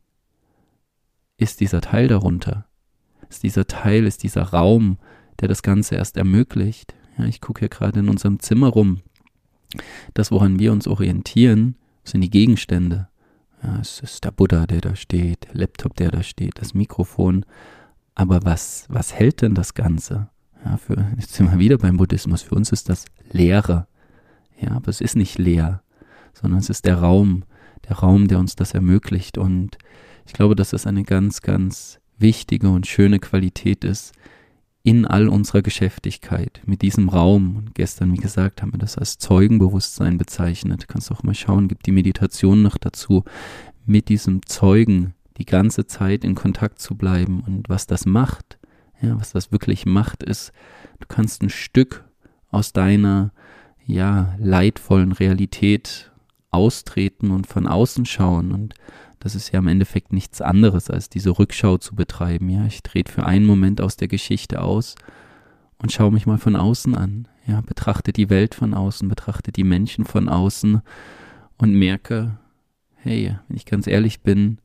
ist 1.36 1.60
dieser 1.60 1.80
Teil 1.80 2.08
darunter, 2.08 2.66
ist 3.28 3.42
dieser 3.42 3.66
Teil, 3.66 4.04
ist 4.06 4.22
dieser 4.22 4.42
Raum, 4.42 4.98
der 5.40 5.48
das 5.48 5.62
Ganze 5.62 5.94
erst 5.94 6.16
ermöglicht. 6.16 6.94
Ja, 7.18 7.24
ich 7.26 7.40
gucke 7.40 7.60
hier 7.60 7.68
gerade 7.68 8.00
in 8.00 8.08
unserem 8.08 8.40
Zimmer 8.40 8.68
rum. 8.68 9.00
Das, 10.14 10.30
woran 10.30 10.58
wir 10.58 10.72
uns 10.72 10.88
orientieren, 10.88 11.76
sind 12.08 12.20
die 12.20 12.30
Gegenstände. 12.30 13.08
Ja, 13.62 13.78
es 13.80 14.00
ist 14.00 14.24
der 14.24 14.30
Buddha, 14.30 14.66
der 14.66 14.80
da 14.80 14.96
steht, 14.96 15.48
der 15.48 15.54
Laptop, 15.54 15.96
der 15.96 16.10
da 16.10 16.22
steht, 16.22 16.60
das 16.60 16.74
Mikrofon. 16.74 17.44
Aber 18.14 18.44
was, 18.44 18.86
was 18.88 19.14
hält 19.14 19.42
denn 19.42 19.54
das 19.54 19.74
Ganze? 19.74 20.28
Ja, 20.64 20.76
für, 20.76 21.06
jetzt 21.18 21.34
sind 21.34 21.50
wir 21.50 21.58
wieder 21.58 21.78
beim 21.78 21.96
Buddhismus. 21.96 22.42
Für 22.42 22.54
uns 22.54 22.72
ist 22.72 22.88
das 22.88 23.06
Leere. 23.30 23.86
Ja, 24.60 24.72
aber 24.72 24.88
es 24.88 25.00
ist 25.00 25.16
nicht 25.16 25.38
leer, 25.38 25.82
sondern 26.32 26.60
es 26.60 26.70
ist 26.70 26.86
der 26.86 26.98
Raum, 26.98 27.44
der 27.88 27.96
Raum, 27.96 28.28
der 28.28 28.38
uns 28.38 28.56
das 28.56 28.72
ermöglicht. 28.72 29.38
Und 29.38 29.76
ich 30.26 30.32
glaube, 30.32 30.56
dass 30.56 30.70
das 30.70 30.86
eine 30.86 31.02
ganz, 31.02 31.42
ganz 31.42 32.00
wichtige 32.18 32.70
und 32.70 32.86
schöne 32.86 33.18
Qualität 33.18 33.84
ist, 33.84 34.14
in 34.86 35.04
all 35.04 35.28
unserer 35.28 35.62
Geschäftigkeit, 35.62 36.60
mit 36.64 36.80
diesem 36.80 37.08
Raum. 37.08 37.56
Und 37.56 37.74
gestern, 37.74 38.12
wie 38.12 38.18
gesagt, 38.18 38.62
haben 38.62 38.72
wir 38.72 38.78
das 38.78 38.96
als 38.96 39.18
Zeugenbewusstsein 39.18 40.16
bezeichnet. 40.16 40.86
Kannst 40.86 41.10
auch 41.10 41.24
mal 41.24 41.34
schauen, 41.34 41.66
gibt 41.66 41.86
die 41.86 41.92
Meditation 41.92 42.62
noch 42.62 42.78
dazu, 42.78 43.24
mit 43.84 44.08
diesem 44.08 44.46
Zeugen 44.46 45.14
die 45.38 45.44
ganze 45.44 45.88
Zeit 45.88 46.22
in 46.22 46.36
Kontakt 46.36 46.78
zu 46.80 46.94
bleiben. 46.94 47.42
Und 47.44 47.68
was 47.68 47.88
das 47.88 48.06
macht, 48.06 48.60
ja, 49.02 49.18
was 49.18 49.32
das 49.32 49.50
wirklich 49.50 49.86
macht, 49.86 50.22
ist, 50.22 50.52
du 51.00 51.06
kannst 51.08 51.42
ein 51.42 51.50
Stück 51.50 52.04
aus 52.52 52.72
deiner, 52.72 53.32
ja, 53.86 54.36
leidvollen 54.38 55.10
Realität 55.10 56.12
austreten 56.52 57.32
und 57.32 57.48
von 57.48 57.66
außen 57.66 58.06
schauen 58.06 58.52
und 58.52 58.74
das 59.26 59.34
ist 59.34 59.50
ja 59.50 59.58
im 59.58 59.66
Endeffekt 59.66 60.12
nichts 60.12 60.40
anderes, 60.40 60.88
als 60.88 61.08
diese 61.08 61.36
Rückschau 61.36 61.78
zu 61.78 61.96
betreiben. 61.96 62.48
Ja, 62.48 62.64
ich 62.64 62.84
trete 62.84 63.10
für 63.10 63.26
einen 63.26 63.44
Moment 63.44 63.80
aus 63.80 63.96
der 63.96 64.06
Geschichte 64.06 64.62
aus 64.62 64.94
und 65.78 65.90
schaue 65.90 66.12
mich 66.12 66.26
mal 66.26 66.38
von 66.38 66.54
außen 66.54 66.94
an. 66.94 67.26
Ja, 67.44 67.60
betrachte 67.60 68.12
die 68.12 68.30
Welt 68.30 68.54
von 68.54 68.72
außen, 68.72 69.08
betrachte 69.08 69.50
die 69.50 69.64
Menschen 69.64 70.04
von 70.04 70.28
außen 70.28 70.80
und 71.58 71.74
merke, 71.74 72.38
hey, 72.94 73.36
wenn 73.48 73.56
ich 73.56 73.66
ganz 73.66 73.88
ehrlich 73.88 74.20
bin, 74.20 74.58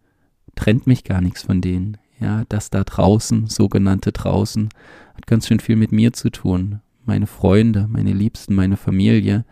trennt 0.54 0.86
mich 0.86 1.06
gar 1.06 1.22
nichts 1.22 1.42
von 1.42 1.60
denen. 1.60 1.98
Ja, 2.20 2.44
das 2.48 2.70
da 2.70 2.84
draußen, 2.84 3.48
sogenannte 3.48 4.12
draußen, 4.12 4.70
hat 5.16 5.26
ganz 5.26 5.48
schön 5.48 5.60
viel 5.60 5.76
mit 5.76 5.92
mir 5.92 6.14
zu 6.14 6.30
tun. 6.30 6.82
Meine 7.04 7.26
Freunde, 7.26 7.88
meine 7.90 8.14
Liebsten, 8.14 8.54
meine 8.54 8.78
Familie, 8.78 9.44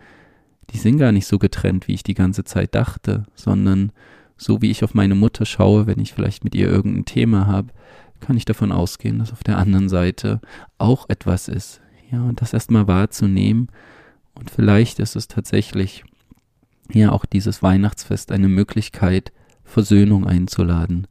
die 0.70 0.78
sind 0.78 0.98
gar 0.98 1.10
nicht 1.10 1.26
so 1.26 1.40
getrennt, 1.40 1.88
wie 1.88 1.94
ich 1.94 2.04
die 2.04 2.14
ganze 2.14 2.44
Zeit 2.44 2.76
dachte, 2.76 3.24
sondern 3.34 3.90
so 4.40 4.62
wie 4.62 4.70
ich 4.70 4.82
auf 4.82 4.94
meine 4.94 5.14
Mutter 5.14 5.44
schaue, 5.44 5.86
wenn 5.86 6.00
ich 6.00 6.14
vielleicht 6.14 6.44
mit 6.44 6.54
ihr 6.54 6.66
irgendein 6.66 7.04
Thema 7.04 7.46
habe, 7.46 7.68
kann 8.20 8.38
ich 8.38 8.46
davon 8.46 8.72
ausgehen, 8.72 9.18
dass 9.18 9.32
auf 9.32 9.44
der 9.44 9.58
anderen 9.58 9.90
Seite 9.90 10.40
auch 10.78 11.08
etwas 11.08 11.48
ist. 11.48 11.82
Ja, 12.10 12.22
und 12.22 12.40
das 12.40 12.54
erstmal 12.54 12.88
wahrzunehmen. 12.88 13.68
Und 14.34 14.50
vielleicht 14.50 14.98
ist 14.98 15.14
es 15.14 15.28
tatsächlich 15.28 16.04
ja 16.90 17.12
auch 17.12 17.26
dieses 17.26 17.62
Weihnachtsfest 17.62 18.32
eine 18.32 18.48
Möglichkeit, 18.48 19.30
Versöhnung 19.62 20.26
einzuladen. 20.26 21.06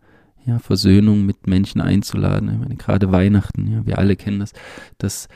Ja, 0.46 0.58
Versöhnung 0.58 1.26
mit 1.26 1.46
Menschen 1.46 1.82
einzuladen. 1.82 2.50
Ich 2.52 2.58
meine, 2.58 2.76
gerade 2.78 3.12
Weihnachten, 3.12 3.72
ja, 3.72 3.86
wir 3.86 4.00
alle 4.00 4.16
kennen 4.16 4.40
das, 4.40 4.54
das 4.98 5.28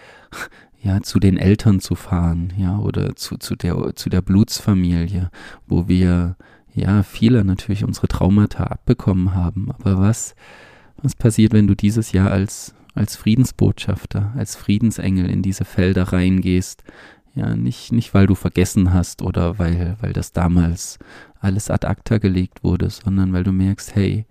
ja, 0.82 1.02
zu 1.02 1.20
den 1.20 1.38
Eltern 1.38 1.80
zu 1.80 1.94
fahren, 1.94 2.54
ja, 2.58 2.80
oder 2.80 3.16
zu, 3.16 3.38
zu 3.38 3.56
der, 3.56 3.96
zu 3.96 4.10
der 4.10 4.24
Blutsfamilie, 4.24 5.30
wo 5.68 5.88
wir 5.88 6.36
ja, 6.74 7.04
viele 7.04 7.44
natürlich 7.44 7.84
unsere 7.84 8.08
Traumata 8.08 8.66
abbekommen 8.66 9.34
haben. 9.34 9.72
Aber 9.72 10.00
was, 10.00 10.36
was 11.02 11.16
passiert, 11.16 11.54
wenn 11.54 11.68
du 11.68 11.76
dieses 11.76 12.12
Jahr 12.12 12.32
als, 12.32 12.74
als 12.96 13.16
Friedensbotschafter, 13.16 14.34
als 14.36 14.56
Friedensengel 14.56 15.30
in 15.30 15.42
diese 15.42 15.66
Felder 15.66 16.04
reingehst? 16.04 16.84
Ja, 17.36 17.56
nicht, 17.56 17.92
nicht 17.92 18.14
weil 18.14 18.28
du 18.28 18.36
vergessen 18.36 18.94
hast 18.94 19.22
oder 19.24 19.58
weil, 19.58 19.98
weil 20.02 20.14
das 20.14 20.34
damals 20.34 21.00
alles 21.40 21.72
ad 21.72 21.86
acta 21.88 22.20
gelegt 22.20 22.64
wurde, 22.64 22.90
sondern 22.90 23.34
weil 23.34 23.44
du 23.44 23.52
merkst, 23.52 23.96
hey, 23.96 24.26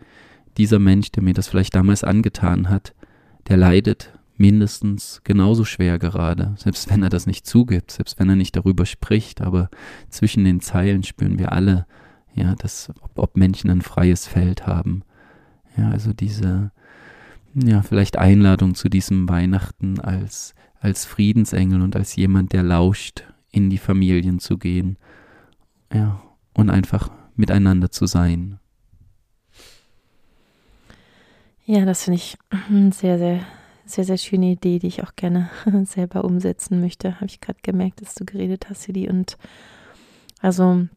dieser 0.57 0.79
Mensch, 0.79 1.11
der 1.11 1.23
mir 1.23 1.35
das 1.35 1.49
vielleicht 1.49 1.75
damals 1.75 2.05
angetan 2.05 2.69
hat, 2.69 2.95
der 3.49 3.57
leidet 3.57 4.13
mindestens 4.37 5.21
genauso 5.25 5.65
schwer 5.65 5.99
gerade, 5.99 6.55
selbst 6.57 6.91
wenn 6.91 7.03
er 7.03 7.09
das 7.09 7.27
nicht 7.27 7.47
zugibt, 7.47 7.91
selbst 7.91 8.19
wenn 8.19 8.29
er 8.29 8.37
nicht 8.37 8.57
darüber 8.57 8.87
spricht, 8.87 9.41
aber 9.41 9.69
zwischen 10.09 10.45
den 10.45 10.61
Zeilen 10.61 11.03
spüren 11.03 11.39
wir 11.39 11.53
alle, 11.53 11.87
ja, 12.35 12.55
dass, 12.55 12.91
ob, 13.03 13.19
ob 13.19 13.37
Menschen 13.37 13.71
ein 13.71 13.83
freies 13.83 14.27
Feld 14.27 14.67
haben. 14.67 15.03
Ja, 15.77 15.91
also 15.91 16.13
diese, 16.13 16.71
ja, 17.55 17.83
vielleicht 17.83 18.17
Einladung 18.17 18.75
zu 18.75 18.89
diesem 18.89 19.29
Weihnachten 19.29 20.01
als, 20.01 20.55
als 20.81 21.05
Friedensengel 21.05 21.81
und 21.83 21.97
als 21.97 22.17
jemand, 22.17 22.53
der 22.53 22.63
lauscht, 22.63 23.25
in 23.51 23.69
die 23.71 23.79
Familien 23.79 24.39
zu 24.39 24.59
gehen. 24.59 24.97
Ja, 25.93 26.23
und 26.55 26.71
einfach 26.71 27.11
miteinander 27.37 27.91
zu 27.91 28.07
sein. 28.07 28.59
Ja, 31.65 31.85
das 31.85 32.05
finde 32.05 32.17
ich 32.17 32.37
eine 32.51 32.93
sehr, 32.93 33.19
sehr, 33.19 33.41
sehr, 33.85 34.05
sehr 34.05 34.17
schöne 34.17 34.53
Idee, 34.53 34.79
die 34.79 34.89
ich 34.89 35.03
auch 35.05 35.15
gerne 35.15 35.51
selber 35.85 36.25
umsetzen 36.25 36.81
möchte. 36.81 37.17
Habe 37.17 37.27
ich 37.27 37.41
gerade 37.41 37.61
gemerkt, 37.63 38.01
dass 38.01 38.15
du 38.15 38.25
geredet 38.25 38.69
hast, 38.69 38.83
Sidi. 38.83 39.09
Und 39.09 39.37
also 40.41 40.89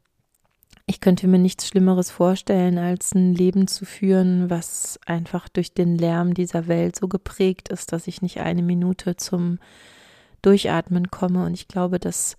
ich 0.88 1.02
könnte 1.02 1.28
mir 1.28 1.40
nichts 1.40 1.68
Schlimmeres 1.68 2.12
vorstellen, 2.12 2.78
als 2.78 3.16
ein 3.16 3.34
Leben 3.34 3.68
zu 3.68 3.86
führen, 3.86 4.50
was 4.50 5.00
einfach 5.06 5.50
durch 5.50 5.74
den 5.74 5.98
Lärm 5.98 6.36
dieser 6.36 6.68
Welt 6.68 6.96
so 6.96 7.08
geprägt 7.08 7.70
ist, 7.70 7.92
dass 7.92 8.08
ich 8.08 8.22
nicht 8.22 8.40
eine 8.40 8.62
Minute 8.62 9.16
zum 9.16 9.58
Durchatmen 10.44 11.10
komme. 11.10 11.44
Und 11.44 11.56
ich 11.56 11.68
glaube, 11.68 11.98
dass, 11.98 12.38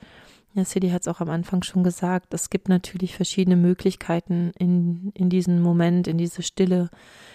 ja, 0.55 0.65
City 0.65 0.91
hat 0.91 1.03
es 1.03 1.09
auch 1.09 1.21
am 1.21 1.29
Anfang 1.29 1.65
schon 1.65 1.83
gesagt, 1.83 2.33
es 2.35 2.49
gibt 2.49 2.69
natürlich 2.69 3.17
verschiedene 3.17 3.57
Möglichkeiten, 3.57 4.53
in, 4.57 5.11
in 5.15 5.29
diesen 5.29 5.61
Moment, 5.61 6.07
in 6.07 6.17
diese 6.17 6.43
Stille, 6.43 6.89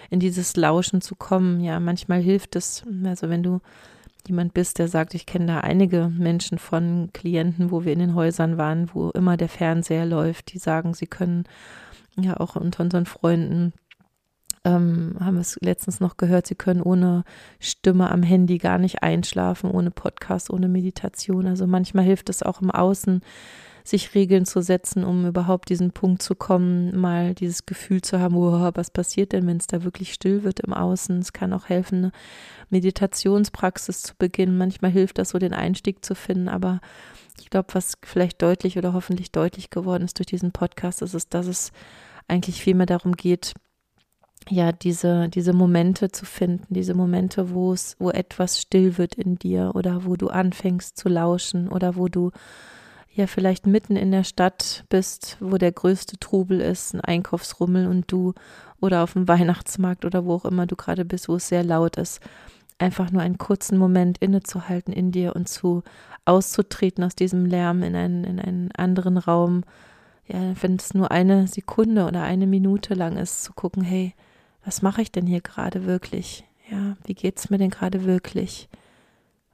in 0.10 0.22
dieses 0.22 0.56
Lauschen 0.56 1.02
zu 1.02 1.16
kommen. 1.16 1.60
Ja, 1.60 1.82
manchmal 1.82 2.22
hilft 2.22 2.56
es, 2.56 2.84
also 3.04 3.30
wenn 3.30 3.44
du 3.44 3.60
jemand 4.28 4.54
bist, 4.54 4.80
der 4.80 4.88
sagt, 4.88 5.14
ich 5.14 5.26
kenne 5.26 5.48
da 5.48 5.60
einige 5.60 6.10
Menschen 6.10 6.58
von 6.58 7.10
Klienten, 7.14 7.72
wo 7.72 7.86
wir 7.86 7.94
in 7.94 8.00
den 8.00 8.16
Häusern 8.16 8.58
waren, 8.58 8.90
wo 8.94 9.10
immer 9.10 9.38
der 9.38 9.50
Fernseher 9.50 10.06
läuft, 10.06 10.54
die 10.54 10.60
sagen, 10.60 10.94
sie 10.94 11.08
können 11.08 11.46
ja 12.18 12.38
auch 12.38 12.56
unter 12.56 12.84
unseren 12.84 13.06
Freunden 13.06 13.74
ähm, 14.64 15.16
haben 15.20 15.36
wir 15.36 15.42
es 15.42 15.58
letztens 15.62 16.00
noch 16.00 16.18
gehört, 16.18 16.46
sie 16.46 16.56
können 16.56 16.82
ohne 16.82 17.24
Stimme 17.60 18.12
am 18.12 18.22
Handy 18.22 18.58
gar 18.60 18.78
nicht 18.78 19.02
einschlafen, 19.02 19.72
ohne 19.72 19.92
Podcast, 19.92 20.52
ohne 20.52 20.68
Meditation. 20.68 21.48
Also 21.48 21.66
manchmal 21.66 22.06
hilft 22.06 22.30
es 22.30 22.44
auch 22.44 22.62
im 22.62 22.70
Außen, 22.70 23.22
sich 23.84 24.14
Regeln 24.16 24.46
zu 24.46 24.62
setzen, 24.62 25.04
um 25.04 25.26
überhaupt 25.26 25.70
diesen 25.70 25.92
Punkt 25.92 26.22
zu 26.22 26.36
kommen, 26.36 26.96
mal 26.98 27.34
dieses 27.34 27.66
Gefühl 27.66 28.02
zu 28.02 28.20
haben, 28.20 28.36
oh, 28.36 28.72
was 28.74 28.92
passiert 28.92 29.34
denn, 29.34 29.48
wenn 29.48 29.58
es 29.58 29.68
da 29.68 29.84
wirklich 29.84 30.14
still 30.14 30.44
wird 30.44 30.60
im 30.60 30.74
Außen. 30.74 31.20
Es 31.20 31.34
kann 31.34 31.54
auch 31.54 31.70
helfen, 31.70 31.98
eine 31.98 32.12
Meditationspraxis 32.70 34.02
zu 34.02 34.14
beginnen. 34.18 34.58
Manchmal 34.58 34.92
hilft 34.92 35.18
das 35.18 35.30
so, 35.30 35.40
den 35.40 35.54
Einstieg 35.54 36.06
zu 36.06 36.16
finden, 36.16 36.50
aber 36.50 36.80
ich 37.40 37.50
glaube, 37.50 37.74
was 37.74 37.94
vielleicht 38.04 38.42
deutlich 38.42 38.78
oder 38.78 38.94
hoffentlich 38.94 39.32
deutlich 39.32 39.70
geworden 39.70 40.04
ist 40.04 40.20
durch 40.20 40.28
diesen 40.28 40.52
Podcast, 40.52 41.02
ist 41.02 41.14
es, 41.14 41.30
dass 41.30 41.48
es 41.48 41.72
eigentlich 42.28 42.62
viel 42.62 42.76
mehr 42.76 42.86
darum 42.86 43.14
geht, 43.14 43.54
ja, 44.50 44.72
diese, 44.72 45.30
diese 45.30 45.54
Momente 45.54 46.12
zu 46.12 46.26
finden, 46.26 46.74
diese 46.74 46.94
Momente, 46.94 47.52
wo 47.52 47.74
es, 47.74 47.96
wo 48.00 48.10
etwas 48.10 48.60
still 48.60 48.98
wird 48.98 49.16
in 49.16 49.36
dir 49.36 49.72
oder 49.76 50.06
wo 50.06 50.16
du 50.16 50.30
anfängst 50.30 50.98
zu 50.98 51.10
lauschen 51.10 51.68
oder 51.68 51.96
wo 51.96 52.08
du 52.08 52.32
ja 53.14 53.28
vielleicht 53.28 53.68
mitten 53.68 53.96
in 53.96 54.12
der 54.12 54.24
Stadt 54.24 54.86
bist, 54.90 55.38
wo 55.40 55.58
der 55.58 55.72
größte 55.72 56.18
Trubel 56.18 56.62
ist, 56.62 56.94
ein 56.94 57.02
Einkaufsrummel 57.02 57.88
und 57.88 58.12
du 58.12 58.34
oder 58.80 59.04
auf 59.04 59.14
dem 59.14 59.28
Weihnachtsmarkt 59.28 60.06
oder 60.06 60.26
wo 60.26 60.36
auch 60.36 60.46
immer 60.46 60.66
du 60.66 60.76
gerade 60.76 61.06
bist, 61.06 61.30
wo 61.30 61.36
es 61.36 61.48
sehr 61.48 61.64
laut 61.64 61.98
ist, 61.98 62.22
einfach 62.80 63.12
nur 63.12 63.22
einen 63.22 63.38
kurzen 63.38 63.78
Moment 63.78 64.18
innezuhalten 64.20 64.94
in 64.94 65.12
dir 65.12 65.36
und 65.36 65.48
zu 65.48 65.84
auszutreten 66.26 67.04
aus 67.04 67.16
diesem 67.16 67.46
Lärm 67.46 67.84
in 67.84 67.96
einen, 67.96 68.24
in 68.24 68.40
einen 68.40 68.72
anderen 68.72 69.18
Raum. 69.18 69.64
Ja, 70.28 70.54
wenn 70.62 70.76
es 70.76 70.94
nur 70.94 71.12
eine 71.12 71.48
Sekunde 71.48 72.06
oder 72.06 72.24
eine 72.24 72.48
Minute 72.48 72.94
lang 72.94 73.18
ist, 73.18 73.44
zu 73.44 73.54
gucken, 73.54 73.84
hey, 73.84 74.14
was 74.64 74.82
mache 74.82 75.02
ich 75.02 75.12
denn 75.12 75.28
hier 75.28 75.42
gerade 75.42 75.86
wirklich? 75.86 76.46
Ja, 76.70 76.96
wie 77.06 77.16
geht's 77.16 77.50
mir 77.50 77.58
denn 77.58 77.72
gerade 77.72 78.06
wirklich? 78.06 78.70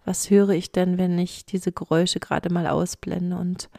Was 0.07 0.29
höre 0.29 0.49
ich 0.49 0.71
denn, 0.71 0.97
wenn 0.97 1.19
ich 1.19 1.45
diese 1.45 1.73
Geräusche 1.73 2.19
gerade 2.19 2.51
mal 2.51 2.65
ausblende 2.65 3.37
und 3.37 3.69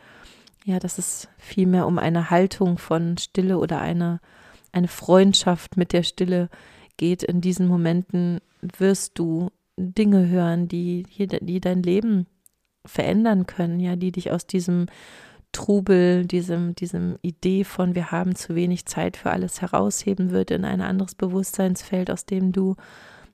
ja, 0.65 0.79
dass 0.79 0.99
es 0.99 1.29
vielmehr 1.39 1.87
um 1.87 1.99
eine 1.99 2.29
Haltung 2.29 2.77
von 2.77 3.17
Stille 3.17 3.57
oder 3.57 3.81
eine, 3.81 4.21
eine 4.71 4.89
Freundschaft 4.89 5.79
mit 5.79 5.95
der 5.95 6.03
Stille 6.03 6.51
geht. 6.99 7.23
In 7.23 7.41
diesen 7.41 7.67
Momenten 7.67 8.41
wirst 8.61 9.19
du 9.19 9.51
Dinge 9.79 10.29
hören, 10.29 10.69
die, 10.69 11.05
die 11.05 11.61
dein 11.61 11.83
Leben 11.83 12.27
verändern 12.85 13.47
können, 13.47 13.81
ja, 13.81 13.97
die 13.97 14.13
dich 14.13 14.31
aus 14.31 14.47
diesem 14.47 14.87
Trubel, 15.53 16.27
diesem, 16.27 16.75
diesem 16.75 17.17
Idee 17.23 17.65
von 17.65 17.95
wir 17.95 18.11
haben 18.11 18.35
zu 18.35 18.55
wenig 18.55 18.85
Zeit 18.85 19.17
für 19.17 19.31
alles 19.31 19.63
herausheben 19.63 20.31
wird 20.31 20.51
in 20.51 20.67
ein 20.67 20.83
anderes 20.83 21.15
Bewusstseinsfeld, 21.15 22.11
aus 22.11 22.27
dem 22.27 22.53
du 22.53 22.77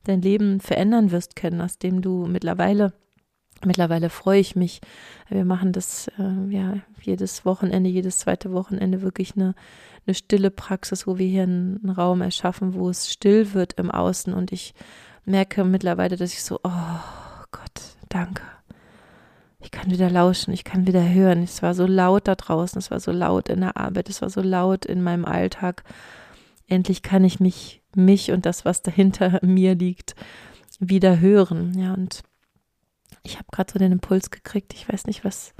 dein 0.05 0.23
Leben 0.23 0.61
verändern 0.61 1.11
wirst 1.11 1.37
können, 1.37 1.61
aus 1.61 1.79
dem 1.79 2.03
du 2.03 2.27
mittlerweile 2.27 2.93
Mittlerweile 3.65 4.11
freue 4.11 4.41
ich 4.41 4.57
mich. 4.57 4.81
Wir 5.29 5.45
machen 5.45 5.73
das 5.73 6.09
äh, 6.19 6.53
ja 6.53 6.75
jedes 7.01 7.45
Wochenende, 7.45 7.89
jedes 7.89 8.19
zweite 8.19 8.53
Wochenende 8.53 9.03
wirklich 9.03 9.37
eine, 9.37 9.55
eine 10.07 10.15
stille 10.15 10.51
Praxis, 10.51 11.07
wo 11.07 11.19
wir 11.19 11.27
hier 11.27 11.45
einen, 11.45 11.81
einen 11.83 11.91
Raum 11.91 12.21
erschaffen, 12.21 12.75
wo 12.75 12.91
es 12.91 13.11
still 13.11 13.55
wird 13.55 13.75
im 13.75 13.91
Außen. 13.91 14.35
Und 14.35 14.53
ich 14.53 14.75
merke 15.25 15.65
mittlerweile, 15.65 16.17
dass 16.17 16.33
ich 16.33 16.43
so, 16.43 16.61
oh 16.63 17.01
Gott, 17.51 17.81
danke. 18.09 18.43
Ich 19.61 19.71
kann 19.71 19.91
wieder 19.91 20.11
lauschen, 20.11 20.53
ich 20.53 20.65
kann 20.65 20.87
wieder 20.87 21.09
hören. 21.09 21.43
Es 21.43 21.63
war 21.63 21.75
so 21.75 21.87
laut 21.87 22.29
da 22.29 22.35
draußen, 22.35 22.79
es 22.79 22.91
war 22.91 23.01
so 23.01 23.13
laut 23.13 23.49
in 23.49 23.61
der 23.61 23.79
Arbeit, 23.79 24.11
es 24.11 24.21
war 24.21 24.29
so 24.29 24.43
laut 24.43 24.85
in 24.85 25.03
meinem 25.03 25.25
Alltag. 25.25 25.85
Endlich 26.67 27.03
kann 27.03 27.25
ich 27.25 27.41
mich, 27.41 27.83
mich 27.95 28.33
und 28.33 28.47
das, 28.47 28.65
was 28.65 28.83
dahinter 28.83 29.39
mir 29.45 29.75
liegt, 29.75 30.15
wieder 30.79 31.21
hören. 31.21 31.79
Ja, 31.79 31.95
und 31.95 32.23
ich 33.23 33.37
habe 33.37 33.47
gerade 33.53 33.73
so 33.73 33.79
den 33.79 33.93
Impuls 33.93 34.31
gekriegt. 34.31 34.75
Ich 34.75 34.89
weiß 34.89 35.07
nicht, 35.07 35.25
was 35.25 35.55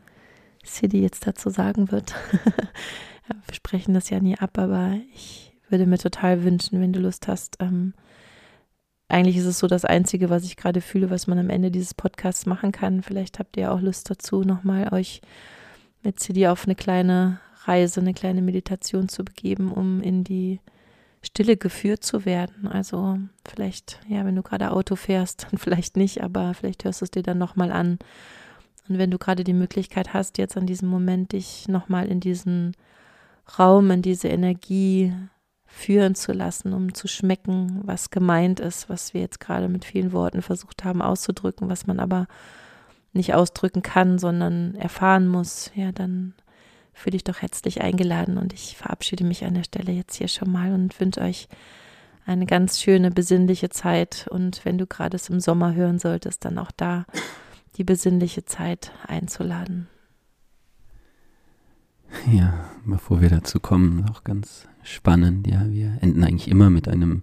Sidi 0.65 1.03
jetzt 1.03 1.27
dazu 1.27 1.51
sagen 1.51 1.91
wird. 1.91 2.15
ja, 2.33 3.37
wir 3.47 3.55
sprechen 3.55 3.95
das 3.95 4.11
ja 4.11 4.21
nie 4.21 4.39
ab, 4.39 4.59
aber 4.59 4.99
ich 5.15 5.57
würde 5.69 5.87
mir 5.87 5.99
total 5.99 6.45
wünschen, 6.45 6.81
wenn 6.81 6.93
du 6.93 7.01
Lust 7.01 7.29
hast. 7.29 7.57
Ähm, 7.61 7.95
eigentlich 9.09 9.37
ist 9.37 9.47
es 9.47 9.59
so 9.59 9.67
das 9.67 9.85
Einzige, 9.85 10.31
was 10.31 10.45
ich 10.45 10.57
gerade 10.57 10.81
fühle, 10.81 11.11
was 11.11 11.27
man 11.27 11.39
am 11.39 11.51
Ende 11.51 11.71
dieses 11.71 11.95
Podcasts 11.95 12.47
machen 12.47 12.73
kann. 12.73 13.03
Vielleicht 13.03 13.39
habt 13.39 13.57
ihr 13.57 13.73
auch 13.73 13.81
Lust 13.81 14.11
dazu, 14.11 14.43
nochmal 14.43 14.93
euch 14.93 15.21
mit 16.03 16.21
Sidi 16.21 16.47
auf 16.47 16.65
eine 16.65 16.75
kleine 16.75 17.41
Reise, 17.65 18.01
eine 18.01 18.15
kleine 18.15 18.43
Meditation 18.43 19.09
zu 19.09 19.25
begeben, 19.25 19.73
um 19.73 20.03
in 20.03 20.25
die 20.25 20.61
Stille 21.25 21.57
geführt 21.57 22.05
zu 22.05 22.25
werden. 22.25 22.69
Also 22.69 23.19
vielleicht, 23.47 24.01
ja, 24.09 24.25
wenn 24.25 24.37
du 24.37 24.43
gerade 24.43 24.71
Auto 24.71 24.97
fährst, 24.97 25.47
dann 25.51 25.59
vielleicht 25.59 25.97
nicht, 25.97 26.23
aber 26.23 26.55
vielleicht 26.55 26.85
hörst 26.85 27.01
du 27.01 27.05
es 27.05 27.11
dir 27.11 27.23
dann 27.23 27.39
nochmal 27.39 27.73
an. 27.73 27.99
Und 28.89 28.99
wenn 28.99 29.11
du 29.11 29.19
gerade 29.19 29.45
die 29.45 29.55
Möglichkeit 29.55 30.13
hast, 30.13 30.39
jetzt 30.39 30.57
an 30.57 30.67
diesem 30.67 30.89
Moment 30.89 31.33
dich 31.33 31.69
nochmal 31.69 32.07
in 32.07 32.21
diesen 32.21 32.77
Raum, 33.59 33.91
in 33.91 34.03
diese 34.03 34.29
Energie 34.29 35.13
führen 35.67 36.15
zu 36.15 36.33
lassen, 36.33 36.73
um 36.73 36.95
zu 36.95 37.09
schmecken, 37.09 37.81
was 37.83 38.11
gemeint 38.11 38.61
ist, 38.61 38.89
was 38.89 39.13
wir 39.13 39.21
jetzt 39.21 39.41
gerade 39.41 39.69
mit 39.69 39.85
vielen 39.85 40.13
Worten 40.13 40.43
versucht 40.43 40.85
haben 40.85 41.03
auszudrücken, 41.03 41.69
was 41.69 41.87
man 41.87 41.99
aber 41.99 42.27
nicht 43.13 43.35
ausdrücken 43.35 43.83
kann, 43.83 44.19
sondern 44.19 44.75
erfahren 44.75 45.29
muss, 45.29 45.71
ja, 45.75 45.93
dann 45.93 46.35
fühle 46.95 47.13
dich 47.13 47.25
doch 47.25 47.43
herzlich 47.43 47.83
eingeladen 47.83 48.39
und 48.39 48.53
ich 48.53 48.77
verabschiede 48.77 49.25
mich 49.25 49.45
an 49.45 49.55
der 49.55 49.65
Stelle 49.65 49.93
jetzt 49.93 50.17
hier 50.17 50.29
schon 50.29 50.51
mal 50.51 50.73
und 50.73 50.99
wünsche 51.01 51.21
euch 51.21 51.49
eine 52.27 52.47
ganz 52.47 52.81
schöne, 52.81 53.11
besinnliche 53.11 53.69
Zeit 53.69 54.27
und 54.31 54.65
wenn 54.65 54.79
du 54.79 54.87
gerade 54.87 55.17
es 55.17 55.29
im 55.29 55.41
Sommer 55.41 55.75
hören 55.75 55.99
solltest, 55.99 56.45
dann 56.45 56.59
auch 56.59 56.71
da 56.71 57.05
die 57.77 57.85
besinnliche 57.85 58.45
Zeit 58.45 58.93
einzuladen. 59.07 59.89
Ja, 62.31 62.71
bevor 62.85 63.21
wir 63.21 63.29
dazu 63.29 63.59
kommen, 63.61 64.09
auch 64.09 64.25
ganz 64.25 64.69
spannend. 64.83 65.47
Ja, 65.47 65.69
wir 65.69 65.99
enden 66.01 66.23
eigentlich 66.23 66.49
immer 66.49 66.71
mit 66.71 66.89
einem 66.89 67.23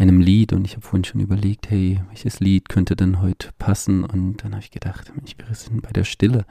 einem 0.00 0.20
Lied 0.20 0.52
und 0.52 0.64
ich 0.64 0.72
habe 0.72 0.86
vorhin 0.86 1.04
schon 1.04 1.20
überlegt, 1.20 1.70
hey, 1.70 2.00
welches 2.08 2.40
Lied 2.40 2.68
könnte 2.68 2.96
denn 2.96 3.20
heute 3.20 3.50
passen? 3.58 4.04
Und 4.04 4.42
dann 4.42 4.52
habe 4.52 4.62
ich 4.62 4.70
gedacht, 4.70 5.12
Mensch, 5.14 5.34
wir 5.36 5.54
sind 5.54 5.82
bei 5.82 5.90
der 5.90 6.04
Stille. 6.04 6.44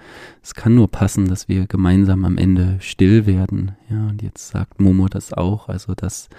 Es 0.44 0.54
kann 0.54 0.76
nur 0.76 0.90
passen, 0.90 1.28
dass 1.28 1.48
wir 1.48 1.66
gemeinsam 1.68 2.26
am 2.26 2.38
Ende 2.38 2.78
still 2.80 3.26
werden. 3.26 3.72
Ja, 3.90 4.08
und 4.08 4.22
jetzt 4.22 4.50
sagt 4.50 4.80
Momo 4.80 5.08
das 5.08 5.34
auch, 5.34 5.68
also 5.68 5.96
dass 5.96 6.30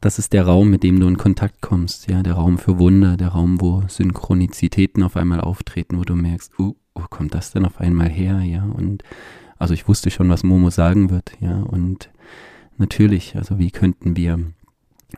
das 0.00 0.18
ist 0.18 0.34
der 0.34 0.44
Raum, 0.44 0.68
mit 0.68 0.82
dem 0.82 1.00
du 1.00 1.08
in 1.08 1.16
Kontakt 1.16 1.62
kommst, 1.62 2.10
ja, 2.10 2.22
der 2.22 2.34
Raum 2.34 2.58
für 2.58 2.78
Wunder, 2.78 3.16
der 3.16 3.28
Raum, 3.28 3.62
wo 3.62 3.84
Synchronizitäten 3.88 5.02
auf 5.02 5.16
einmal 5.16 5.40
auftreten, 5.40 5.98
wo 5.98 6.02
du 6.02 6.14
merkst, 6.14 6.58
uh, 6.58 6.76
wo 6.94 7.04
kommt 7.08 7.34
das 7.34 7.52
denn 7.52 7.64
auf 7.64 7.80
einmal 7.80 8.10
her, 8.10 8.42
ja, 8.42 8.64
und 8.64 9.02
also 9.58 9.72
ich 9.72 9.88
wusste 9.88 10.10
schon, 10.10 10.28
was 10.28 10.42
Momo 10.42 10.68
sagen 10.68 11.08
wird, 11.08 11.32
ja, 11.40 11.56
und 11.56 12.10
natürlich, 12.76 13.36
also 13.36 13.58
wie 13.58 13.70
könnten 13.70 14.14
wir 14.14 14.40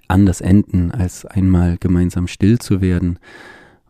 anders 0.08 0.40
enden, 0.40 0.90
als 0.90 1.24
einmal 1.24 1.76
gemeinsam 1.78 2.26
still 2.28 2.58
zu 2.58 2.80
werden. 2.80 3.18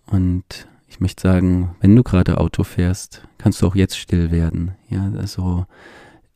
Und 0.07 0.69
ich 0.89 1.01
möchte 1.01 1.23
sagen, 1.23 1.75
wenn 1.81 1.95
du 1.95 2.03
gerade 2.03 2.39
Auto 2.39 2.65
fährst, 2.65 3.27
kannst 3.39 3.61
du 3.61 3.67
auch 3.67 3.75
jetzt 3.75 3.99
still 3.99 4.31
werden. 4.31 4.73
Ja, 4.89 5.11
also 5.19 5.67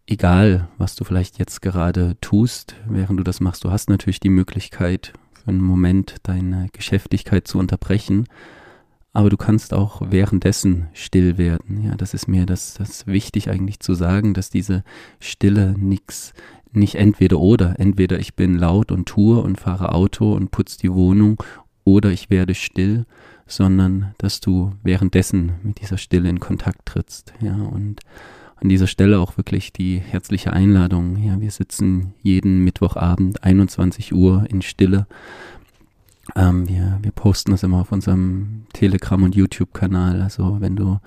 egal, 0.07 0.69
was 0.77 0.97
du 0.97 1.05
vielleicht 1.05 1.39
jetzt 1.39 1.63
gerade 1.63 2.17
tust, 2.21 2.75
während 2.87 3.19
du 3.19 3.25
das 3.25 3.41
machst, 3.41 3.65
du 3.65 3.71
hast 3.71 3.89
natürlich 3.89 4.21
die 4.21 4.29
Möglichkeit, 4.29 5.13
für 5.33 5.49
einen 5.49 5.63
Moment 5.63 6.17
deine 6.25 6.69
Geschäftigkeit 6.73 7.49
zu 7.49 7.59
unterbrechen. 7.59 8.27
Aber 9.13 9.31
du 9.31 9.37
kannst 9.37 9.75
auch 9.75 10.03
währenddessen 10.11 10.89
still 10.93 11.37
werden. 11.37 11.83
Ja, 11.83 11.97
das 11.97 12.15
ist 12.15 12.29
mir 12.29 12.47
das, 12.47 12.75
das 12.75 13.07
wichtig 13.07 13.51
eigentlich 13.51 13.81
zu 13.81 13.95
sagen, 13.95 14.35
dass 14.35 14.51
diese 14.51 14.85
Stille 15.19 15.75
nichts 15.77 16.33
nicht 16.73 16.95
entweder 16.95 17.39
oder. 17.39 17.79
Entweder 17.79 18.19
ich 18.19 18.35
bin 18.35 18.57
laut 18.57 18.93
und 18.93 19.07
tue 19.07 19.41
und 19.41 19.59
fahre 19.59 19.93
Auto 19.93 20.35
und 20.35 20.51
putze 20.51 20.79
die 20.79 20.93
Wohnung 20.93 21.43
oder 21.85 22.11
ich 22.11 22.31
werde 22.31 22.55
still, 22.55 23.07
sondern 23.47 24.15
dass 24.19 24.41
du 24.41 24.73
währenddessen 24.83 25.53
mit 25.63 25.81
dieser 25.81 25.99
Stille 25.99 26.29
in 26.29 26.41
Kontakt 26.41 26.87
trittst. 26.87 27.33
Ja, 27.41 27.55
und 27.55 28.01
an 28.57 28.69
dieser 28.69 28.87
Stelle 28.87 29.19
auch 29.19 29.37
wirklich 29.37 29.73
die 29.73 29.99
herzliche 29.99 30.53
Einladung. 30.53 31.17
Ja, 31.17 31.41
wir 31.41 31.51
sitzen 31.51 32.15
jeden 32.23 32.63
Mittwochabend 32.63 33.43
21 33.43 34.13
Uhr 34.13 34.45
in 34.49 34.63
Stille. 34.63 35.07
Ähm, 36.37 36.69
wir, 36.69 36.99
wir 37.03 37.11
posten 37.11 37.53
das 37.53 37.63
immer 37.63 37.81
auf 37.81 37.93
unserem 37.93 38.67
Telegram- 38.73 39.23
und 39.23 39.35
YouTube-Kanal. 39.35 40.21
Also 40.21 40.59
wenn 40.61 40.77
du 40.77 41.01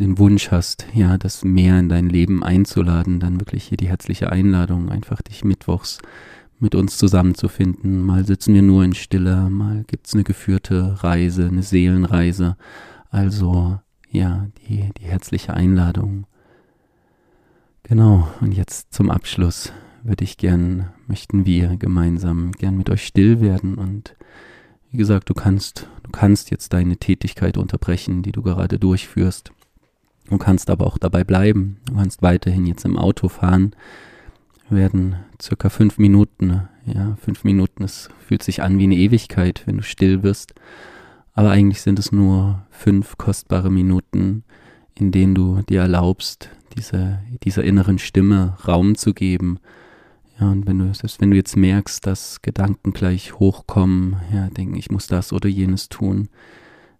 den 0.00 0.18
Wunsch 0.18 0.50
hast, 0.50 0.86
ja, 0.94 1.18
das 1.18 1.44
mehr 1.44 1.78
in 1.78 1.88
dein 1.88 2.08
Leben 2.08 2.42
einzuladen, 2.42 3.20
dann 3.20 3.40
wirklich 3.40 3.64
hier 3.64 3.76
die 3.76 3.88
herzliche 3.88 4.32
Einladung, 4.32 4.88
einfach 4.88 5.22
dich 5.22 5.44
mittwochs 5.44 5.98
mit 6.58 6.74
uns 6.74 6.98
zusammenzufinden. 6.98 8.02
Mal 8.04 8.24
sitzen 8.24 8.54
wir 8.54 8.62
nur 8.62 8.84
in 8.84 8.94
Stille, 8.94 9.48
mal 9.50 9.84
gibt's 9.86 10.14
eine 10.14 10.24
geführte 10.24 11.02
Reise, 11.02 11.46
eine 11.46 11.62
Seelenreise. 11.62 12.56
Also, 13.10 13.78
ja, 14.10 14.46
die, 14.58 14.90
die 14.98 15.04
herzliche 15.04 15.54
Einladung. 15.54 16.26
Genau, 17.82 18.28
und 18.40 18.52
jetzt 18.52 18.92
zum 18.92 19.10
Abschluss 19.10 19.72
würde 20.02 20.24
ich 20.24 20.36
gern, 20.36 20.90
möchten 21.06 21.44
wir 21.44 21.76
gemeinsam 21.76 22.52
gern 22.52 22.76
mit 22.76 22.88
euch 22.90 23.04
still 23.06 23.40
werden 23.40 23.74
und 23.74 24.16
wie 24.90 24.96
gesagt, 24.96 25.28
du 25.30 25.34
kannst, 25.34 25.86
du 26.02 26.10
kannst 26.10 26.50
jetzt 26.50 26.72
deine 26.72 26.96
Tätigkeit 26.96 27.56
unterbrechen, 27.56 28.22
die 28.22 28.32
du 28.32 28.42
gerade 28.42 28.78
durchführst. 28.78 29.52
Du 30.30 30.38
kannst 30.38 30.70
aber 30.70 30.86
auch 30.86 30.96
dabei 30.96 31.24
bleiben. 31.24 31.76
Du 31.86 31.96
kannst 31.96 32.22
weiterhin 32.22 32.64
jetzt 32.64 32.84
im 32.84 32.96
Auto 32.96 33.28
fahren. 33.28 33.74
Wir 34.68 34.78
werden 34.78 35.16
circa 35.42 35.68
fünf 35.68 35.98
Minuten, 35.98 36.68
ja, 36.86 37.16
fünf 37.20 37.42
Minuten, 37.42 37.82
es 37.82 38.08
fühlt 38.26 38.44
sich 38.44 38.62
an 38.62 38.78
wie 38.78 38.84
eine 38.84 38.94
Ewigkeit, 38.94 39.62
wenn 39.66 39.78
du 39.78 39.82
still 39.82 40.22
wirst. 40.22 40.54
Aber 41.34 41.50
eigentlich 41.50 41.82
sind 41.82 41.98
es 41.98 42.12
nur 42.12 42.62
fünf 42.70 43.18
kostbare 43.18 43.70
Minuten, 43.70 44.44
in 44.94 45.10
denen 45.10 45.34
du 45.34 45.62
dir 45.62 45.80
erlaubst, 45.80 46.50
diese, 46.76 47.18
dieser 47.42 47.64
inneren 47.64 47.98
Stimme 47.98 48.56
Raum 48.66 48.94
zu 48.94 49.12
geben. 49.12 49.58
Ja, 50.38 50.50
und 50.50 50.66
wenn 50.68 50.78
du, 50.78 50.94
selbst 50.94 51.20
wenn 51.20 51.32
du 51.32 51.36
jetzt 51.36 51.56
merkst, 51.56 52.06
dass 52.06 52.40
Gedanken 52.40 52.92
gleich 52.92 53.38
hochkommen, 53.40 54.16
ja, 54.32 54.48
denken, 54.50 54.76
ich 54.76 54.90
muss 54.90 55.08
das 55.08 55.32
oder 55.32 55.48
jenes 55.48 55.88
tun, 55.88 56.28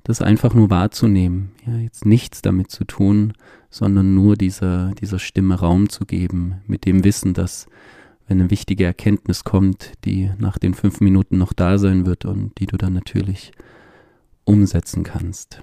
das 0.04 0.22
einfach 0.22 0.54
nur 0.54 0.70
wahrzunehmen, 0.70 1.52
ja, 1.66 1.76
jetzt 1.76 2.06
nichts 2.06 2.42
damit 2.42 2.70
zu 2.70 2.84
tun, 2.84 3.34
sondern 3.70 4.14
nur 4.14 4.36
dieser, 4.36 4.92
dieser 4.92 5.18
Stimme 5.18 5.56
Raum 5.56 5.88
zu 5.88 6.06
geben, 6.06 6.62
mit 6.66 6.86
dem 6.86 7.04
Wissen, 7.04 7.34
dass 7.34 7.66
wenn 8.26 8.40
eine 8.40 8.50
wichtige 8.50 8.84
Erkenntnis 8.84 9.44
kommt, 9.44 9.92
die 10.04 10.30
nach 10.38 10.58
den 10.58 10.74
fünf 10.74 11.00
Minuten 11.00 11.38
noch 11.38 11.52
da 11.52 11.78
sein 11.78 12.06
wird 12.06 12.24
und 12.24 12.58
die 12.58 12.66
du 12.66 12.76
dann 12.76 12.92
natürlich 12.92 13.52
umsetzen 14.44 15.02
kannst. 15.02 15.62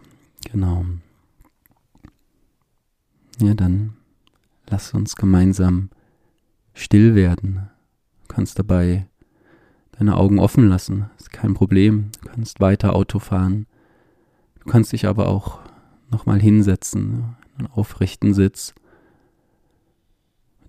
Genau. 0.52 0.86
Ja, 3.40 3.54
dann 3.54 3.94
lass 4.70 4.94
uns 4.94 5.16
gemeinsam 5.16 5.90
still 6.74 7.16
werden. 7.16 7.70
Du 8.28 8.36
kannst 8.36 8.60
dabei 8.60 9.08
deine 9.98 10.18
Augen 10.18 10.40
offen 10.40 10.68
lassen, 10.68 11.10
ist 11.18 11.32
kein 11.32 11.54
Problem. 11.54 12.12
Du 12.22 12.30
kannst 12.30 12.60
weiter 12.60 12.96
Auto 12.96 13.20
fahren 13.20 13.66
Du 14.68 14.74
kannst 14.74 14.92
dich 14.92 15.08
aber 15.08 15.30
auch 15.30 15.62
nochmal 16.12 16.42
hinsetzen, 16.42 17.38
einen 17.58 17.68
aufrechten 17.68 18.34
Sitz. 18.34 18.76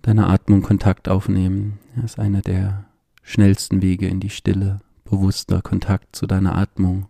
deiner 0.03 0.29
Atmung 0.29 0.61
Kontakt 0.61 1.09
aufnehmen. 1.09 1.79
Das 1.97 2.11
ist 2.11 2.19
einer 2.19 2.39
der 2.39 2.85
schnellsten 3.23 3.81
Wege 3.81 4.07
in 4.07 4.21
die 4.21 4.29
Stille, 4.29 4.79
bewusster 5.03 5.61
Kontakt 5.61 6.15
zu 6.15 6.27
deiner 6.27 6.55
Atmung. 6.55 7.07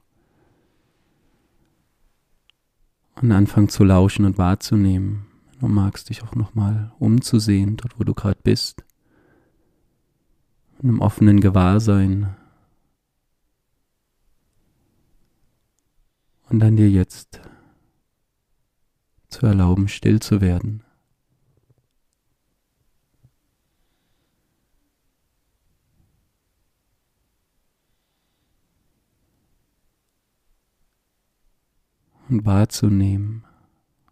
Und 3.22 3.32
anfangen 3.34 3.70
zu 3.70 3.84
lauschen 3.84 4.26
und 4.26 4.40
wahrzunehmen. 4.40 5.28
Du 5.60 5.68
magst 5.68 6.10
dich 6.10 6.24
auch 6.24 6.34
nochmal 6.34 6.92
umzusehen, 6.98 7.78
dort 7.78 8.00
wo 8.00 8.04
du 8.04 8.16
gerade 8.16 8.40
bist. 8.44 8.84
In 10.82 10.90
einem 10.90 11.02
offenen 11.02 11.40
Gewahrsein. 11.40 12.36
Und 16.50 16.60
dann 16.60 16.76
dir 16.76 16.90
jetzt 16.90 17.42
zu 19.28 19.46
erlauben, 19.46 19.88
still 19.88 20.20
zu 20.20 20.42
werden. 20.42 20.84
Und 32.30 32.46
wahrzunehmen, 32.46 33.46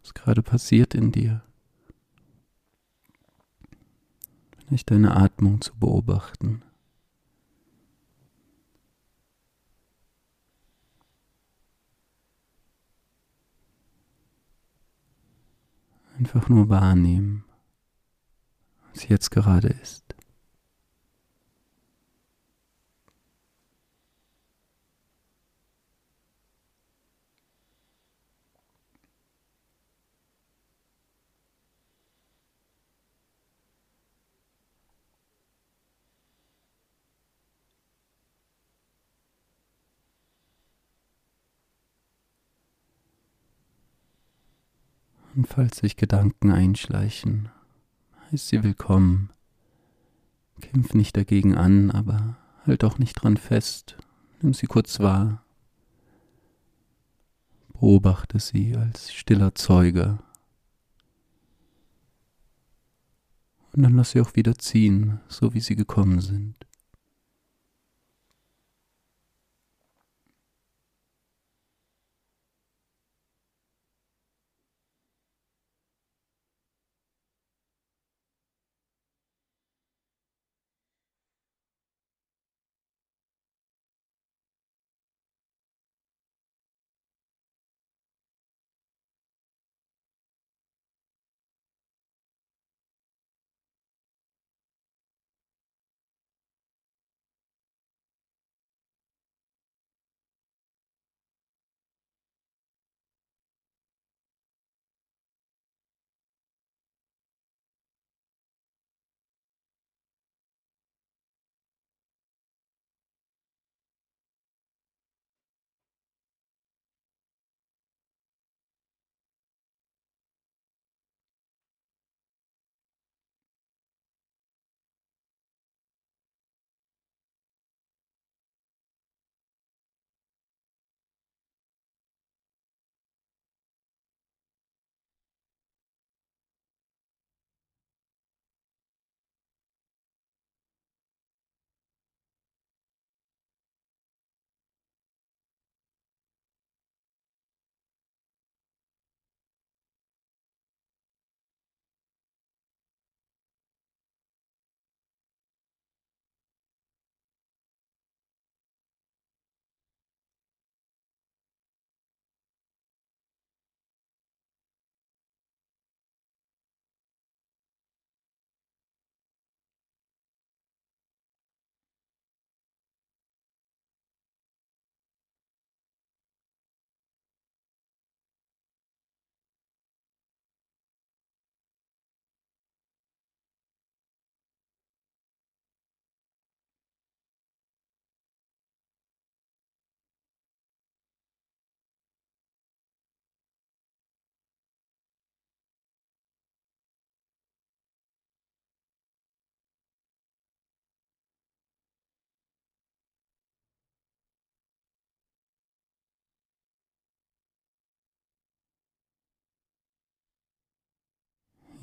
was 0.00 0.14
gerade 0.14 0.42
passiert 0.42 0.94
in 0.94 1.12
dir. 1.12 1.42
Vielleicht 4.58 4.90
deine 4.90 5.16
Atmung 5.16 5.60
zu 5.60 5.76
beobachten. 5.76 6.62
Einfach 16.18 16.48
nur 16.48 16.68
wahrnehmen, 16.68 17.44
was 18.92 19.06
jetzt 19.06 19.30
gerade 19.30 19.68
ist. 19.68 20.07
Und 45.38 45.46
falls 45.46 45.76
sich 45.76 45.94
Gedanken 45.94 46.50
einschleichen, 46.50 47.48
heißt 48.32 48.48
sie 48.48 48.64
willkommen. 48.64 49.30
Kämpf 50.60 50.94
nicht 50.94 51.16
dagegen 51.16 51.54
an, 51.54 51.92
aber 51.92 52.36
halt 52.66 52.82
auch 52.82 52.98
nicht 52.98 53.14
dran 53.14 53.36
fest. 53.36 53.96
Nimm 54.42 54.52
sie 54.52 54.66
kurz 54.66 54.98
wahr. 54.98 55.44
Beobachte 57.68 58.40
sie 58.40 58.74
als 58.74 59.12
stiller 59.12 59.54
Zeuge. 59.54 60.18
Und 63.74 63.84
dann 63.84 63.94
lass 63.94 64.10
sie 64.10 64.20
auch 64.20 64.34
wieder 64.34 64.58
ziehen, 64.58 65.20
so 65.28 65.54
wie 65.54 65.60
sie 65.60 65.76
gekommen 65.76 66.20
sind. 66.20 66.56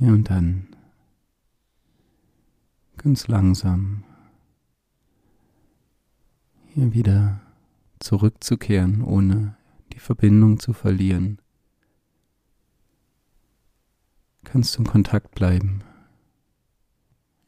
Ja, 0.05 0.11
und 0.11 0.29
dann 0.29 0.67
ganz 2.97 3.27
langsam 3.27 4.03
hier 6.67 6.93
wieder 6.93 7.41
zurückzukehren, 7.99 9.01
ohne 9.01 9.57
die 9.93 9.97
Verbindung 9.97 10.59
zu 10.59 10.73
verlieren. 10.73 11.39
Kannst 14.43 14.75
du 14.75 14.83
in 14.83 14.87
Kontakt 14.87 15.33
bleiben. 15.33 15.81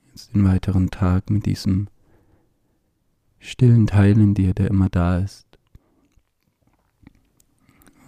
Jetzt 0.08 0.34
den 0.34 0.44
weiteren 0.44 0.90
Tag 0.90 1.30
mit 1.30 1.46
diesem 1.46 1.90
stillen 3.38 3.86
Teil 3.86 4.20
in 4.20 4.34
dir, 4.34 4.56
der 4.56 4.72
immer 4.72 4.90
da 4.90 5.20
ist. 5.20 5.46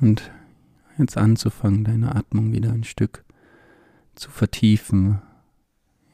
Und 0.02 0.32
jetzt 0.98 1.18
anzufangen, 1.18 1.84
deine 1.84 2.16
Atmung 2.16 2.52
wieder 2.52 2.72
ein 2.72 2.84
Stück 2.84 3.24
zu 4.20 4.30
vertiefen, 4.30 5.22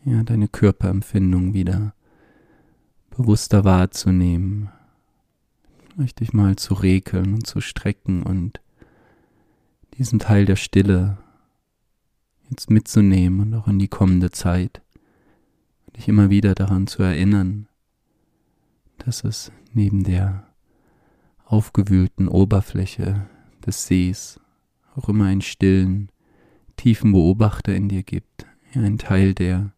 ja, 0.03 0.24
deine 0.24 0.47
Körperempfindung 0.47 1.53
wieder 1.53 1.93
bewusster 3.10 3.64
wahrzunehmen, 3.64 4.70
richtig 5.97 6.34
mal 6.34 6.56
zu 6.56 6.76
rekeln 6.76 7.34
und 7.34 7.47
zu 7.47 7.62
strecken 7.62 8.24
und 8.24 8.62
diesen 9.97 10.20
Teil 10.20 10.45
der 10.45 10.58
Stille 10.58 11.18
jetzt 12.49 12.70
mitzunehmen 12.70 13.39
und 13.39 13.53
auch 13.56 13.68
in 13.68 13.80
die 13.80 13.88
kommende 13.88 14.30
Zeit. 14.32 14.82
Dich 15.95 16.08
immer 16.08 16.30
wieder 16.30 16.53
daran 16.53 16.88
zu 16.88 17.01
erinnern, 17.03 17.68
dass 18.97 19.24
es 19.24 19.51
neben 19.74 20.03
der 20.03 20.47
aufgewühlten 21.45 22.28
Oberfläche 22.28 23.28
des 23.66 23.88
Sees 23.88 24.39
auch 24.95 25.10
immer 25.10 25.26
einen 25.26 25.41
stillen, 25.41 26.10
tiefen 26.76 27.12
Beobachter 27.12 27.76
in 27.76 27.90
dir 27.90 28.04
gibt, 28.04 28.46
ja, 28.74 28.82
ein 28.82 28.98
Teil, 28.98 29.34
der, 29.34 29.72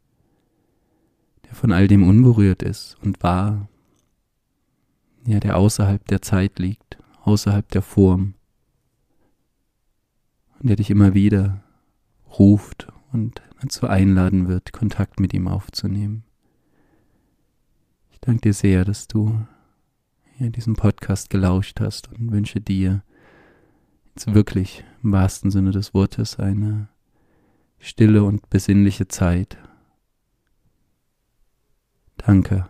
der 1.46 1.56
von 1.56 1.72
all 1.72 1.88
dem 1.88 2.08
unberührt 2.08 2.64
ist 2.64 2.98
und 3.02 3.22
wahr, 3.24 3.68
ja, 5.26 5.40
der 5.40 5.58
außerhalb 5.58 6.06
der 6.08 6.22
Zeit 6.22 6.60
liegt, 6.60 6.98
außerhalb 7.24 7.70
der 7.72 7.82
Form, 7.82 8.34
und 10.60 10.70
der 10.70 10.76
dich 10.76 10.90
immer 10.90 11.14
wieder 11.14 11.64
ruft 12.40 12.88
und 13.12 13.42
dazu 13.62 13.88
einladen 13.88 14.48
wird, 14.48 14.74
Kontakt 14.74 15.20
mit 15.20 15.34
ihm 15.34 15.48
aufzunehmen. 15.48 16.24
Ich 18.12 18.20
danke 18.20 18.42
dir 18.42 18.54
sehr, 18.54 18.86
dass 18.86 19.08
du 19.08 19.46
hier 20.38 20.50
diesem 20.50 20.76
Podcast 20.76 21.30
gelauscht 21.30 21.80
hast 21.80 22.12
und 22.12 22.32
wünsche 22.32 22.62
dir 22.62 23.04
wirklich 24.26 24.84
im 25.04 25.12
wahrsten 25.12 25.52
Sinne 25.52 25.72
des 25.72 25.94
Wortes 25.94 26.40
eine 26.40 26.88
stille 27.80 28.24
und 28.24 28.50
besinnliche 28.50 29.08
Zeit. 29.08 29.58
Danke. 32.18 32.68